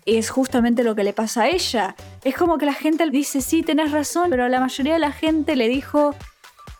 es 0.07 0.31
justamente 0.31 0.83
lo 0.83 0.95
que 0.95 1.05
le 1.05 1.12
pasa 1.12 1.43
a 1.43 1.49
ella. 1.49 1.95
Es 2.25 2.37
como 2.37 2.59
que 2.59 2.66
la 2.66 2.75
gente 2.75 3.09
dice, 3.11 3.41
sí, 3.41 3.62
tenés 3.62 3.93
razón, 3.93 4.31
pero 4.31 4.49
la 4.49 4.61
mayoría 4.61 4.95
de 4.95 4.99
la 4.99 5.12
gente 5.12 5.57
le 5.57 5.68
dijo, 5.68 6.14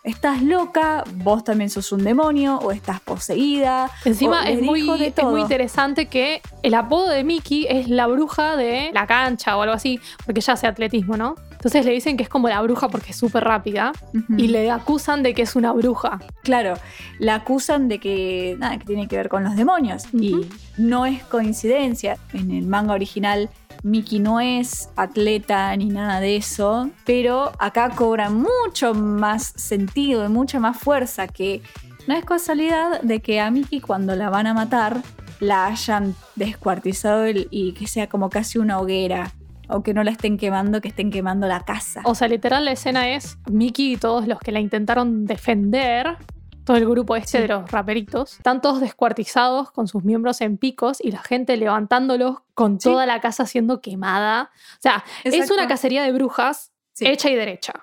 estás 0.03 0.41
loca, 0.41 1.03
vos 1.15 1.43
también 1.43 1.69
sos 1.69 1.91
un 1.91 2.03
demonio, 2.03 2.57
o 2.57 2.71
estás 2.71 2.99
poseída. 2.99 3.89
Encima 4.03 4.49
es 4.49 4.61
muy, 4.61 4.81
de 4.99 5.07
es 5.07 5.23
muy 5.23 5.41
interesante 5.41 6.07
que 6.07 6.41
el 6.61 6.73
apodo 6.73 7.09
de 7.09 7.23
Mickey 7.23 7.65
es 7.69 7.87
la 7.89 8.07
bruja 8.07 8.57
de 8.57 8.91
la 8.93 9.07
cancha 9.07 9.57
o 9.57 9.61
algo 9.61 9.73
así, 9.73 9.99
porque 10.25 10.41
ella 10.41 10.53
hace 10.53 10.67
atletismo, 10.67 11.15
¿no? 11.15 11.35
Entonces 11.63 11.85
le 11.85 11.93
dicen 11.93 12.17
que 12.17 12.23
es 12.23 12.29
como 12.29 12.49
la 12.49 12.61
bruja 12.61 12.89
porque 12.89 13.11
es 13.11 13.15
súper 13.15 13.45
rápida 13.45 13.93
y 14.37 14.49
le 14.49 14.69
acusan 14.69 15.23
de 15.23 15.33
que 15.33 15.43
es 15.43 15.55
una 15.55 15.71
bruja. 15.71 16.19
Claro, 16.43 16.73
la 17.19 17.35
acusan 17.35 17.87
de 17.87 17.99
que 17.99 18.57
nada, 18.59 18.77
que 18.77 18.83
tiene 18.83 19.07
que 19.07 19.15
ver 19.15 19.29
con 19.29 19.45
los 19.45 19.55
demonios. 19.55 20.03
Y 20.11 20.45
no 20.77 21.05
es 21.05 21.23
coincidencia. 21.23 22.17
En 22.33 22.51
el 22.51 22.67
manga 22.67 22.93
original, 22.93 23.49
Mickey 23.81 24.19
no 24.19 24.39
es 24.39 24.89
atleta 24.95 25.75
ni 25.75 25.85
nada 25.85 26.19
de 26.19 26.35
eso. 26.35 26.89
Pero 27.05 27.51
acá 27.59 27.89
cobra 27.89 28.29
mucho 28.29 28.93
más 28.93 29.53
sentido 29.55 30.25
y 30.25 30.29
mucha 30.29 30.59
más 30.59 30.77
fuerza 30.77 31.27
que 31.27 31.61
no 32.07 32.15
es 32.15 32.25
casualidad 32.25 33.01
de 33.01 33.21
que 33.21 33.39
a 33.39 33.49
Mickey 33.51 33.79
cuando 33.79 34.15
la 34.15 34.29
van 34.29 34.47
a 34.47 34.53
matar 34.53 35.01
la 35.39 35.65
hayan 35.67 36.15
descuartizado 36.35 37.27
y- 37.29 37.47
y 37.49 37.73
que 37.73 37.87
sea 37.87 38.07
como 38.07 38.29
casi 38.29 38.59
una 38.59 38.79
hoguera. 38.79 39.31
O 39.69 39.81
que 39.81 39.93
no 39.93 40.03
la 40.03 40.11
estén 40.11 40.37
quemando, 40.37 40.81
que 40.81 40.89
estén 40.89 41.09
quemando 41.09 41.47
la 41.47 41.61
casa. 41.61 42.01
O 42.03 42.15
sea, 42.15 42.27
literal 42.27 42.65
la 42.65 42.73
escena 42.73 43.09
es 43.15 43.37
Mickey 43.49 43.93
y 43.93 43.97
todos 43.97 44.27
los 44.27 44.37
que 44.39 44.51
la 44.51 44.59
intentaron 44.59 45.25
defender, 45.25 46.17
todo 46.65 46.77
el 46.77 46.87
grupo 46.87 47.15
este 47.15 47.37
Sí. 47.37 47.41
de 47.43 47.47
los 47.49 47.69
raperitos, 47.71 48.33
están 48.37 48.61
todos 48.61 48.79
descuartizados 48.79 49.71
con 49.71 49.87
sus 49.87 50.03
miembros 50.03 50.39
en 50.41 50.57
picos 50.57 50.99
y 51.01 51.11
la 51.11 51.21
gente 51.21 51.57
levantándolos 51.57 52.37
con 52.53 52.79
Sí. 52.79 52.89
toda 52.89 53.05
la 53.05 53.19
casa 53.21 53.45
siendo 53.45 53.81
quemada. 53.81 54.51
O 54.77 54.81
sea, 54.81 55.03
es 55.23 55.51
una 55.51 55.67
cacería 55.67 56.03
de 56.03 56.11
brujas 56.11 56.71
Sí. 56.93 57.07
hecha 57.07 57.29
y 57.29 57.35
derecha. 57.35 57.73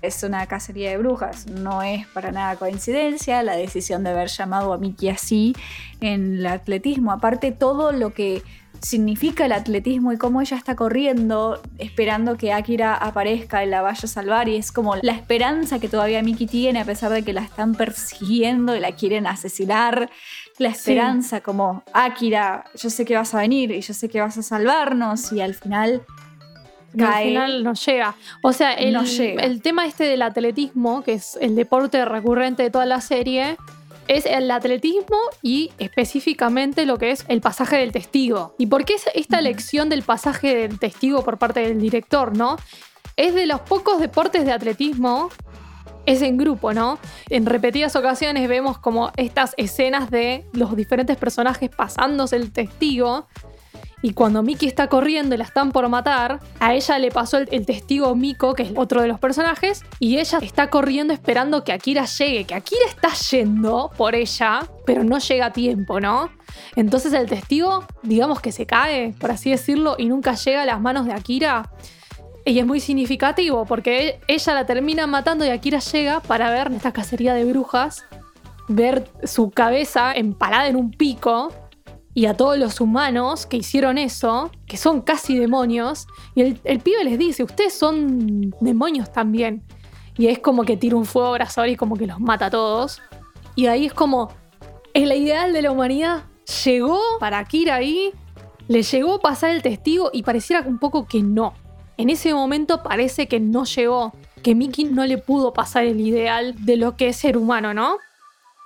es 0.00 0.22
una 0.22 0.46
cacería 0.46 0.90
de 0.90 0.96
brujas. 0.98 1.48
No 1.48 1.82
es 1.82 2.06
para 2.08 2.30
nada 2.30 2.54
coincidencia 2.54 3.42
la 3.42 3.56
decisión 3.56 4.04
de 4.04 4.10
haber 4.10 4.28
llamado 4.28 4.72
a 4.72 4.78
Mickey 4.78 5.08
así 5.08 5.56
en 6.00 6.36
el 6.36 6.46
atletismo. 6.46 7.10
Aparte, 7.10 7.50
todo 7.50 7.90
lo 7.90 8.14
que 8.14 8.44
significa 8.80 9.46
el 9.46 9.52
atletismo 9.52 10.12
y 10.12 10.18
cómo 10.18 10.40
ella 10.40 10.56
está 10.56 10.76
corriendo, 10.76 11.60
esperando 11.78 12.36
que 12.36 12.52
Akira 12.52 12.94
aparezca 12.94 13.64
y 13.64 13.68
la 13.68 13.82
vaya 13.82 14.00
a 14.02 14.06
salvar. 14.06 14.48
Y 14.48 14.56
es 14.56 14.72
como 14.72 14.96
la 14.96 15.12
esperanza 15.12 15.78
que 15.78 15.88
todavía 15.88 16.22
Mickey 16.22 16.46
tiene, 16.46 16.80
a 16.80 16.84
pesar 16.84 17.12
de 17.12 17.22
que 17.22 17.32
la 17.32 17.42
están 17.42 17.74
persiguiendo 17.74 18.76
y 18.76 18.80
la 18.80 18.92
quieren 18.92 19.26
asesinar. 19.26 20.10
La 20.58 20.70
esperanza, 20.70 21.40
como 21.40 21.84
Akira, 21.92 22.64
yo 22.74 22.90
sé 22.90 23.04
que 23.04 23.14
vas 23.14 23.32
a 23.34 23.38
venir 23.38 23.70
y 23.70 23.80
yo 23.80 23.94
sé 23.94 24.08
que 24.08 24.20
vas 24.20 24.36
a 24.38 24.42
salvarnos. 24.42 25.32
Y 25.32 25.40
al 25.40 25.54
final 25.54 26.02
Y 26.94 27.02
al 27.02 27.22
final 27.22 27.64
no 27.64 27.74
llega. 27.74 28.14
O 28.42 28.52
sea, 28.52 28.72
el, 28.72 28.92
No 28.92 29.04
llega. 29.04 29.42
el 29.44 29.62
tema 29.62 29.86
este 29.86 30.04
del 30.04 30.22
atletismo, 30.22 31.02
que 31.02 31.12
es 31.14 31.38
el 31.40 31.54
deporte 31.54 32.04
recurrente 32.04 32.62
de 32.62 32.70
toda 32.70 32.86
la 32.86 33.00
serie, 33.00 33.56
es 34.08 34.26
el 34.26 34.50
atletismo 34.50 35.18
y 35.42 35.70
específicamente 35.78 36.86
lo 36.86 36.98
que 36.98 37.10
es 37.10 37.24
el 37.28 37.40
pasaje 37.40 37.76
del 37.76 37.92
testigo. 37.92 38.54
¿Y 38.58 38.66
por 38.66 38.84
qué 38.84 38.94
es 38.94 39.04
esta 39.14 39.38
elección 39.38 39.88
del 39.88 40.02
pasaje 40.02 40.56
del 40.56 40.78
testigo 40.78 41.22
por 41.22 41.38
parte 41.38 41.60
del 41.60 41.80
director, 41.80 42.36
no? 42.36 42.56
Es 43.16 43.34
de 43.34 43.46
los 43.46 43.60
pocos 43.60 44.00
deportes 44.00 44.44
de 44.44 44.52
atletismo, 44.52 45.28
es 46.06 46.22
en 46.22 46.38
grupo, 46.38 46.72
¿no? 46.72 46.98
En 47.28 47.44
repetidas 47.44 47.94
ocasiones 47.94 48.48
vemos 48.48 48.78
como 48.78 49.12
estas 49.16 49.52
escenas 49.58 50.10
de 50.10 50.46
los 50.54 50.74
diferentes 50.74 51.18
personajes 51.18 51.68
pasándose 51.68 52.36
el 52.36 52.50
testigo. 52.50 53.26
Y 54.00 54.12
cuando 54.12 54.42
Miki 54.42 54.66
está 54.66 54.88
corriendo 54.88 55.34
y 55.34 55.38
la 55.38 55.44
están 55.44 55.72
por 55.72 55.88
matar, 55.88 56.38
a 56.60 56.74
ella 56.74 56.98
le 56.98 57.10
pasó 57.10 57.38
el, 57.38 57.66
testigo 57.66 58.14
Miko, 58.14 58.54
que 58.54 58.62
es 58.62 58.72
otro 58.76 59.02
de 59.02 59.08
los 59.08 59.18
personajes, 59.18 59.84
y 59.98 60.18
ella 60.18 60.38
está 60.40 60.70
corriendo 60.70 61.12
esperando 61.12 61.64
que 61.64 61.72
Akira 61.72 62.04
llegue, 62.04 62.44
que 62.44 62.54
Akira 62.54 62.86
está 62.86 63.12
yendo 63.30 63.90
por 63.96 64.14
ella, 64.14 64.60
pero 64.86 65.02
no 65.02 65.18
llega 65.18 65.46
a 65.46 65.52
tiempo, 65.52 66.00
¿no? 66.00 66.30
Entonces 66.76 67.12
el 67.12 67.28
testigo, 67.28 67.84
digamos 68.02 68.40
que 68.40 68.52
se 68.52 68.66
cae, 68.66 69.14
por 69.18 69.32
así 69.32 69.50
decirlo, 69.50 69.96
y 69.98 70.06
nunca 70.06 70.34
llega 70.34 70.62
a 70.62 70.66
las 70.66 70.80
manos 70.80 71.06
de 71.06 71.12
Akira. 71.12 71.70
Y 72.44 72.58
es 72.58 72.64
muy 72.66 72.80
significativo 72.80 73.66
porque 73.66 74.20
ella 74.26 74.54
la 74.54 74.64
termina 74.64 75.06
matando 75.06 75.44
y 75.44 75.50
Akira 75.50 75.80
llega 75.80 76.20
para 76.20 76.50
ver 76.50 76.72
esta 76.72 76.92
cacería 76.92 77.34
de 77.34 77.44
brujas, 77.44 78.04
ver 78.68 79.10
su 79.24 79.50
cabeza 79.50 80.12
empalada 80.14 80.68
en 80.68 80.76
un 80.76 80.90
pico 80.92 81.52
y 82.18 82.26
a 82.26 82.34
todos 82.34 82.58
los 82.58 82.80
humanos 82.80 83.46
que 83.46 83.58
hicieron 83.58 83.96
eso, 83.96 84.50
que 84.66 84.76
son 84.76 85.02
casi 85.02 85.38
demonios, 85.38 86.08
y 86.34 86.58
el, 86.64 86.80
pibe 86.80 87.04
les 87.04 87.16
dice, 87.16 87.44
ustedes 87.44 87.72
son 87.72 88.52
demonios 88.60 89.12
también. 89.12 89.62
Y 90.16 90.26
es 90.26 90.40
como 90.40 90.64
que 90.64 90.76
tira 90.76 90.96
un 90.96 91.04
fuego 91.04 91.28
abrasador 91.28 91.68
y 91.68 91.76
como 91.76 91.96
que 91.96 92.08
los 92.08 92.18
mata 92.18 92.46
a 92.46 92.50
todos. 92.50 93.00
Y 93.54 93.66
ahí 93.66 93.86
es 93.86 93.94
como, 93.94 94.32
el 94.94 95.12
ideal 95.12 95.52
de 95.52 95.62
la 95.62 95.70
humanidad 95.70 96.24
llegó 96.64 96.98
para 97.20 97.38
Akira 97.38 97.76
ahí, 97.76 98.10
le 98.66 98.82
llegó 98.82 99.20
pasar 99.20 99.50
el 99.50 99.62
testigo 99.62 100.10
y 100.12 100.24
pareciera 100.24 100.62
un 100.66 100.80
poco 100.80 101.06
que 101.06 101.22
no. 101.22 101.54
En 101.98 102.10
ese 102.10 102.34
momento 102.34 102.82
parece 102.82 103.28
que 103.28 103.38
no 103.38 103.62
llegó, 103.64 104.12
que 104.42 104.56
Mickey 104.56 104.86
no 104.86 105.06
le 105.06 105.18
pudo 105.18 105.52
pasar 105.52 105.84
el 105.84 106.00
ideal 106.00 106.56
de 106.64 106.78
lo 106.78 106.96
que 106.96 107.10
es 107.10 107.16
ser 107.16 107.36
humano, 107.36 107.74
¿no? 107.74 107.98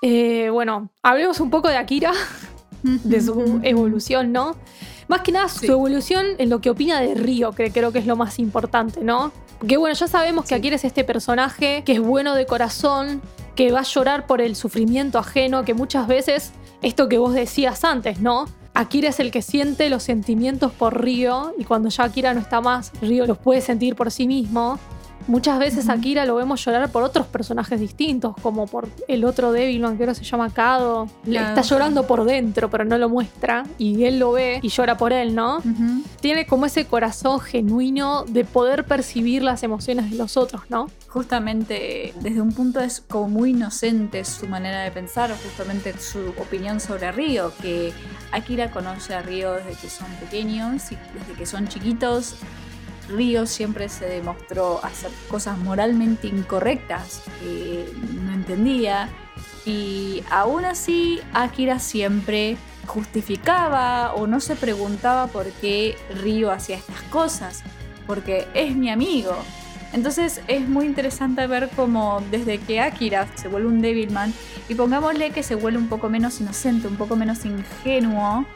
Eh, 0.01 0.49
bueno, 0.51 0.89
hablemos 1.03 1.39
un 1.39 1.51
poco 1.51 1.69
de 1.69 1.77
Akira, 1.77 2.13
de 2.83 3.20
su 3.20 3.61
evolución, 3.62 4.33
¿no? 4.33 4.57
Más 5.09 5.20
que 5.22 5.33
nada 5.33 5.49
Sí. 5.49 5.66
su 5.66 5.72
evolución 5.72 6.24
en 6.39 6.49
lo 6.49 6.61
que 6.61 6.70
opina 6.70 7.01
de 7.01 7.14
Río, 7.14 7.53
que 7.53 7.70
creo 7.70 7.93
que 7.93 7.99
es 7.99 8.07
lo 8.07 8.16
más 8.16 8.39
importante, 8.39 9.01
¿no? 9.03 9.33
Que 9.66 9.76
bueno, 9.76 9.95
ya 9.95 10.09
sabemos 10.09 10.45
que 10.45 10.49
Sí. 10.51 10.55
Akira 10.55 10.76
es 10.76 10.85
este 10.85 11.05
personaje 11.05 11.83
que 11.85 11.93
es 11.93 12.01
bueno 12.01 12.35
de 12.35 12.47
corazón, 12.47 13.20
que 13.55 13.70
va 13.70 13.80
a 13.80 13.85
llorar 13.85 14.26
por 14.26 14.41
el 14.41 14.57
sufrimiento 14.57 15.18
ajeno, 15.18 15.64
que 15.64 15.74
muchas 15.74 16.07
veces, 16.09 16.53
esto 16.80 17.09
que 17.09 17.18
vos 17.18 17.35
decías 17.35 17.85
antes, 17.85 18.20
¿no? 18.20 18.47
Akira 18.74 19.11
es 19.11 19.20
el 19.20 19.30
que 19.30 19.43
siente 19.43 19.91
los 19.91 20.03
sentimientos 20.03 20.72
por 20.72 21.03
Río 21.03 21.53
y 21.59 21.64
cuando 21.64 21.91
ya 21.91 22.05
Akira 22.05 22.33
no 22.33 22.41
está 22.41 22.61
más, 22.62 22.91
Río 23.03 23.26
los 23.26 23.37
puede 23.39 23.61
sentir 23.61 23.95
por 23.95 24.11
sí 24.11 24.26
mismo. 24.26 24.78
Muchas 25.27 25.59
veces 25.59 25.89
a 25.89 25.93
Ujú. 25.93 26.01
Akira 26.01 26.25
lo 26.27 26.35
vemos 26.37 26.64
llorar 26.64 26.91
por 26.91 27.03
otros 27.03 27.27
personajes 27.27 27.79
distintos, 27.81 28.35
como 28.43 28.66
por 28.66 28.89
el 29.09 29.25
otro 29.25 29.53
Devilman 29.53 29.97
que 29.97 30.03
ahora 30.05 30.14
se 30.14 30.25
llama 30.25 30.51
Kado. 30.51 31.07
Le 31.25 31.33
Claro. 31.33 31.49
Está 31.49 31.62
llorando 31.62 32.07
por 32.07 32.25
dentro, 32.25 32.70
pero 32.70 32.85
no 32.85 32.99
lo 32.99 33.09
muestra. 33.09 33.64
Y 33.79 34.05
él 34.05 34.18
lo 34.18 34.33
ve 34.33 34.61
y 34.62 34.68
llora 34.68 34.97
por 34.97 35.12
él, 35.12 35.35
¿no? 35.35 35.62
Tiene 36.20 36.47
como 36.47 36.66
ese 36.66 36.87
corazón 36.87 37.41
genuino 37.41 38.25
de 38.25 38.45
poder 38.45 38.85
percibir 38.85 39.43
las 39.43 39.62
emociones 39.62 40.11
de 40.11 40.16
los 40.16 40.37
otros, 40.37 40.62
¿no? 40.68 40.89
Justamente 41.09 42.14
desde 42.20 42.41
un 42.41 42.53
punto 42.53 42.81
es 42.81 43.01
como 43.01 43.29
muy 43.29 43.51
inocente 43.51 44.25
su 44.25 44.47
manera 44.49 44.83
de 44.83 44.91
pensar, 44.91 45.31
justamente 45.43 45.95
su 45.99 46.18
opinión 46.41 46.81
sobre 46.81 47.12
Río, 47.12 47.53
que 47.61 47.93
Akira 48.33 48.70
conoce 48.70 49.14
a 49.14 49.23
Río 49.23 49.53
desde 49.55 49.73
que 49.81 49.89
son 49.89 50.07
pequeños 50.20 50.91
y 50.93 50.97
desde 51.18 51.33
que 51.39 51.47
son 51.47 51.68
chiquitos. 51.68 52.37
Río 53.13 53.47
siempre 53.47 53.89
se 53.89 54.07
demostró 54.07 54.85
hacer 54.85 55.11
cosas 55.29 55.59
moralmente 55.59 56.27
incorrectas 56.27 57.23
que 57.41 57.87
no 58.25 58.33
entendía 58.33 59.09
y 59.65 60.25
aún 60.31 60.65
así 60.65 61.21
Akira 61.33 61.79
siempre 61.79 62.57
justificaba 62.87 64.15
o 64.15 64.27
no 64.27 64.41
se 64.41 64.57
preguntaba 64.57 65.29
por 65.29 65.47
qué 65.53 65.97
Río 66.23 66.51
hacía 66.51 66.77
estas 66.77 67.03
cosas, 67.03 67.63
porque 68.07 68.49
es 68.55 68.75
mi 68.75 68.91
amigo. 68.91 69.37
Entonces 69.93 70.41
es 70.49 70.67
muy 70.67 70.87
interesante 70.87 71.47
ver 71.47 71.69
cómo 71.77 72.23
desde 72.31 72.59
que 72.59 72.81
Akira 72.81 73.29
se 73.37 73.49
vuelve 73.49 73.69
un 73.69 73.83
Devilman 73.83 74.33
y 74.69 74.75
pongámosle 74.75 75.31
que 75.31 75.43
se 75.43 75.55
vuelve 75.55 75.79
un 75.79 75.89
poco 75.89 76.09
menos 76.09 76.41
inocente, 76.41 76.89
un 76.89 76.97
poco 76.97 77.15
menos 77.15 77.45
ingenuo, 77.45 78.47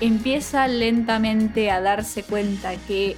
empieza 0.00 0.66
lentamente 0.66 1.70
a 1.70 1.80
darse 1.80 2.24
cuenta 2.24 2.76
que 2.88 3.16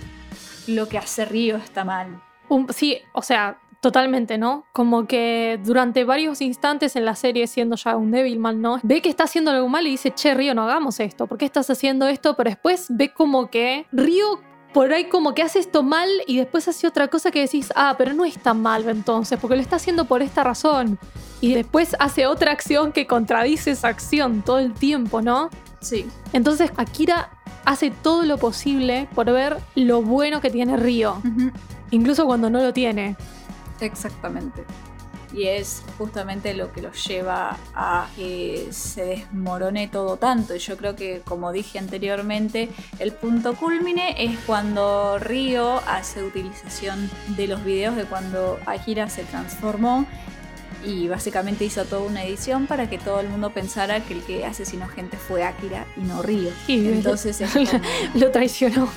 lo 0.67 0.89
que 0.89 0.99
hace 0.99 1.25
Río 1.25 1.57
está 1.57 1.85
mal. 1.85 2.23
Sí, 2.71 2.99
o 3.15 3.23
sea, 3.23 3.59
totalmente, 3.81 4.39
¿no? 4.39 4.65
Como 4.73 5.07
que 5.07 5.59
durante 5.65 6.05
varios 6.05 6.41
instantes 6.41 6.95
en 6.97 7.05
la 7.05 7.17
serie, 7.17 7.47
siendo 7.47 7.77
ya 7.77 7.97
un 7.97 8.11
Devilman, 8.11 8.63
¿no? 8.63 8.79
Ve 8.83 9.03
que 9.03 9.09
está 9.09 9.25
haciendo 9.25 9.51
algo 9.51 9.69
mal 9.69 9.87
y 9.87 9.91
dice, 9.91 10.13
che, 10.13 10.35
Río, 10.35 10.55
no 10.55 10.63
hagamos 10.63 11.01
esto. 11.01 11.27
¿Por 11.27 11.37
qué 11.37 11.47
estás 11.47 11.69
haciendo 11.69 12.07
esto? 12.07 12.37
Pero 12.37 12.51
después 12.51 12.87
ve 12.91 13.13
como 13.13 13.51
que 13.51 13.87
Río 13.91 14.41
por 14.73 14.93
ahí 14.93 15.05
como 15.05 15.35
que 15.35 15.43
hace 15.43 15.59
esto 15.59 15.83
mal 15.83 16.09
y 16.27 16.39
después 16.39 16.67
hace 16.69 16.87
otra 16.87 17.09
cosa 17.09 17.31
que 17.31 17.41
decís, 17.41 17.73
ah, 17.77 17.95
pero 17.99 18.15
no 18.15 18.25
es 18.25 18.39
tan 18.39 18.63
malo 18.63 18.91
entonces, 18.91 19.39
porque 19.39 19.57
lo 19.57 19.63
está 19.63 19.77
haciendo 19.77 20.07
por 20.07 20.23
esta 20.23 20.45
razón. 20.45 20.99
Y 21.41 21.55
después 21.55 21.97
hace 21.99 22.27
otra 22.27 22.53
acción 22.53 22.93
que 22.93 23.07
contradice 23.07 23.73
esa 23.73 23.89
acción 23.89 24.43
todo 24.43 24.61
el 24.61 24.73
tiempo, 24.73 25.21
¿no? 25.21 25.51
Sí. 25.83 26.09
Entonces 26.33 26.71
Akira 26.77 27.31
hace 27.65 27.91
todo 27.91 28.25
lo 28.25 28.39
posible 28.39 29.09
por 29.15 29.31
ver 29.31 29.59
lo 29.75 30.03
bueno 30.03 30.41
que 30.41 30.51
tiene 30.51 30.77
Río, 30.77 31.21
incluso 31.91 32.25
cuando 32.25 32.49
no 32.49 32.63
lo 32.63 32.73
tiene. 32.73 33.17
Exactamente. 33.81 34.65
Y 35.35 35.45
es 35.47 35.83
justamente 35.97 36.53
lo 36.53 36.73
que 36.73 36.83
los 36.83 37.07
lleva 37.07 37.57
a 37.75 38.07
que 38.17 38.69
se 38.71 39.05
desmorone 39.05 39.89
todo 39.89 40.19
tanto. 40.19 40.55
Y 40.55 40.59
yo 40.59 40.77
creo 40.77 40.95
que, 40.95 41.23
como 41.25 41.53
dije 41.53 41.79
anteriormente, 41.79 42.69
el 42.99 43.13
punto 43.13 43.55
culmine 43.55 44.15
es 44.19 44.39
cuando 44.41 45.19
Río 45.19 45.81
hace 45.89 46.23
utilización 46.23 47.11
de 47.29 47.47
los 47.47 47.65
videos 47.65 47.97
de 47.97 48.05
cuando 48.05 48.59
Akira 48.67 49.09
se 49.09 49.25
transformó 49.25 50.05
y 50.85 51.09
básicamente 51.09 51.65
hizo 51.65 51.85
toda 51.85 52.03
una 52.03 52.25
edición 52.25 52.67
para 52.67 52.89
que 52.91 52.99
todo 52.99 53.21
el 53.21 53.29
mundo 53.29 53.51
pensara 53.51 54.01
que 54.01 54.15
el 54.15 54.23
que 54.23 54.45
asesinó 54.45 54.89
gente 54.89 55.17
fue 55.17 55.45
Akira 55.45 55.87
y 55.97 56.01
no 56.01 56.23
Río. 56.23 56.51
Y 56.67 56.89
Entonces 56.89 57.41
es 57.41 57.51
como- 57.53 57.67
lo 58.15 58.31
traicionó. 58.31 58.89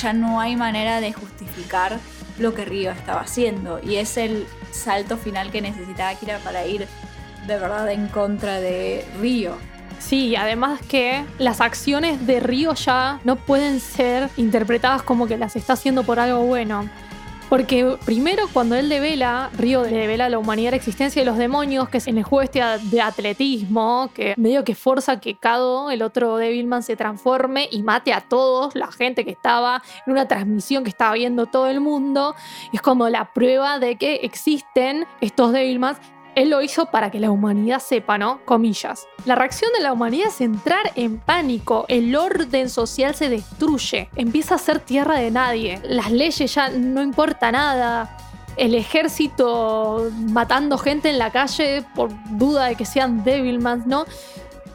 ya 0.00 0.12
no 0.12 0.40
hay 0.40 0.56
manera 0.56 1.00
de 1.00 1.12
justificar 1.12 1.98
lo 2.38 2.54
que 2.54 2.64
Río 2.64 2.90
estaba 2.92 3.20
haciendo. 3.20 3.80
Y 3.82 3.96
es 3.96 4.16
el 4.16 4.46
salto 4.70 5.16
final 5.16 5.50
que 5.50 5.60
necesitaba 5.60 6.10
Akira 6.10 6.38
para 6.38 6.66
ir 6.66 6.86
de 7.46 7.58
verdad 7.58 7.90
en 7.90 8.08
contra 8.08 8.60
de 8.60 9.04
Río. 9.20 9.56
Sí, 9.98 10.34
además 10.34 10.80
que 10.88 11.24
las 11.38 11.60
acciones 11.60 12.26
de 12.26 12.40
Río 12.40 12.74
ya 12.74 13.20
no 13.24 13.36
pueden 13.36 13.78
ser 13.78 14.30
interpretadas 14.36 15.02
como 15.02 15.26
que 15.28 15.36
las 15.36 15.54
está 15.54 15.74
haciendo 15.74 16.02
por 16.02 16.18
algo 16.18 16.40
bueno. 16.40 16.88
Porque 17.52 17.98
primero 18.06 18.44
cuando 18.50 18.76
él 18.76 18.88
devela, 18.88 19.50
Río 19.58 19.82
devela 19.82 20.24
a 20.24 20.28
la 20.30 20.38
humanidad 20.38 20.70
la 20.70 20.78
existencia 20.78 21.20
de 21.20 21.26
los 21.26 21.36
demonios, 21.36 21.90
que 21.90 21.98
es 21.98 22.06
en 22.06 22.16
el 22.16 22.24
juego 22.24 22.40
este 22.40 22.62
de 22.84 23.02
atletismo, 23.02 24.10
que 24.14 24.32
medio 24.38 24.64
que 24.64 24.74
forza 24.74 25.20
que 25.20 25.36
Kado, 25.36 25.90
el 25.90 26.00
otro 26.00 26.38
Devilman, 26.38 26.82
se 26.82 26.96
transforme 26.96 27.68
y 27.70 27.82
mate 27.82 28.14
a 28.14 28.22
todos, 28.22 28.74
la 28.74 28.90
gente 28.90 29.26
que 29.26 29.32
estaba 29.32 29.82
en 30.06 30.14
una 30.14 30.26
transmisión 30.26 30.82
que 30.82 30.88
estaba 30.88 31.12
viendo 31.12 31.44
todo 31.44 31.66
el 31.66 31.80
mundo. 31.80 32.34
Y 32.72 32.76
es 32.76 32.80
como 32.80 33.10
la 33.10 33.34
prueba 33.34 33.78
de 33.78 33.96
que 33.96 34.14
existen 34.22 35.06
estos 35.20 35.52
Devilmans 35.52 35.98
él 36.34 36.50
lo 36.50 36.62
hizo 36.62 36.86
para 36.86 37.10
que 37.10 37.20
la 37.20 37.30
humanidad 37.30 37.80
sepa, 37.80 38.18
¿no? 38.18 38.40
Comillas. 38.44 39.06
La 39.24 39.34
reacción 39.34 39.70
de 39.72 39.80
la 39.80 39.92
humanidad 39.92 40.28
es 40.28 40.40
entrar 40.40 40.92
en 40.94 41.18
pánico. 41.18 41.84
El 41.88 42.14
orden 42.16 42.68
social 42.70 43.14
se 43.14 43.28
destruye. 43.28 44.08
Empieza 44.16 44.54
a 44.54 44.58
ser 44.58 44.80
tierra 44.80 45.16
de 45.16 45.30
nadie. 45.30 45.80
Las 45.84 46.10
leyes 46.10 46.54
ya 46.54 46.70
no 46.70 47.02
importa 47.02 47.52
nada. 47.52 48.16
El 48.56 48.74
ejército 48.74 50.10
matando 50.30 50.78
gente 50.78 51.10
en 51.10 51.18
la 51.18 51.30
calle 51.30 51.84
por 51.94 52.10
duda 52.30 52.66
de 52.66 52.76
que 52.76 52.84
sean 52.84 53.24
Devilmans, 53.24 53.86
¿no? 53.86 54.04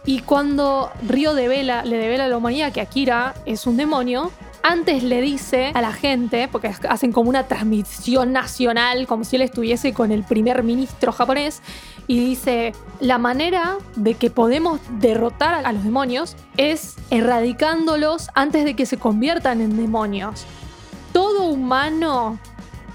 Y 0.05 0.19
cuando 0.19 0.91
Río 1.05 1.33
devela, 1.33 1.83
le 1.83 1.97
devela 1.97 2.25
a 2.25 2.27
la 2.29 2.37
humanidad 2.37 2.71
que 2.71 2.81
Akira 2.81 3.33
es 3.45 3.67
un 3.67 3.75
demonio, 3.75 4.31
antes 4.63 5.03
le 5.03 5.21
dice 5.21 5.71
a 5.73 5.81
la 5.81 5.93
gente, 5.93 6.47
porque 6.47 6.73
hacen 6.89 7.11
como 7.11 7.29
una 7.29 7.47
transmisión 7.47 8.31
nacional, 8.33 9.07
como 9.07 9.23
si 9.23 9.35
él 9.35 9.41
estuviese 9.43 9.93
con 9.93 10.11
el 10.11 10.23
primer 10.23 10.63
ministro 10.63 11.11
japonés, 11.11 11.61
y 12.07 12.19
dice, 12.19 12.73
la 12.99 13.17
manera 13.17 13.77
de 13.95 14.13
que 14.13 14.29
podemos 14.29 14.79
derrotar 14.99 15.65
a 15.65 15.73
los 15.73 15.83
demonios 15.83 16.35
es 16.55 16.95
erradicándolos 17.09 18.29
antes 18.33 18.63
de 18.63 18.75
que 18.75 18.85
se 18.85 18.97
conviertan 18.97 19.61
en 19.61 19.75
demonios. 19.77 20.45
Todo 21.11 21.43
humano 21.43 22.39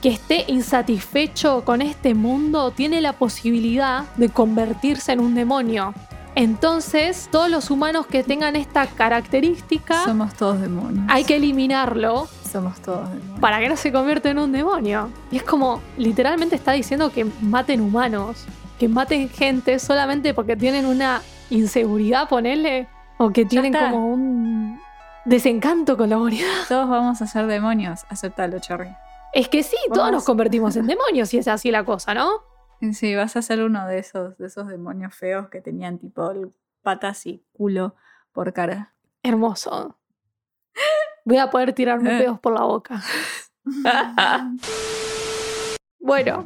que 0.01 0.09
esté 0.09 0.45
insatisfecho 0.49 1.63
con 1.65 1.81
este 1.81 2.15
mundo 2.15 2.73
tiene 2.73 3.01
la 3.01 3.13
posibilidad 3.13 4.05
de 4.17 4.31
convertirse 4.31 5.13
en 5.13 5.21
un 5.21 5.35
demonio. 5.35 5.95
Entonces, 6.35 7.29
todos 7.31 7.51
los 7.51 7.71
humanos 7.71 8.07
que 8.07 8.23
tengan 8.25 8.57
esta 8.57 8.87
característica, 8.87 10.05
Somos 10.05 10.35
todos 10.35 10.61
demonios. 10.61 11.05
hay 11.09 11.25
que 11.25 11.37
eliminarlo 11.37 12.27
Somos 12.51 12.81
todos 12.81 13.09
demonios. 13.11 13.41
para 13.41 13.61
que 13.61 13.69
no 13.69 13.77
se 13.77 13.93
convierta 13.93 14.31
en 14.31 14.39
un 14.39 14.51
demonio. 14.53 15.11
Y 15.31 15.37
es 15.37 15.43
como, 15.43 15.81
literalmente 15.99 16.57
está 16.57 16.73
diciendo 16.73 17.11
que 17.13 17.27
maten 17.43 17.81
humanos, 17.83 18.45
que 18.79 18.89
maten 18.89 19.29
gente 19.29 19.79
solamente 19.79 20.33
porque 20.35 20.57
tienen 20.57 20.87
una 20.87 21.21
inseguridad, 21.51 22.29
ponele, 22.29 22.89
o 23.19 23.31
que 23.31 23.45
tienen 23.45 23.73
como 23.75 24.07
un 24.09 24.81
desencanto 25.27 25.97
con 25.97 26.11
la 26.11 26.17
humanidad. 26.17 26.49
Todos 26.69 26.89
vamos 26.89 27.21
a 27.21 27.27
ser 27.27 27.47
demonios. 27.47 28.05
Aceptalo, 28.09 28.59
Cherry. 28.59 28.89
Es 29.35 29.49
que 29.49 29.63
sí, 29.63 29.77
todos 29.95 30.13
nos 30.13 30.25
convertimos 30.25 30.77
en 30.77 30.87
demonios 30.87 31.31
si 31.31 31.39
es 31.39 31.49
así 31.49 31.71
la 31.71 31.85
cosa, 31.85 32.13
¿no? 32.13 32.29
Sí, 32.93 33.15
vas 33.15 33.37
a 33.37 33.43
ser 33.43 33.63
uno 33.63 33.87
de 33.87 33.99
esos, 33.99 34.37
de 34.39 34.47
esos 34.47 34.67
demonios 34.67 35.15
feos 35.15 35.49
que 35.49 35.61
tenían 35.61 35.99
tipo 35.99 36.33
patas 36.83 37.27
y 37.27 37.45
culo 37.53 37.95
por 38.33 38.53
cara. 38.53 38.93
Hermoso. 39.23 39.97
Voy 41.25 41.39
a 41.39 41.49
poder 41.51 41.73
tirarme 41.73 42.17
Eh. 42.17 42.19
pedos 42.23 42.41
por 42.41 42.55
la 42.55 42.63
boca. 42.65 43.01
Bueno, 46.05 46.45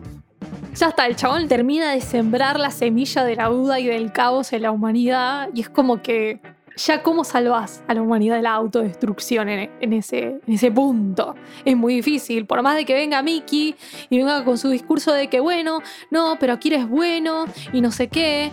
ya 0.75 0.89
está, 0.89 1.07
el 1.07 1.17
chabón 1.17 1.49
termina 1.49 1.91
de 1.93 2.03
sembrar 2.03 2.61
la 2.61 2.71
semilla 2.71 3.25
de 3.25 3.37
la 3.37 3.47
duda 3.49 3.81
y 3.81 3.87
del 3.87 4.13
caos 4.13 4.53
en 4.53 4.63
la 4.63 4.71
humanidad 4.71 5.49
y 5.55 5.63
es 5.63 5.71
como 5.71 6.03
que 6.03 6.41
ya 6.77 7.03
cómo 7.03 7.25
salvás 7.25 7.83
a 7.89 7.95
la 7.95 8.03
humanidad 8.03 8.37
de 8.37 8.43
la 8.43 8.53
autodestrucción 8.53 9.49
en, 9.49 9.71
en 9.81 9.93
ese, 9.93 10.41
en 10.47 10.55
ese 10.55 10.71
punto. 10.71 11.35
Es 11.65 11.77
muy 11.77 11.97
difícil, 11.97 12.47
por 12.47 12.63
más 12.63 12.77
de 12.77 12.85
que 12.85 12.95
venga 12.95 13.23
Mickey 13.23 13.75
y 14.11 14.19
venga 14.19 14.45
con 14.45 14.59
su 14.59 14.69
discurso 14.69 15.13
de 15.13 15.29
que 15.29 15.41
bueno, 15.41 15.81
no, 16.11 16.37
pero 16.39 16.53
Akira 16.53 16.77
es 16.77 16.89
bueno 16.89 17.47
y 17.73 17.81
no 17.81 17.91
sé 17.91 18.09
qué. 18.09 18.51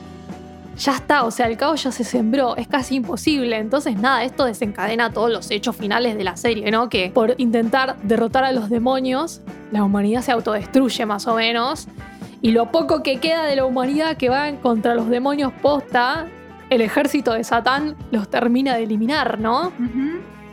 Ya 0.78 0.96
está, 0.96 1.24
o 1.24 1.30
sea, 1.30 1.48
el 1.48 1.58
caos 1.58 1.84
ya 1.84 1.92
se 1.92 2.04
sembró, 2.04 2.56
es 2.58 2.68
casi 2.68 2.96
imposible. 2.96 3.58
Entonces, 3.58 3.96
nada, 3.96 4.24
esto 4.24 4.46
desencadena 4.46 5.12
todos 5.12 5.30
los 5.30 5.52
hechos 5.52 5.76
finales 5.76 6.18
de 6.18 6.24
la 6.24 6.36
serie, 6.36 6.72
¿no? 6.72 6.90
Que 6.90 7.12
por 7.14 7.36
intentar 7.38 7.96
derrotar 8.02 8.44
a 8.44 8.52
los 8.52 8.72
demonios, 8.72 9.42
la 9.72 9.84
humanidad 9.84 10.24
se 10.24 10.32
autodestruye 10.32 11.06
más 11.06 11.28
o 11.28 11.36
menos. 11.36 11.88
Y 12.42 12.52
lo 12.52 12.72
poco 12.72 13.04
que 13.04 13.20
queda 13.20 13.44
de 13.44 13.56
la 13.56 13.66
humanidad 13.66 14.18
que 14.18 14.30
va 14.30 14.52
contra 14.62 14.96
los 14.96 15.10
demonios 15.10 15.54
posta, 15.62 16.26
el 16.70 16.82
ejército 16.82 17.34
de 17.34 17.44
Satán 17.44 17.96
los 18.12 18.30
termina 18.30 18.76
de 18.76 18.84
eliminar, 18.84 19.40
¿no? 19.40 19.72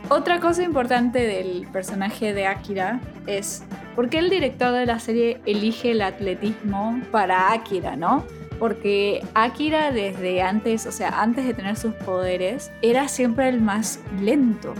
Otra 0.09 0.39
cosa 0.39 0.63
importante 0.63 1.19
del 1.19 1.67
personaje 1.71 2.33
de 2.33 2.45
Akira 2.45 2.99
es 3.27 3.63
por 3.95 4.09
qué 4.09 4.19
el 4.19 4.29
director 4.29 4.73
de 4.73 4.85
la 4.85 4.99
serie 4.99 5.41
elige 5.45 5.91
el 5.91 6.01
atletismo 6.01 6.99
para 7.11 7.53
Akira, 7.53 7.95
¿no? 7.95 8.25
Porque 8.59 9.25
Akira 9.33 9.91
desde 9.91 10.41
antes, 10.41 10.85
o 10.85 10.91
sea, 10.91 11.21
antes 11.21 11.45
de 11.45 11.53
tener 11.53 11.77
sus 11.77 11.93
poderes, 11.93 12.71
era 12.81 13.07
siempre 13.07 13.47
el 13.49 13.61
más 13.61 13.99
lento 14.21 14.73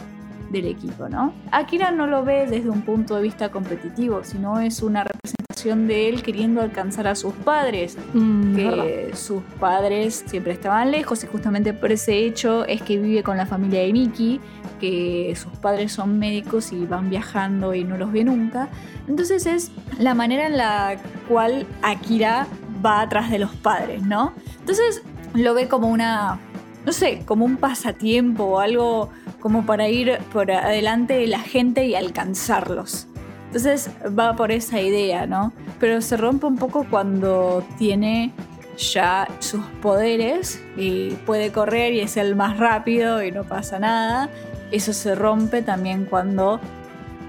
del 0.51 0.65
equipo, 0.65 1.07
¿no? 1.09 1.33
Akira 1.51 1.91
no 1.91 2.07
lo 2.07 2.23
ve 2.23 2.45
desde 2.47 2.69
un 2.69 2.81
punto 2.81 3.15
de 3.15 3.21
vista 3.21 3.49
competitivo, 3.49 4.23
sino 4.23 4.59
es 4.59 4.81
una 4.81 5.03
representación 5.03 5.87
de 5.87 6.09
él 6.09 6.23
queriendo 6.23 6.61
alcanzar 6.61 7.07
a 7.07 7.15
sus 7.15 7.33
padres, 7.33 7.97
Mm, 8.13 8.55
verdad. 8.55 8.83
que 8.83 9.11
sus 9.15 9.41
padres 9.59 10.23
siempre 10.27 10.53
estaban 10.53 10.91
lejos 10.91 11.23
y 11.23 11.27
justamente 11.27 11.73
por 11.73 11.91
ese 11.91 12.25
hecho 12.25 12.65
es 12.65 12.81
que 12.81 12.97
vive 12.97 13.23
con 13.23 13.37
la 13.37 13.45
familia 13.45 13.81
de 13.81 13.93
Miki, 13.93 14.39
que 14.79 15.33
sus 15.35 15.53
padres 15.59 15.91
son 15.91 16.17
médicos 16.19 16.71
y 16.71 16.85
van 16.85 17.09
viajando 17.09 17.73
y 17.75 17.83
no 17.83 17.97
los 17.97 18.11
ve 18.11 18.23
nunca. 18.23 18.69
Entonces 19.07 19.45
es 19.45 19.71
la 19.99 20.13
manera 20.15 20.47
en 20.47 20.57
la 20.57 20.97
cual 21.29 21.65
Akira 21.81 22.47
va 22.83 23.01
atrás 23.01 23.29
de 23.29 23.39
los 23.39 23.51
padres, 23.55 24.01
¿no? 24.03 24.33
Entonces 24.59 25.03
lo 25.33 25.53
ve 25.53 25.67
como 25.67 25.87
una, 25.89 26.39
no 26.85 26.91
sé, 26.91 27.21
como 27.25 27.45
un 27.45 27.57
pasatiempo 27.57 28.43
o 28.45 28.59
algo 28.59 29.09
como 29.41 29.65
para 29.65 29.89
ir 29.89 30.19
por 30.31 30.51
adelante 30.51 31.15
de 31.15 31.27
la 31.27 31.39
gente 31.39 31.85
y 31.85 31.95
alcanzarlos. 31.95 33.07
Entonces 33.47 33.89
va 34.17 34.35
por 34.35 34.51
esa 34.51 34.79
idea, 34.79 35.25
¿no? 35.25 35.51
Pero 35.79 36.01
se 36.01 36.15
rompe 36.15 36.45
un 36.45 36.57
poco 36.57 36.85
cuando 36.89 37.65
tiene 37.77 38.31
ya 38.77 39.27
sus 39.39 39.61
poderes 39.81 40.63
y 40.77 41.11
puede 41.25 41.51
correr 41.51 41.93
y 41.93 41.99
es 41.99 42.15
el 42.15 42.35
más 42.35 42.57
rápido 42.57 43.21
y 43.23 43.31
no 43.31 43.43
pasa 43.43 43.79
nada. 43.79 44.29
Eso 44.71 44.93
se 44.93 45.15
rompe 45.15 45.61
también 45.61 46.05
cuando 46.05 46.61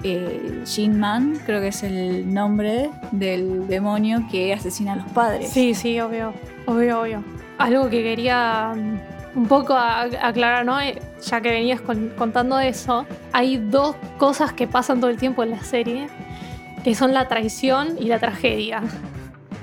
eh, 0.04 0.62
Jinman, 0.64 1.40
creo 1.44 1.60
que 1.60 1.68
es 1.68 1.82
el 1.82 2.32
nombre 2.32 2.90
del 3.10 3.66
demonio 3.66 4.24
que 4.30 4.52
asesina 4.52 4.92
a 4.92 4.96
los 4.96 5.10
padres. 5.10 5.50
Sí, 5.50 5.74
sí, 5.74 6.00
obvio, 6.00 6.32
obvio, 6.66 7.00
obvio. 7.00 7.24
Algo 7.58 7.88
que 7.90 8.02
quería 8.02 8.72
mm, 8.74 9.11
un 9.35 9.47
poco 9.47 9.74
a- 9.74 10.03
aclarar, 10.03 10.64
¿no? 10.64 10.80
Eh, 10.80 10.99
Ya 11.24 11.41
que 11.41 11.51
venías 11.51 11.80
con- 11.80 12.09
contando 12.18 12.59
eso, 12.59 13.07
hay 13.33 13.57
dos 13.57 13.95
cosas 14.18 14.53
que 14.53 14.66
pasan 14.66 15.01
todo 15.01 15.09
el 15.11 15.16
tiempo 15.18 15.43
en 15.45 15.51
la 15.51 15.62
serie, 15.62 16.09
que 16.83 16.95
son 16.97 17.14
la 17.14 17.28
traición 17.28 17.97
y 18.01 18.07
la 18.07 18.18
tragedia. 18.18 18.83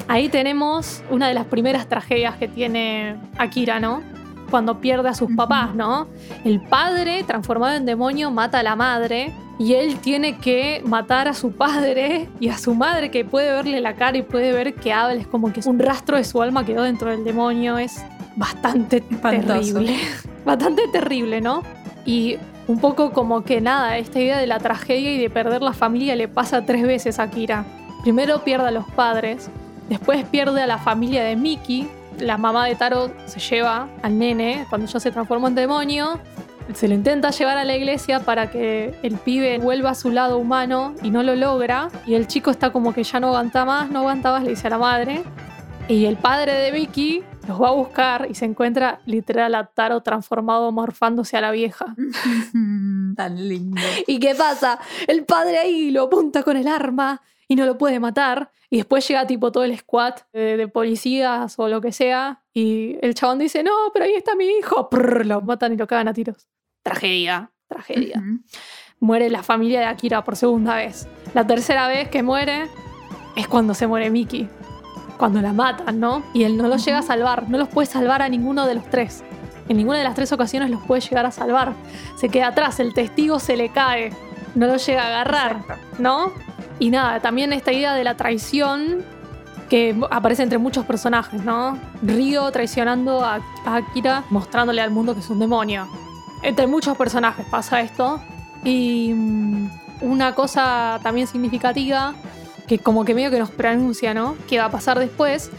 Ahí 0.07 0.29
tenemos 0.29 1.03
una 1.11 1.27
de 1.27 1.33
las 1.33 1.45
primeras 1.45 1.87
tragedias 1.87 2.35
que 2.37 2.47
tiene 2.47 3.15
Akira, 3.37 3.79
¿no? 3.79 4.01
cuando 4.49 4.79
pierde 4.81 5.09
a 5.09 5.13
sus 5.13 5.29
papás, 5.35 5.75
¿no? 5.75 6.07
El 6.43 6.59
padre, 6.59 7.23
transformado 7.23 7.75
en 7.77 7.85
demonio, 7.85 8.31
mata 8.31 8.57
a 8.61 8.63
la 8.63 8.75
madre 8.75 9.31
y 9.59 9.75
él 9.75 9.99
tiene 9.99 10.37
que 10.39 10.81
matar 10.85 11.27
a 11.27 11.35
su 11.35 11.51
padre 11.51 12.27
y 12.39 12.49
a 12.49 12.57
su 12.57 12.73
madre 12.73 13.11
que 13.11 13.23
puede 13.23 13.51
verle 13.51 13.79
la 13.79 13.93
cara 13.93 14.17
y 14.17 14.23
puede 14.23 14.51
ver 14.51 14.73
que 14.73 14.91
habla, 14.91 15.21
es 15.21 15.27
como 15.27 15.53
que 15.53 15.61
un 15.69 15.77
rastro 15.77 16.17
de 16.17 16.23
su 16.23 16.41
alma 16.41 16.65
quedó 16.65 16.81
dentro 16.81 17.11
del 17.11 17.23
demonio, 17.23 17.77
es 17.77 18.03
bastante 18.35 19.03
Espantoso. 19.09 19.79
terrible. 19.79 19.97
Bastante 20.45 20.83
terrible, 20.91 21.41
¿no? 21.41 21.63
Y 22.05 22.37
un 22.67 22.79
poco 22.79 23.11
como 23.11 23.43
que 23.43 23.61
nada, 23.61 23.97
esta 23.97 24.19
idea 24.19 24.37
de 24.37 24.47
la 24.47 24.59
tragedia 24.59 25.11
y 25.11 25.19
de 25.19 25.29
perder 25.29 25.61
la 25.61 25.73
familia 25.73 26.15
le 26.15 26.27
pasa 26.27 26.65
tres 26.65 26.83
veces 26.83 27.19
a 27.19 27.29
Kira. 27.29 27.65
Primero 28.03 28.43
pierde 28.43 28.67
a 28.67 28.71
los 28.71 28.85
padres, 28.91 29.49
después 29.89 30.23
pierde 30.25 30.61
a 30.61 30.67
la 30.67 30.77
familia 30.77 31.23
de 31.23 31.35
Mickey, 31.35 31.89
la 32.19 32.37
mamá 32.37 32.65
de 32.65 32.75
Taro 32.75 33.11
se 33.25 33.39
lleva 33.39 33.87
al 34.01 34.17
nene 34.17 34.65
cuando 34.69 34.87
ya 34.87 34.99
se 34.99 35.11
transformó 35.11 35.47
en 35.47 35.55
demonio, 35.55 36.19
se 36.73 36.87
lo 36.87 36.93
intenta 36.93 37.31
llevar 37.31 37.57
a 37.57 37.65
la 37.65 37.75
iglesia 37.75 38.19
para 38.19 38.51
que 38.51 38.93
el 39.01 39.15
pibe 39.15 39.57
vuelva 39.57 39.91
a 39.91 39.95
su 39.95 40.11
lado 40.11 40.37
humano 40.37 40.93
y 41.01 41.09
no 41.09 41.23
lo 41.23 41.35
logra, 41.35 41.89
y 42.05 42.13
el 42.13 42.27
chico 42.27 42.51
está 42.51 42.71
como 42.71 42.93
que 42.93 43.03
ya 43.03 43.19
no 43.19 43.27
aguanta 43.27 43.65
más, 43.65 43.89
no 43.89 43.99
aguanta 43.99 44.31
más, 44.31 44.43
le 44.43 44.51
dice 44.51 44.67
a 44.67 44.71
la 44.71 44.77
madre, 44.77 45.23
y 45.87 46.05
el 46.05 46.17
padre 46.17 46.53
de 46.53 46.71
Vicky 46.71 47.23
los 47.49 47.59
va 47.59 47.69
a 47.69 47.71
buscar 47.71 48.27
y 48.29 48.35
se 48.35 48.45
encuentra 48.45 49.01
literal 49.05 49.55
a 49.55 49.65
Taro 49.65 50.01
transformado, 50.01 50.71
morfándose 50.71 51.35
a 51.35 51.41
la 51.41 51.51
vieja. 51.51 51.95
Tan 53.15 53.49
lindo. 53.49 53.81
¿Y 54.05 54.19
qué 54.19 54.35
pasa? 54.35 54.79
El 55.07 55.25
padre 55.25 55.57
ahí 55.57 55.89
lo 55.89 56.03
apunta 56.03 56.43
con 56.43 56.55
el 56.57 56.67
arma 56.67 57.21
y 57.47 57.55
no 57.55 57.65
lo 57.65 57.75
puede 57.77 57.99
matar. 57.99 58.51
Y 58.69 58.77
después 58.77 59.07
llega 59.07 59.25
tipo 59.25 59.51
todo 59.51 59.63
el 59.63 59.75
squad 59.75 60.13
de, 60.31 60.57
de 60.57 60.67
policías 60.67 61.57
o 61.57 61.67
lo 61.67 61.81
que 61.81 61.91
sea. 61.91 62.43
Y 62.53 62.97
el 63.01 63.15
chabón 63.15 63.39
dice, 63.39 63.63
no, 63.63 63.71
pero 63.93 64.05
ahí 64.05 64.13
está 64.13 64.35
mi 64.35 64.45
hijo. 64.45 64.87
Prr, 64.87 65.25
lo 65.25 65.41
matan 65.41 65.73
y 65.73 65.77
lo 65.77 65.87
cagan 65.87 66.07
a 66.07 66.13
tiros. 66.13 66.47
Tragedia, 66.83 67.51
tragedia. 67.67 68.23
Muere 68.99 69.31
la 69.31 69.41
familia 69.41 69.79
de 69.79 69.87
Akira 69.87 70.23
por 70.23 70.35
segunda 70.35 70.75
vez. 70.75 71.07
La 71.33 71.47
tercera 71.47 71.87
vez 71.87 72.09
que 72.09 72.21
muere 72.21 72.67
es 73.35 73.47
cuando 73.47 73.73
se 73.73 73.87
muere 73.87 74.11
Miki. 74.11 74.47
Cuando 75.19 75.39
la 75.41 75.53
matan, 75.53 75.99
¿no? 75.99 76.23
Y 76.33 76.45
él 76.45 76.57
no 76.57 76.67
los 76.67 76.83
llega 76.83 76.99
a 76.99 77.03
salvar. 77.03 77.47
No 77.47 77.59
los 77.59 77.67
puede 77.67 77.85
salvar 77.85 78.23
a 78.23 78.29
ninguno 78.29 78.65
de 78.65 78.73
los 78.73 78.85
tres. 78.89 79.23
En 79.67 79.77
ninguna 79.77 79.99
de 79.99 80.03
las 80.03 80.15
tres 80.15 80.31
ocasiones 80.31 80.71
los 80.71 80.81
puede 80.81 81.01
llegar 81.01 81.27
a 81.27 81.31
salvar. 81.31 81.73
Se 82.15 82.29
queda 82.29 82.47
atrás, 82.47 82.79
el 82.79 82.95
testigo 82.95 83.37
se 83.37 83.55
le 83.55 83.69
cae. 83.69 84.11
No 84.55 84.65
lo 84.65 84.77
llega 84.77 85.03
a 85.03 85.07
agarrar. 85.07 85.61
¿no? 85.99 86.31
Y 86.79 86.89
nada, 86.89 87.19
también 87.19 87.53
esta 87.53 87.71
idea 87.71 87.93
de 87.93 88.03
la 88.03 88.15
traición 88.15 89.03
que 89.69 89.95
aparece 90.09 90.41
entre 90.41 90.57
muchos 90.57 90.85
personajes, 90.85 91.43
¿no? 91.43 91.77
Ryo 92.01 92.49
traicionando 92.51 93.23
a 93.23 93.39
a 93.65 93.75
Akira, 93.75 94.23
mostrándole 94.31 94.81
al 94.81 94.89
mundo 94.89 95.13
que 95.13 95.19
es 95.19 95.29
un 95.29 95.39
demonio. 95.39 95.87
Entre 96.41 96.65
muchos 96.65 96.97
personajes 96.97 97.45
pasa 97.51 97.81
esto. 97.81 98.19
Y 98.63 99.13
mm, 99.13 99.69
una 100.01 100.33
cosa 100.33 100.99
también 101.03 101.27
significativa, 101.27 102.13
que 102.69 102.77
como 102.77 103.03
que 103.03 103.15
medio 103.15 103.31
que 103.31 103.39
nos 103.39 103.49
preanuncia, 103.49 104.13
¿no? 104.13 104.35
¿Qué 104.47 104.59
va 104.59 104.65
a 104.65 104.71
pasar 104.71 104.99
después? 104.99 105.49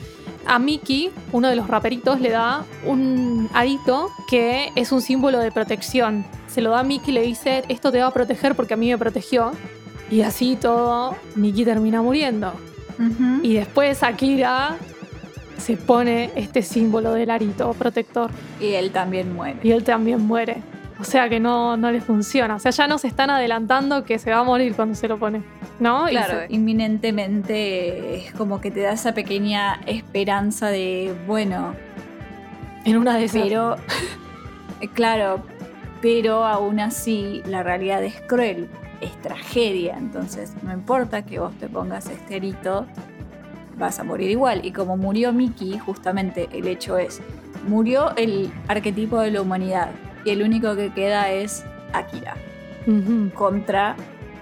A 0.46 0.60
Mickey, 0.60 1.10
uno 1.32 1.48
de 1.48 1.56
los 1.56 1.66
raperitos, 1.66 2.20
le 2.20 2.30
da 2.30 2.64
un 2.86 3.50
arito 3.52 4.10
que 4.28 4.70
es 4.76 4.92
un 4.92 5.02
símbolo 5.02 5.40
de 5.40 5.50
protección. 5.50 6.24
Se 6.46 6.60
lo 6.60 6.70
da 6.70 6.80
a 6.80 6.82
Mickey 6.84 7.10
y 7.10 7.14
le 7.14 7.22
dice, 7.22 7.64
esto 7.68 7.90
te 7.90 7.98
va 7.98 8.06
a 8.06 8.10
proteger 8.12 8.54
porque 8.54 8.74
a 8.74 8.76
mí 8.76 8.88
me 8.90 8.96
protegió. 8.96 9.50
Y 10.08 10.22
así 10.22 10.56
todo, 10.56 11.16
Mickey 11.34 11.64
termina 11.64 12.00
muriendo. 12.00 12.52
Y 13.42 13.54
después 13.54 14.02
Akira 14.02 14.76
se 15.56 15.76
pone 15.76 16.30
este 16.36 16.62
símbolo 16.62 17.12
del 17.14 17.30
arito 17.30 17.72
protector. 17.72 18.30
Y 18.60 18.74
él 18.74 18.92
también 18.92 19.34
muere. 19.34 19.58
Y 19.62 19.72
él 19.72 19.82
también 19.82 20.20
muere. 20.20 20.62
O 21.00 21.04
sea 21.04 21.28
que 21.30 21.40
no, 21.40 21.76
no 21.78 21.90
le 21.90 22.00
funciona. 22.02 22.56
O 22.56 22.58
sea, 22.58 22.70
ya 22.72 22.86
nos 22.86 23.04
están 23.06 23.30
adelantando 23.30 24.04
que 24.04 24.18
se 24.18 24.30
va 24.30 24.40
a 24.40 24.44
morir 24.44 24.74
cuando 24.76 24.94
se 24.94 25.08
lo 25.08 25.18
pone. 25.18 25.42
¿No? 25.78 26.04
Claro, 26.06 26.40
se- 26.40 26.46
inminentemente 26.50 28.16
es 28.26 28.32
como 28.34 28.60
que 28.60 28.70
te 28.70 28.80
da 28.80 28.92
esa 28.92 29.14
pequeña 29.14 29.80
esperanza 29.86 30.68
de, 30.68 31.14
bueno, 31.26 31.74
en 32.84 32.96
una 32.98 33.16
de 33.16 33.24
esas. 33.24 33.42
pero, 33.42 33.76
eh, 34.80 34.88
claro, 34.88 35.42
pero 36.02 36.44
aún 36.44 36.80
así 36.80 37.42
la 37.46 37.62
realidad 37.62 38.02
es 38.04 38.20
cruel, 38.26 38.68
es 39.00 39.12
tragedia, 39.22 39.96
entonces 39.96 40.52
no 40.62 40.72
importa 40.72 41.22
que 41.24 41.38
vos 41.38 41.54
te 41.58 41.68
pongas 41.68 42.10
este 42.10 42.36
arito, 42.36 42.86
vas 43.78 43.98
a 43.98 44.04
morir 44.04 44.30
igual. 44.30 44.64
Y 44.66 44.72
como 44.72 44.96
murió 44.98 45.32
Mickey, 45.32 45.78
justamente 45.78 46.48
el 46.52 46.66
hecho 46.68 46.98
es, 46.98 47.22
murió 47.66 48.14
el 48.16 48.52
arquetipo 48.68 49.18
de 49.20 49.30
la 49.30 49.40
humanidad 49.40 49.88
y 50.24 50.30
el 50.30 50.42
único 50.42 50.74
que 50.76 50.92
queda 50.92 51.30
es 51.30 51.64
Akira 51.92 52.34
contra 53.34 53.96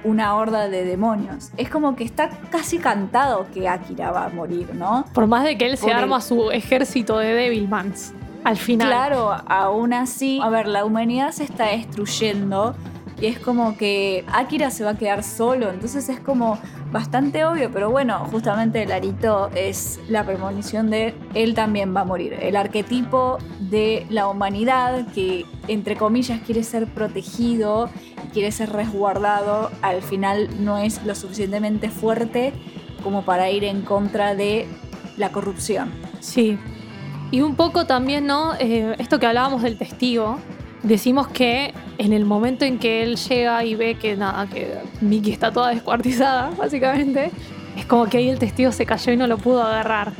una 0.04 0.34
horda 0.36 0.68
de 0.68 0.84
demonios. 0.84 1.50
Es 1.56 1.68
como 1.68 1.96
que 1.96 2.04
está 2.04 2.30
casi 2.50 2.78
cantado 2.78 3.46
que 3.52 3.68
Akira 3.68 4.10
va 4.12 4.26
a 4.26 4.28
morir, 4.28 4.74
¿no? 4.74 5.04
Por 5.12 5.26
más 5.26 5.44
de 5.44 5.58
que 5.58 5.66
él 5.66 5.76
se 5.76 5.86
el- 5.90 5.92
arma 5.96 6.20
su 6.20 6.50
ejército 6.50 7.18
de 7.18 7.34
Devilmans. 7.34 8.12
Al 8.44 8.56
final. 8.56 8.88
Claro, 8.88 9.34
aún 9.48 9.92
así, 9.92 10.40
a 10.42 10.48
ver, 10.48 10.68
la 10.68 10.84
humanidad 10.84 11.32
se 11.32 11.42
está 11.44 11.66
destruyendo 11.66 12.74
y 13.20 13.26
es 13.26 13.38
como 13.38 13.76
que 13.76 14.24
Akira 14.32 14.70
se 14.70 14.84
va 14.84 14.90
a 14.90 14.98
quedar 14.98 15.24
solo, 15.24 15.70
entonces 15.70 16.08
es 16.08 16.20
como 16.20 16.58
bastante 16.92 17.44
obvio, 17.44 17.70
pero 17.72 17.90
bueno, 17.90 18.26
justamente 18.30 18.82
el 18.82 18.92
arito 18.92 19.50
es 19.54 20.00
la 20.08 20.24
premonición 20.24 20.90
de 20.90 21.14
él 21.34 21.54
también 21.54 21.94
va 21.94 22.02
a 22.02 22.04
morir. 22.04 22.34
El 22.40 22.56
arquetipo 22.56 23.38
de 23.58 24.06
la 24.08 24.28
humanidad 24.28 25.06
que, 25.12 25.44
entre 25.66 25.96
comillas, 25.96 26.40
quiere 26.46 26.62
ser 26.62 26.86
protegido, 26.86 27.90
quiere 28.32 28.52
ser 28.52 28.70
resguardado, 28.70 29.70
al 29.82 30.02
final 30.02 30.48
no 30.64 30.78
es 30.78 31.04
lo 31.04 31.14
suficientemente 31.14 31.90
fuerte 31.90 32.52
como 33.02 33.24
para 33.24 33.50
ir 33.50 33.64
en 33.64 33.82
contra 33.82 34.34
de 34.34 34.66
la 35.16 35.30
corrupción. 35.32 35.92
Sí. 36.20 36.58
Y 37.30 37.42
un 37.42 37.56
poco 37.56 37.84
también, 37.86 38.26
¿no? 38.26 38.54
Eh, 38.58 38.94
esto 38.98 39.18
que 39.18 39.26
hablábamos 39.26 39.62
del 39.62 39.76
testigo. 39.76 40.38
Decimos 40.82 41.28
que 41.28 41.74
en 41.98 42.12
el 42.12 42.24
momento 42.24 42.64
en 42.64 42.78
que 42.78 43.02
él 43.02 43.16
llega 43.16 43.64
y 43.64 43.74
ve 43.74 43.96
que 43.96 44.16
nada, 44.16 44.46
que 44.46 44.78
Mickey 45.00 45.32
está 45.32 45.52
toda 45.52 45.70
descuartizada, 45.70 46.50
básicamente, 46.56 47.30
es 47.76 47.86
como 47.86 48.06
que 48.06 48.18
ahí 48.18 48.28
el 48.28 48.38
testigo 48.38 48.70
se 48.72 48.86
cayó 48.86 49.12
y 49.12 49.16
no 49.16 49.26
lo 49.26 49.38
pudo 49.38 49.62
agarrar. 49.62 50.12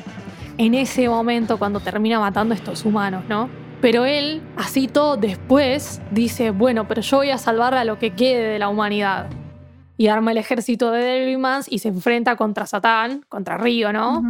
En 0.57 0.75
ese 0.75 1.09
momento, 1.09 1.59
cuando 1.59 1.79
termina 1.79 2.19
matando 2.19 2.55
a 2.55 2.57
estos 2.57 2.85
humanos, 2.85 3.25
¿no? 3.29 3.49
Pero 3.81 4.05
él, 4.05 4.43
así 4.57 4.89
todo 4.89 5.17
después, 5.17 6.01
dice, 6.11 6.51
bueno, 6.51 6.89
pero 6.89 7.01
yo 7.01 7.19
voy 7.19 7.31
a 7.31 7.39
salvar 7.39 7.75
a 7.75 7.85
lo 7.85 7.99
que 7.99 8.11
quede 8.11 8.49
de 8.49 8.59
la 8.59 8.69
humanidad. 8.69 9.29
Y 9.97 10.09
arma 10.09 10.33
el 10.33 10.39
ejército 10.39 10.91
de 10.91 11.03
Devilmans 11.03 11.71
y 11.71 11.79
se 11.79 11.89
enfrenta 11.89 12.37
contra 12.37 12.67
Satán, 12.67 13.25
contra 13.29 13.57
Río, 13.57 13.93
¿no? 13.93 14.23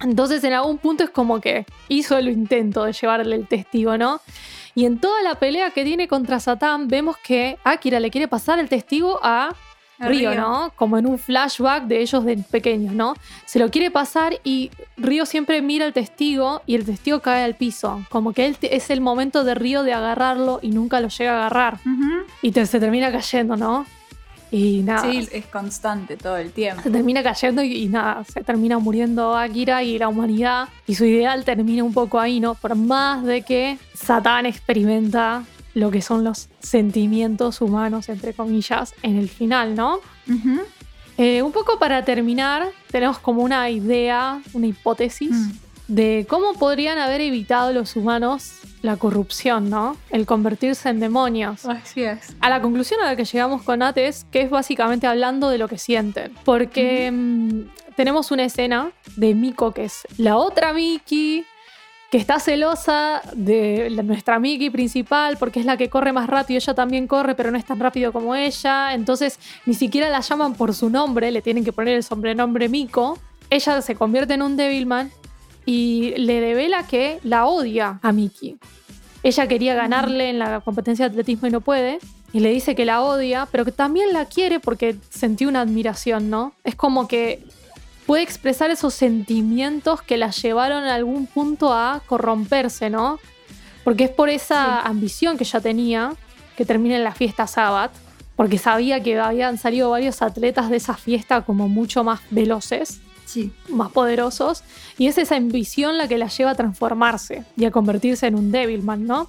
Entonces 0.00 0.42
en 0.44 0.52
algún 0.52 0.78
punto 0.78 1.04
es 1.04 1.10
como 1.10 1.40
que 1.40 1.66
hizo 1.88 2.16
el 2.16 2.28
intento 2.28 2.84
de 2.84 2.92
llevarle 2.92 3.36
el 3.36 3.46
testigo, 3.46 3.98
¿no? 3.98 4.20
Y 4.74 4.84
en 4.86 4.98
toda 4.98 5.20
la 5.22 5.34
pelea 5.36 5.70
que 5.70 5.84
tiene 5.84 6.06
contra 6.08 6.38
Satán 6.40 6.88
vemos 6.88 7.16
que 7.18 7.58
Akira 7.64 7.98
le 8.00 8.10
quiere 8.10 8.28
pasar 8.28 8.58
el 8.58 8.68
testigo 8.68 9.18
a 9.22 9.54
Río. 9.98 10.30
¿no? 10.40 10.72
Como 10.76 10.96
en 10.96 11.06
un 11.06 11.18
flashback 11.18 11.84
de 11.84 12.00
ellos 12.00 12.24
de 12.24 12.38
pequeños, 12.38 12.94
¿no? 12.94 13.14
Se 13.44 13.58
lo 13.58 13.70
quiere 13.70 13.90
pasar 13.90 14.38
y 14.44 14.70
Río 14.96 15.26
siempre 15.26 15.60
mira 15.60 15.84
al 15.84 15.92
testigo 15.92 16.62
y 16.66 16.74
el 16.74 16.86
testigo 16.86 17.20
cae 17.20 17.44
al 17.44 17.54
piso. 17.54 18.00
Como 18.08 18.32
que 18.32 18.46
él 18.46 18.56
es 18.62 18.88
el 18.88 19.02
momento 19.02 19.44
de 19.44 19.54
Río 19.54 19.82
de 19.82 19.92
agarrarlo 19.92 20.58
y 20.62 20.70
nunca 20.70 21.00
lo 21.00 21.08
llega 21.08 21.32
a 21.34 21.36
agarrar. 21.40 21.78
Y 22.40 22.52
te- 22.52 22.64
se 22.64 22.80
termina 22.80 23.12
cayendo, 23.12 23.56
¿no? 23.56 23.84
Y 24.52 24.82
nada. 24.82 25.10
Sí, 25.10 25.28
es 25.32 25.46
constante 25.46 26.16
todo 26.16 26.36
el 26.36 26.50
tiempo. 26.52 26.82
se 26.82 26.90
termina 26.90 27.22
cayendo 27.22 27.62
y, 27.62 27.72
y 27.84 27.88
nada, 27.88 28.24
se 28.24 28.42
termina 28.42 28.78
muriendo 28.78 29.36
Akira 29.36 29.82
y 29.82 29.98
la 29.98 30.08
humanidad. 30.08 30.68
Y 30.86 30.94
su 30.96 31.04
ideal 31.04 31.44
termina 31.44 31.84
un 31.84 31.92
poco 31.94 32.18
ahí, 32.18 32.40
¿no? 32.40 32.54
Por 32.56 32.74
más 32.74 33.22
de 33.24 33.42
que 33.42 33.78
Satán 33.94 34.46
experimenta 34.46 35.44
lo 35.74 35.90
que 35.92 36.02
son 36.02 36.24
los 36.24 36.48
sentimientos 36.58 37.60
humanos, 37.60 38.08
entre 38.08 38.34
comillas, 38.34 38.92
en 39.02 39.16
el 39.18 39.28
final, 39.28 39.76
¿no? 39.76 40.00
Eh, 41.16 41.42
un 41.42 41.52
poco 41.52 41.78
para 41.78 42.04
terminar, 42.04 42.66
tenemos 42.90 43.18
como 43.18 43.42
una 43.42 43.68
idea, 43.70 44.40
una 44.52 44.66
hipótesis 44.66 45.30
Mm. 45.30 45.50
de 45.88 46.26
cómo 46.28 46.54
podrían 46.54 46.98
haber 46.98 47.20
evitado 47.20 47.72
los 47.72 47.94
humanos 47.94 48.52
la 48.82 48.96
corrupción, 48.96 49.68
¿no? 49.70 49.96
El 50.10 50.26
convertirse 50.26 50.88
en 50.88 51.00
demonios. 51.00 51.66
Así 51.66 52.02
es. 52.02 52.34
A 52.40 52.48
la 52.48 52.62
conclusión 52.62 53.00
a 53.02 53.06
la 53.06 53.16
que 53.16 53.24
llegamos 53.24 53.62
con 53.62 53.80
Nate 53.80 54.06
es 54.06 54.24
que 54.30 54.40
es 54.42 54.50
básicamente 54.50 55.06
hablando 55.06 55.50
de 55.50 55.58
lo 55.58 55.68
que 55.68 55.76
sienten. 55.78 56.32
Porque 56.44 57.10
mm, 57.12 57.94
tenemos 57.96 58.30
una 58.30 58.44
escena 58.44 58.90
de 59.16 59.34
Miko, 59.34 59.72
que 59.72 59.84
es 59.84 60.06
la 60.16 60.36
otra 60.36 60.72
Miki, 60.72 61.44
que 62.10 62.16
está 62.18 62.40
celosa 62.40 63.20
de 63.34 63.88
la- 63.90 64.02
nuestra 64.02 64.38
Miki 64.38 64.70
principal, 64.70 65.36
porque 65.38 65.60
es 65.60 65.66
la 65.66 65.76
que 65.76 65.88
corre 65.90 66.12
más 66.12 66.28
rápido. 66.28 66.58
Ella 66.58 66.74
también 66.74 67.06
corre, 67.06 67.34
pero 67.34 67.50
no 67.50 67.58
es 67.58 67.64
tan 67.66 67.78
rápido 67.78 68.12
como 68.12 68.34
ella. 68.34 68.94
Entonces 68.94 69.38
ni 69.66 69.74
siquiera 69.74 70.08
la 70.08 70.20
llaman 70.20 70.54
por 70.54 70.74
su 70.74 70.88
nombre, 70.90 71.30
le 71.30 71.42
tienen 71.42 71.64
que 71.64 71.72
poner 71.72 71.96
el 71.96 72.02
sobrenombre 72.02 72.68
Miko. 72.68 73.18
Ella 73.50 73.82
se 73.82 73.94
convierte 73.94 74.34
en 74.34 74.42
un 74.42 74.56
Devilman 74.56 75.10
y 75.66 76.14
le 76.16 76.40
devela 76.40 76.86
que 76.86 77.20
la 77.22 77.46
odia 77.46 77.98
a 78.02 78.12
Miki. 78.12 78.56
ella 79.22 79.46
quería 79.46 79.74
ganarle 79.74 80.30
en 80.30 80.38
la 80.38 80.60
competencia 80.60 81.06
de 81.06 81.12
atletismo 81.12 81.48
y 81.48 81.50
no 81.50 81.60
puede. 81.60 81.98
Y 82.32 82.40
le 82.40 82.50
dice 82.50 82.74
que 82.76 82.84
la 82.84 83.02
odia, 83.02 83.48
pero 83.50 83.64
que 83.64 83.72
también 83.72 84.12
la 84.12 84.24
quiere 84.26 84.60
porque 84.60 84.96
sentí 85.10 85.46
una 85.46 85.62
admiración, 85.62 86.30
¿no? 86.30 86.52
Es 86.62 86.76
como 86.76 87.08
que 87.08 87.44
puede 88.06 88.22
expresar 88.22 88.70
esos 88.70 88.94
sentimientos 88.94 90.02
que 90.02 90.16
la 90.16 90.30
llevaron 90.30 90.84
a 90.84 90.94
algún 90.94 91.26
punto 91.26 91.72
a 91.72 92.02
corromperse, 92.06 92.88
¿no? 92.88 93.18
Porque 93.82 94.04
es 94.04 94.10
por 94.10 94.28
esa 94.28 94.80
ambición 94.80 95.36
que 95.36 95.44
ella 95.44 95.60
tenía 95.60 96.14
que 96.56 96.64
termine 96.64 96.96
en 96.96 97.04
la 97.04 97.14
fiesta 97.14 97.46
Sabbath, 97.46 97.92
porque 98.36 98.58
sabía 98.58 99.02
que 99.02 99.18
habían 99.18 99.58
salido 99.58 99.90
varios 99.90 100.22
atletas 100.22 100.70
de 100.70 100.76
esa 100.76 100.94
fiesta 100.94 101.42
como 101.42 101.68
mucho 101.68 102.04
más 102.04 102.20
veloces 102.30 103.00
Sí. 103.30 103.52
más 103.68 103.90
poderosos 103.92 104.62
y 104.98 105.06
es 105.06 105.16
esa 105.18 105.36
ambición 105.36 105.98
la 105.98 106.08
que 106.08 106.18
la 106.18 106.26
lleva 106.28 106.50
a 106.50 106.54
transformarse 106.54 107.44
y 107.56 107.64
a 107.64 107.70
convertirse 107.70 108.26
en 108.26 108.34
un 108.34 108.50
Devilman, 108.50 109.06
¿no? 109.06 109.28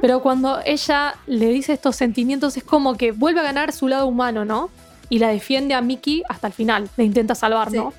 Pero 0.00 0.22
cuando 0.22 0.60
ella 0.64 1.14
le 1.26 1.48
dice 1.50 1.74
estos 1.74 1.96
sentimientos 1.96 2.56
es 2.56 2.64
como 2.64 2.96
que 2.96 3.12
vuelve 3.12 3.40
a 3.40 3.44
ganar 3.44 3.72
su 3.72 3.88
lado 3.88 4.06
humano, 4.06 4.44
¿no? 4.44 4.70
Y 5.10 5.18
la 5.18 5.28
defiende 5.28 5.74
a 5.74 5.80
Mickey 5.82 6.22
hasta 6.28 6.46
el 6.46 6.52
final, 6.54 6.88
le 6.96 7.04
intenta 7.04 7.34
salvar, 7.34 7.70
Sí. 7.70 7.76
¿no? 7.76 7.92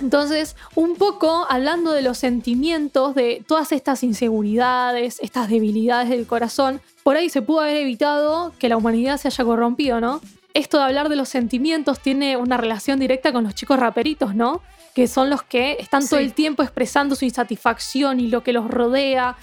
Entonces, 0.00 0.54
un 0.76 0.94
poco 0.96 1.46
hablando 1.48 1.92
de 1.92 2.02
los 2.02 2.18
sentimientos, 2.18 3.14
de 3.14 3.42
todas 3.48 3.72
estas 3.72 4.02
inseguridades, 4.04 5.18
estas 5.22 5.48
debilidades 5.48 6.10
del 6.10 6.26
corazón, 6.26 6.80
por 7.02 7.16
ahí 7.16 7.30
se 7.30 7.42
pudo 7.42 7.60
haber 7.60 7.78
evitado 7.78 8.52
que 8.58 8.68
la 8.68 8.76
humanidad 8.76 9.16
se 9.16 9.28
haya 9.28 9.44
corrompido, 9.44 10.00
¿no? 10.00 10.20
Esto 10.54 10.78
de 10.78 10.84
hablar 10.84 11.08
de 11.08 11.16
los 11.16 11.28
sentimientos 11.28 12.00
tiene 12.00 12.36
una 12.36 12.56
relación 12.56 12.98
directa 12.98 13.32
con 13.32 13.44
los 13.44 13.54
chicos 13.54 13.78
raperitos, 13.78 14.34
¿no? 14.34 14.62
Que 14.94 15.06
son 15.06 15.30
los 15.30 15.42
que 15.42 15.76
están 15.78 16.06
todo 16.06 16.20
el 16.20 16.32
tiempo 16.32 16.62
expresando 16.62 17.14
su 17.14 17.24
insatisfacción 17.24 18.18
y 18.18 18.28
lo 18.28 18.42
que 18.42 18.52
los 18.52 18.68
rodea 18.68 19.36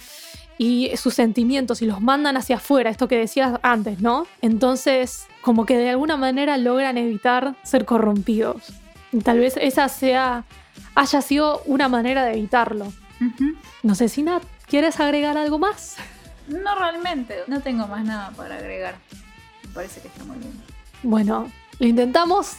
y 0.58 0.90
sus 0.96 1.14
sentimientos 1.14 1.82
y 1.82 1.86
los 1.86 2.00
mandan 2.00 2.36
hacia 2.36 2.56
afuera, 2.56 2.90
esto 2.90 3.08
que 3.08 3.18
decías 3.18 3.58
antes, 3.62 4.00
¿no? 4.00 4.26
Entonces, 4.42 5.26
como 5.42 5.64
que 5.66 5.76
de 5.76 5.90
alguna 5.90 6.16
manera 6.16 6.56
logran 6.56 6.98
evitar 6.98 7.54
ser 7.62 7.84
corrompidos. 7.84 8.72
Y 9.12 9.20
tal 9.20 9.38
vez 9.38 9.56
esa 9.58 9.88
sea 9.88 10.44
haya 10.94 11.22
sido 11.22 11.62
una 11.66 11.88
manera 11.88 12.24
de 12.24 12.32
evitarlo. 12.32 12.92
No 13.82 13.94
sé 13.94 14.08
si 14.08 14.22
Nat, 14.22 14.42
¿quieres 14.66 14.98
agregar 14.98 15.38
algo 15.38 15.58
más? 15.58 15.96
No 16.48 16.74
realmente, 16.74 17.36
no 17.46 17.60
tengo 17.60 17.86
más 17.86 18.04
nada 18.04 18.30
para 18.30 18.56
agregar. 18.56 18.96
Me 19.64 19.70
parece 19.70 20.00
que 20.00 20.08
está 20.08 20.24
muy 20.24 20.38
bien. 20.38 20.75
Bueno, 21.06 21.52
lo 21.78 21.86
intentamos 21.86 22.56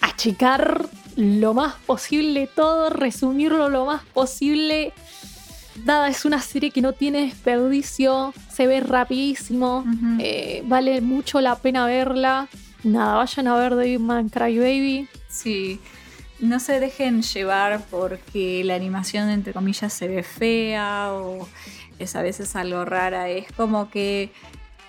achicar 0.00 0.88
lo 1.14 1.54
más 1.54 1.74
posible 1.86 2.48
todo, 2.48 2.90
resumirlo 2.90 3.68
lo 3.68 3.86
más 3.86 4.02
posible. 4.02 4.92
Nada, 5.84 6.08
es 6.08 6.24
una 6.24 6.42
serie 6.42 6.72
que 6.72 6.82
no 6.82 6.92
tiene 6.92 7.20
desperdicio, 7.20 8.34
se 8.50 8.66
ve 8.66 8.80
rapidísimo, 8.80 9.84
eh, 10.18 10.64
vale 10.66 11.00
mucho 11.00 11.40
la 11.40 11.54
pena 11.54 11.86
verla. 11.86 12.48
Nada, 12.82 13.14
vayan 13.14 13.46
a 13.46 13.54
ver 13.56 13.76
Devilman 13.76 14.28
Crybaby. 14.28 15.08
Sí, 15.28 15.78
no 16.40 16.58
se 16.58 16.80
dejen 16.80 17.22
llevar 17.22 17.80
porque 17.92 18.64
la 18.64 18.74
animación, 18.74 19.28
entre 19.28 19.52
comillas, 19.52 19.92
se 19.92 20.08
ve 20.08 20.24
fea 20.24 21.12
o 21.12 21.48
es 22.00 22.16
a 22.16 22.22
veces 22.22 22.56
algo 22.56 22.84
rara. 22.84 23.28
Es 23.28 23.52
como 23.52 23.88
que 23.88 24.32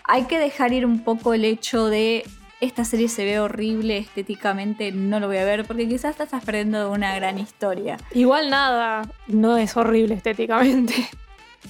hay 0.05 0.23
que 0.23 0.39
dejar 0.39 0.73
ir 0.73 0.87
un 0.87 1.03
poco 1.03 1.35
el 1.35 1.45
hecho 1.45 1.85
de 1.85 2.25
esta 2.61 2.83
serie 2.83 3.07
se 3.07 3.23
ve 3.23 3.39
horrible 3.39 3.97
estéticamente, 3.97 4.91
no 4.91 5.19
lo 5.19 5.27
voy 5.27 5.37
a 5.37 5.45
ver 5.45 5.65
porque 5.65 5.87
quizás 5.87 6.15
te 6.15 6.23
estás 6.23 6.43
perdiendo 6.43 6.79
de 6.79 6.85
una 6.87 7.15
gran 7.15 7.39
historia. 7.39 7.97
Igual 8.13 8.49
nada, 8.49 9.09
no 9.27 9.57
es 9.57 9.75
horrible 9.77 10.15
estéticamente. 10.15 10.93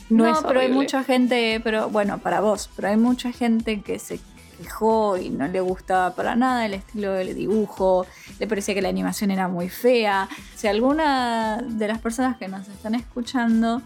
No, 0.08 0.26
No, 0.26 0.34
es 0.34 0.44
pero 0.48 0.60
hay 0.60 0.70
mucha 0.70 1.04
gente, 1.04 1.60
pero 1.64 1.90
bueno, 1.90 2.20
para 2.20 2.42
vos, 2.42 2.70
pero 2.76 2.90
hay 2.90 2.98
mucha 2.98 3.32
gente 3.32 3.82
que 3.82 3.98
se 3.98 4.20
quejó 4.60 5.18
y 5.18 5.30
no 5.30 5.48
le 5.48 5.62
gustaba 5.62 6.14
para 6.14 6.36
nada 6.36 6.66
el 6.68 6.76
estilo 6.76 7.14
del 7.14 7.34
dibujo, 7.34 8.06
le 8.40 8.48
parecía 8.48 8.76
que 8.76 8.84
la 8.84 8.90
animación 8.90 9.32
era 9.32 9.48
muy 9.48 9.68
fea. 9.68 10.30
Si 10.56 10.68
alguna 10.68 11.58
de 11.58 11.88
las 11.88 11.98
personas 12.00 12.38
que 12.38 12.48
nos 12.48 12.68
están 12.68 12.94
escuchando 12.94 13.82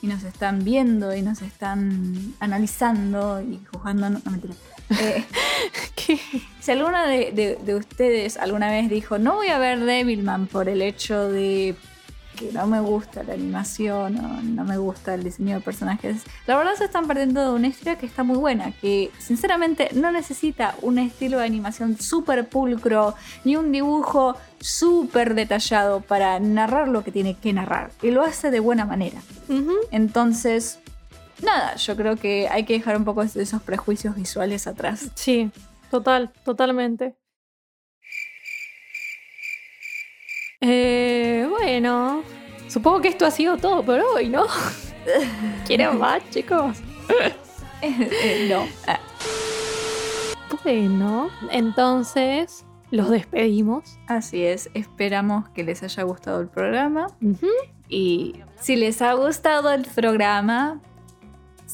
y 0.00 0.06
nos 0.06 0.22
están 0.22 0.62
viendo 0.62 1.14
y 1.14 1.22
nos 1.22 1.42
están 1.42 2.34
analizando 2.38 3.40
y 3.42 3.60
juzgando, 3.72 4.10
no, 4.10 4.20
no 4.24 4.30
mentira. 4.30 4.54
Eh, 6.08 6.18
si 6.60 6.70
alguna 6.70 7.06
de, 7.06 7.30
de- 7.32 7.56
de 7.64 7.74
ustedes 7.74 8.36
alguna 8.36 8.70
vez 8.70 8.90
dijo, 8.90 9.18
no 9.18 9.34
voy 9.36 9.48
a 9.48 9.58
ver 9.58 9.80
Devilman 9.80 10.46
por 10.46 10.68
el 10.68 10.82
hecho 10.82 11.28
de 11.28 11.74
que 12.36 12.50
no 12.52 12.66
me 12.66 12.80
gusta 12.80 13.22
la 13.22 13.34
animación 13.34 14.18
o 14.18 14.42
no 14.42 14.64
me 14.64 14.78
gusta 14.78 15.14
el 15.14 15.22
diseño 15.22 15.56
de 15.56 15.60
personajes, 15.60 16.22
la 16.46 16.56
verdad 16.56 16.74
se 16.76 16.84
están 16.84 17.06
perdiendo 17.06 17.42
de 17.44 17.50
una 17.52 17.68
historia 17.68 17.96
que 17.96 18.06
está 18.06 18.22
muy 18.24 18.36
buena, 18.36 18.72
que 18.72 19.10
sinceramente 19.18 19.90
no 19.94 20.10
necesita 20.10 20.74
un 20.82 20.98
estilo 20.98 21.38
de 21.38 21.44
animación 21.44 21.98
súper 22.00 22.48
pulcro 22.48 23.14
ni 23.44 23.54
un 23.56 23.70
dibujo 23.70 24.36
súper 24.60 25.34
detallado 25.34 26.00
para 26.00 26.40
narrar 26.40 26.88
lo 26.88 27.04
que 27.04 27.12
tiene 27.12 27.34
que 27.36 27.52
narrar, 27.52 27.90
y 28.02 28.10
lo 28.10 28.22
hace 28.22 28.50
de 28.50 28.60
buena 28.60 28.86
manera. 28.86 29.20
Entonces, 29.90 30.78
nada, 31.42 31.76
yo 31.76 31.96
creo 31.96 32.16
que 32.16 32.48
hay 32.48 32.64
que 32.64 32.74
dejar 32.74 32.96
un 32.96 33.04
poco 33.04 33.24
de 33.24 33.42
esos 33.42 33.62
prejuicios 33.62 34.14
visuales 34.16 34.66
atrás. 34.66 35.10
Sí, 35.14 35.50
total, 35.90 36.32
totalmente. 36.44 37.16
Eh, 40.60 41.46
bueno, 41.50 42.22
supongo 42.68 43.00
que 43.00 43.08
esto 43.08 43.26
ha 43.26 43.30
sido 43.30 43.56
todo 43.56 43.82
por 43.82 43.98
hoy, 44.00 44.28
¿no? 44.28 44.46
¿Quieren 45.66 45.98
más, 45.98 46.22
chicos? 46.30 46.78
Eh, 47.82 48.46
no. 48.48 48.66
Ah, 48.86 49.00
Bueno, 50.62 51.30
entonces 51.50 52.64
los 52.92 53.10
despedimos. 53.10 53.98
así 54.06 54.44
es, 54.44 54.70
esperamos 54.74 55.48
que 55.48 55.64
les 55.64 55.82
haya 55.82 56.02
gustado 56.04 56.40
el 56.40 56.48
programa 56.48 57.08
y 57.88 58.36
si 58.60 58.76
les 58.76 59.02
ha 59.02 59.14
gustado 59.14 59.70
el 59.72 59.82
programa, 59.84 60.80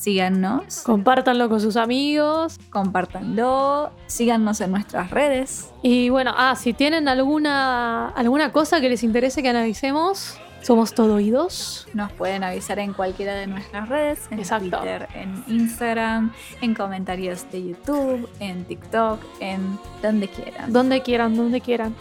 síganos, 0.03 0.81
Compártanlo 0.83 1.49
con 1.49 1.61
sus 1.61 1.77
amigos. 1.77 2.59
compártanlo, 2.71 3.91
síganos 4.07 4.61
en 4.61 4.71
nuestras 4.71 5.11
redes. 5.11 5.71
Y 5.83 6.09
bueno, 6.11 6.33
ah, 6.37 6.55
si 6.57 6.73
tienen 6.73 7.09
alguna, 7.09 8.09
alguna 8.11 8.53
cosa 8.53 8.81
que 8.81 8.89
les 8.89 9.03
interese 9.03 9.43
que 9.43 9.49
analicemos, 9.49 10.39
somos 10.63 10.93
todo 10.95 11.15
oídos. 11.15 11.87
Nos 11.95 12.13
pueden 12.13 12.45
avisar 12.45 12.79
en 12.79 12.93
cualquiera 12.93 13.35
de 13.35 13.47
nuestras 13.47 13.89
redes, 13.89 14.21
en 14.31 14.39
Exacto. 14.39 14.79
Twitter, 14.79 15.09
en 15.15 15.45
Instagram, 15.49 16.33
en 16.61 16.75
comentarios 16.75 17.51
de 17.51 17.69
YouTube, 17.69 18.29
en 18.41 18.65
TikTok, 18.65 19.21
en 19.41 19.79
donde 20.03 20.29
quieran. 20.29 20.73
Donde 20.73 21.03
quieran, 21.03 21.37
donde 21.37 21.61
quieran. 21.61 21.95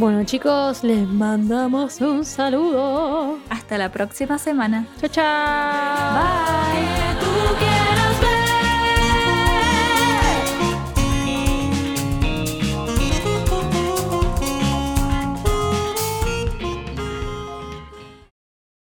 Bueno, 0.00 0.24
chicos, 0.24 0.82
les 0.82 1.06
mandamos 1.06 2.00
un 2.00 2.24
saludo. 2.24 3.36
Hasta 3.50 3.76
la 3.76 3.92
próxima 3.92 4.38
semana. 4.38 4.86
Chao, 4.98 5.10
chao. 5.10 6.14
Bye. 6.14 7.19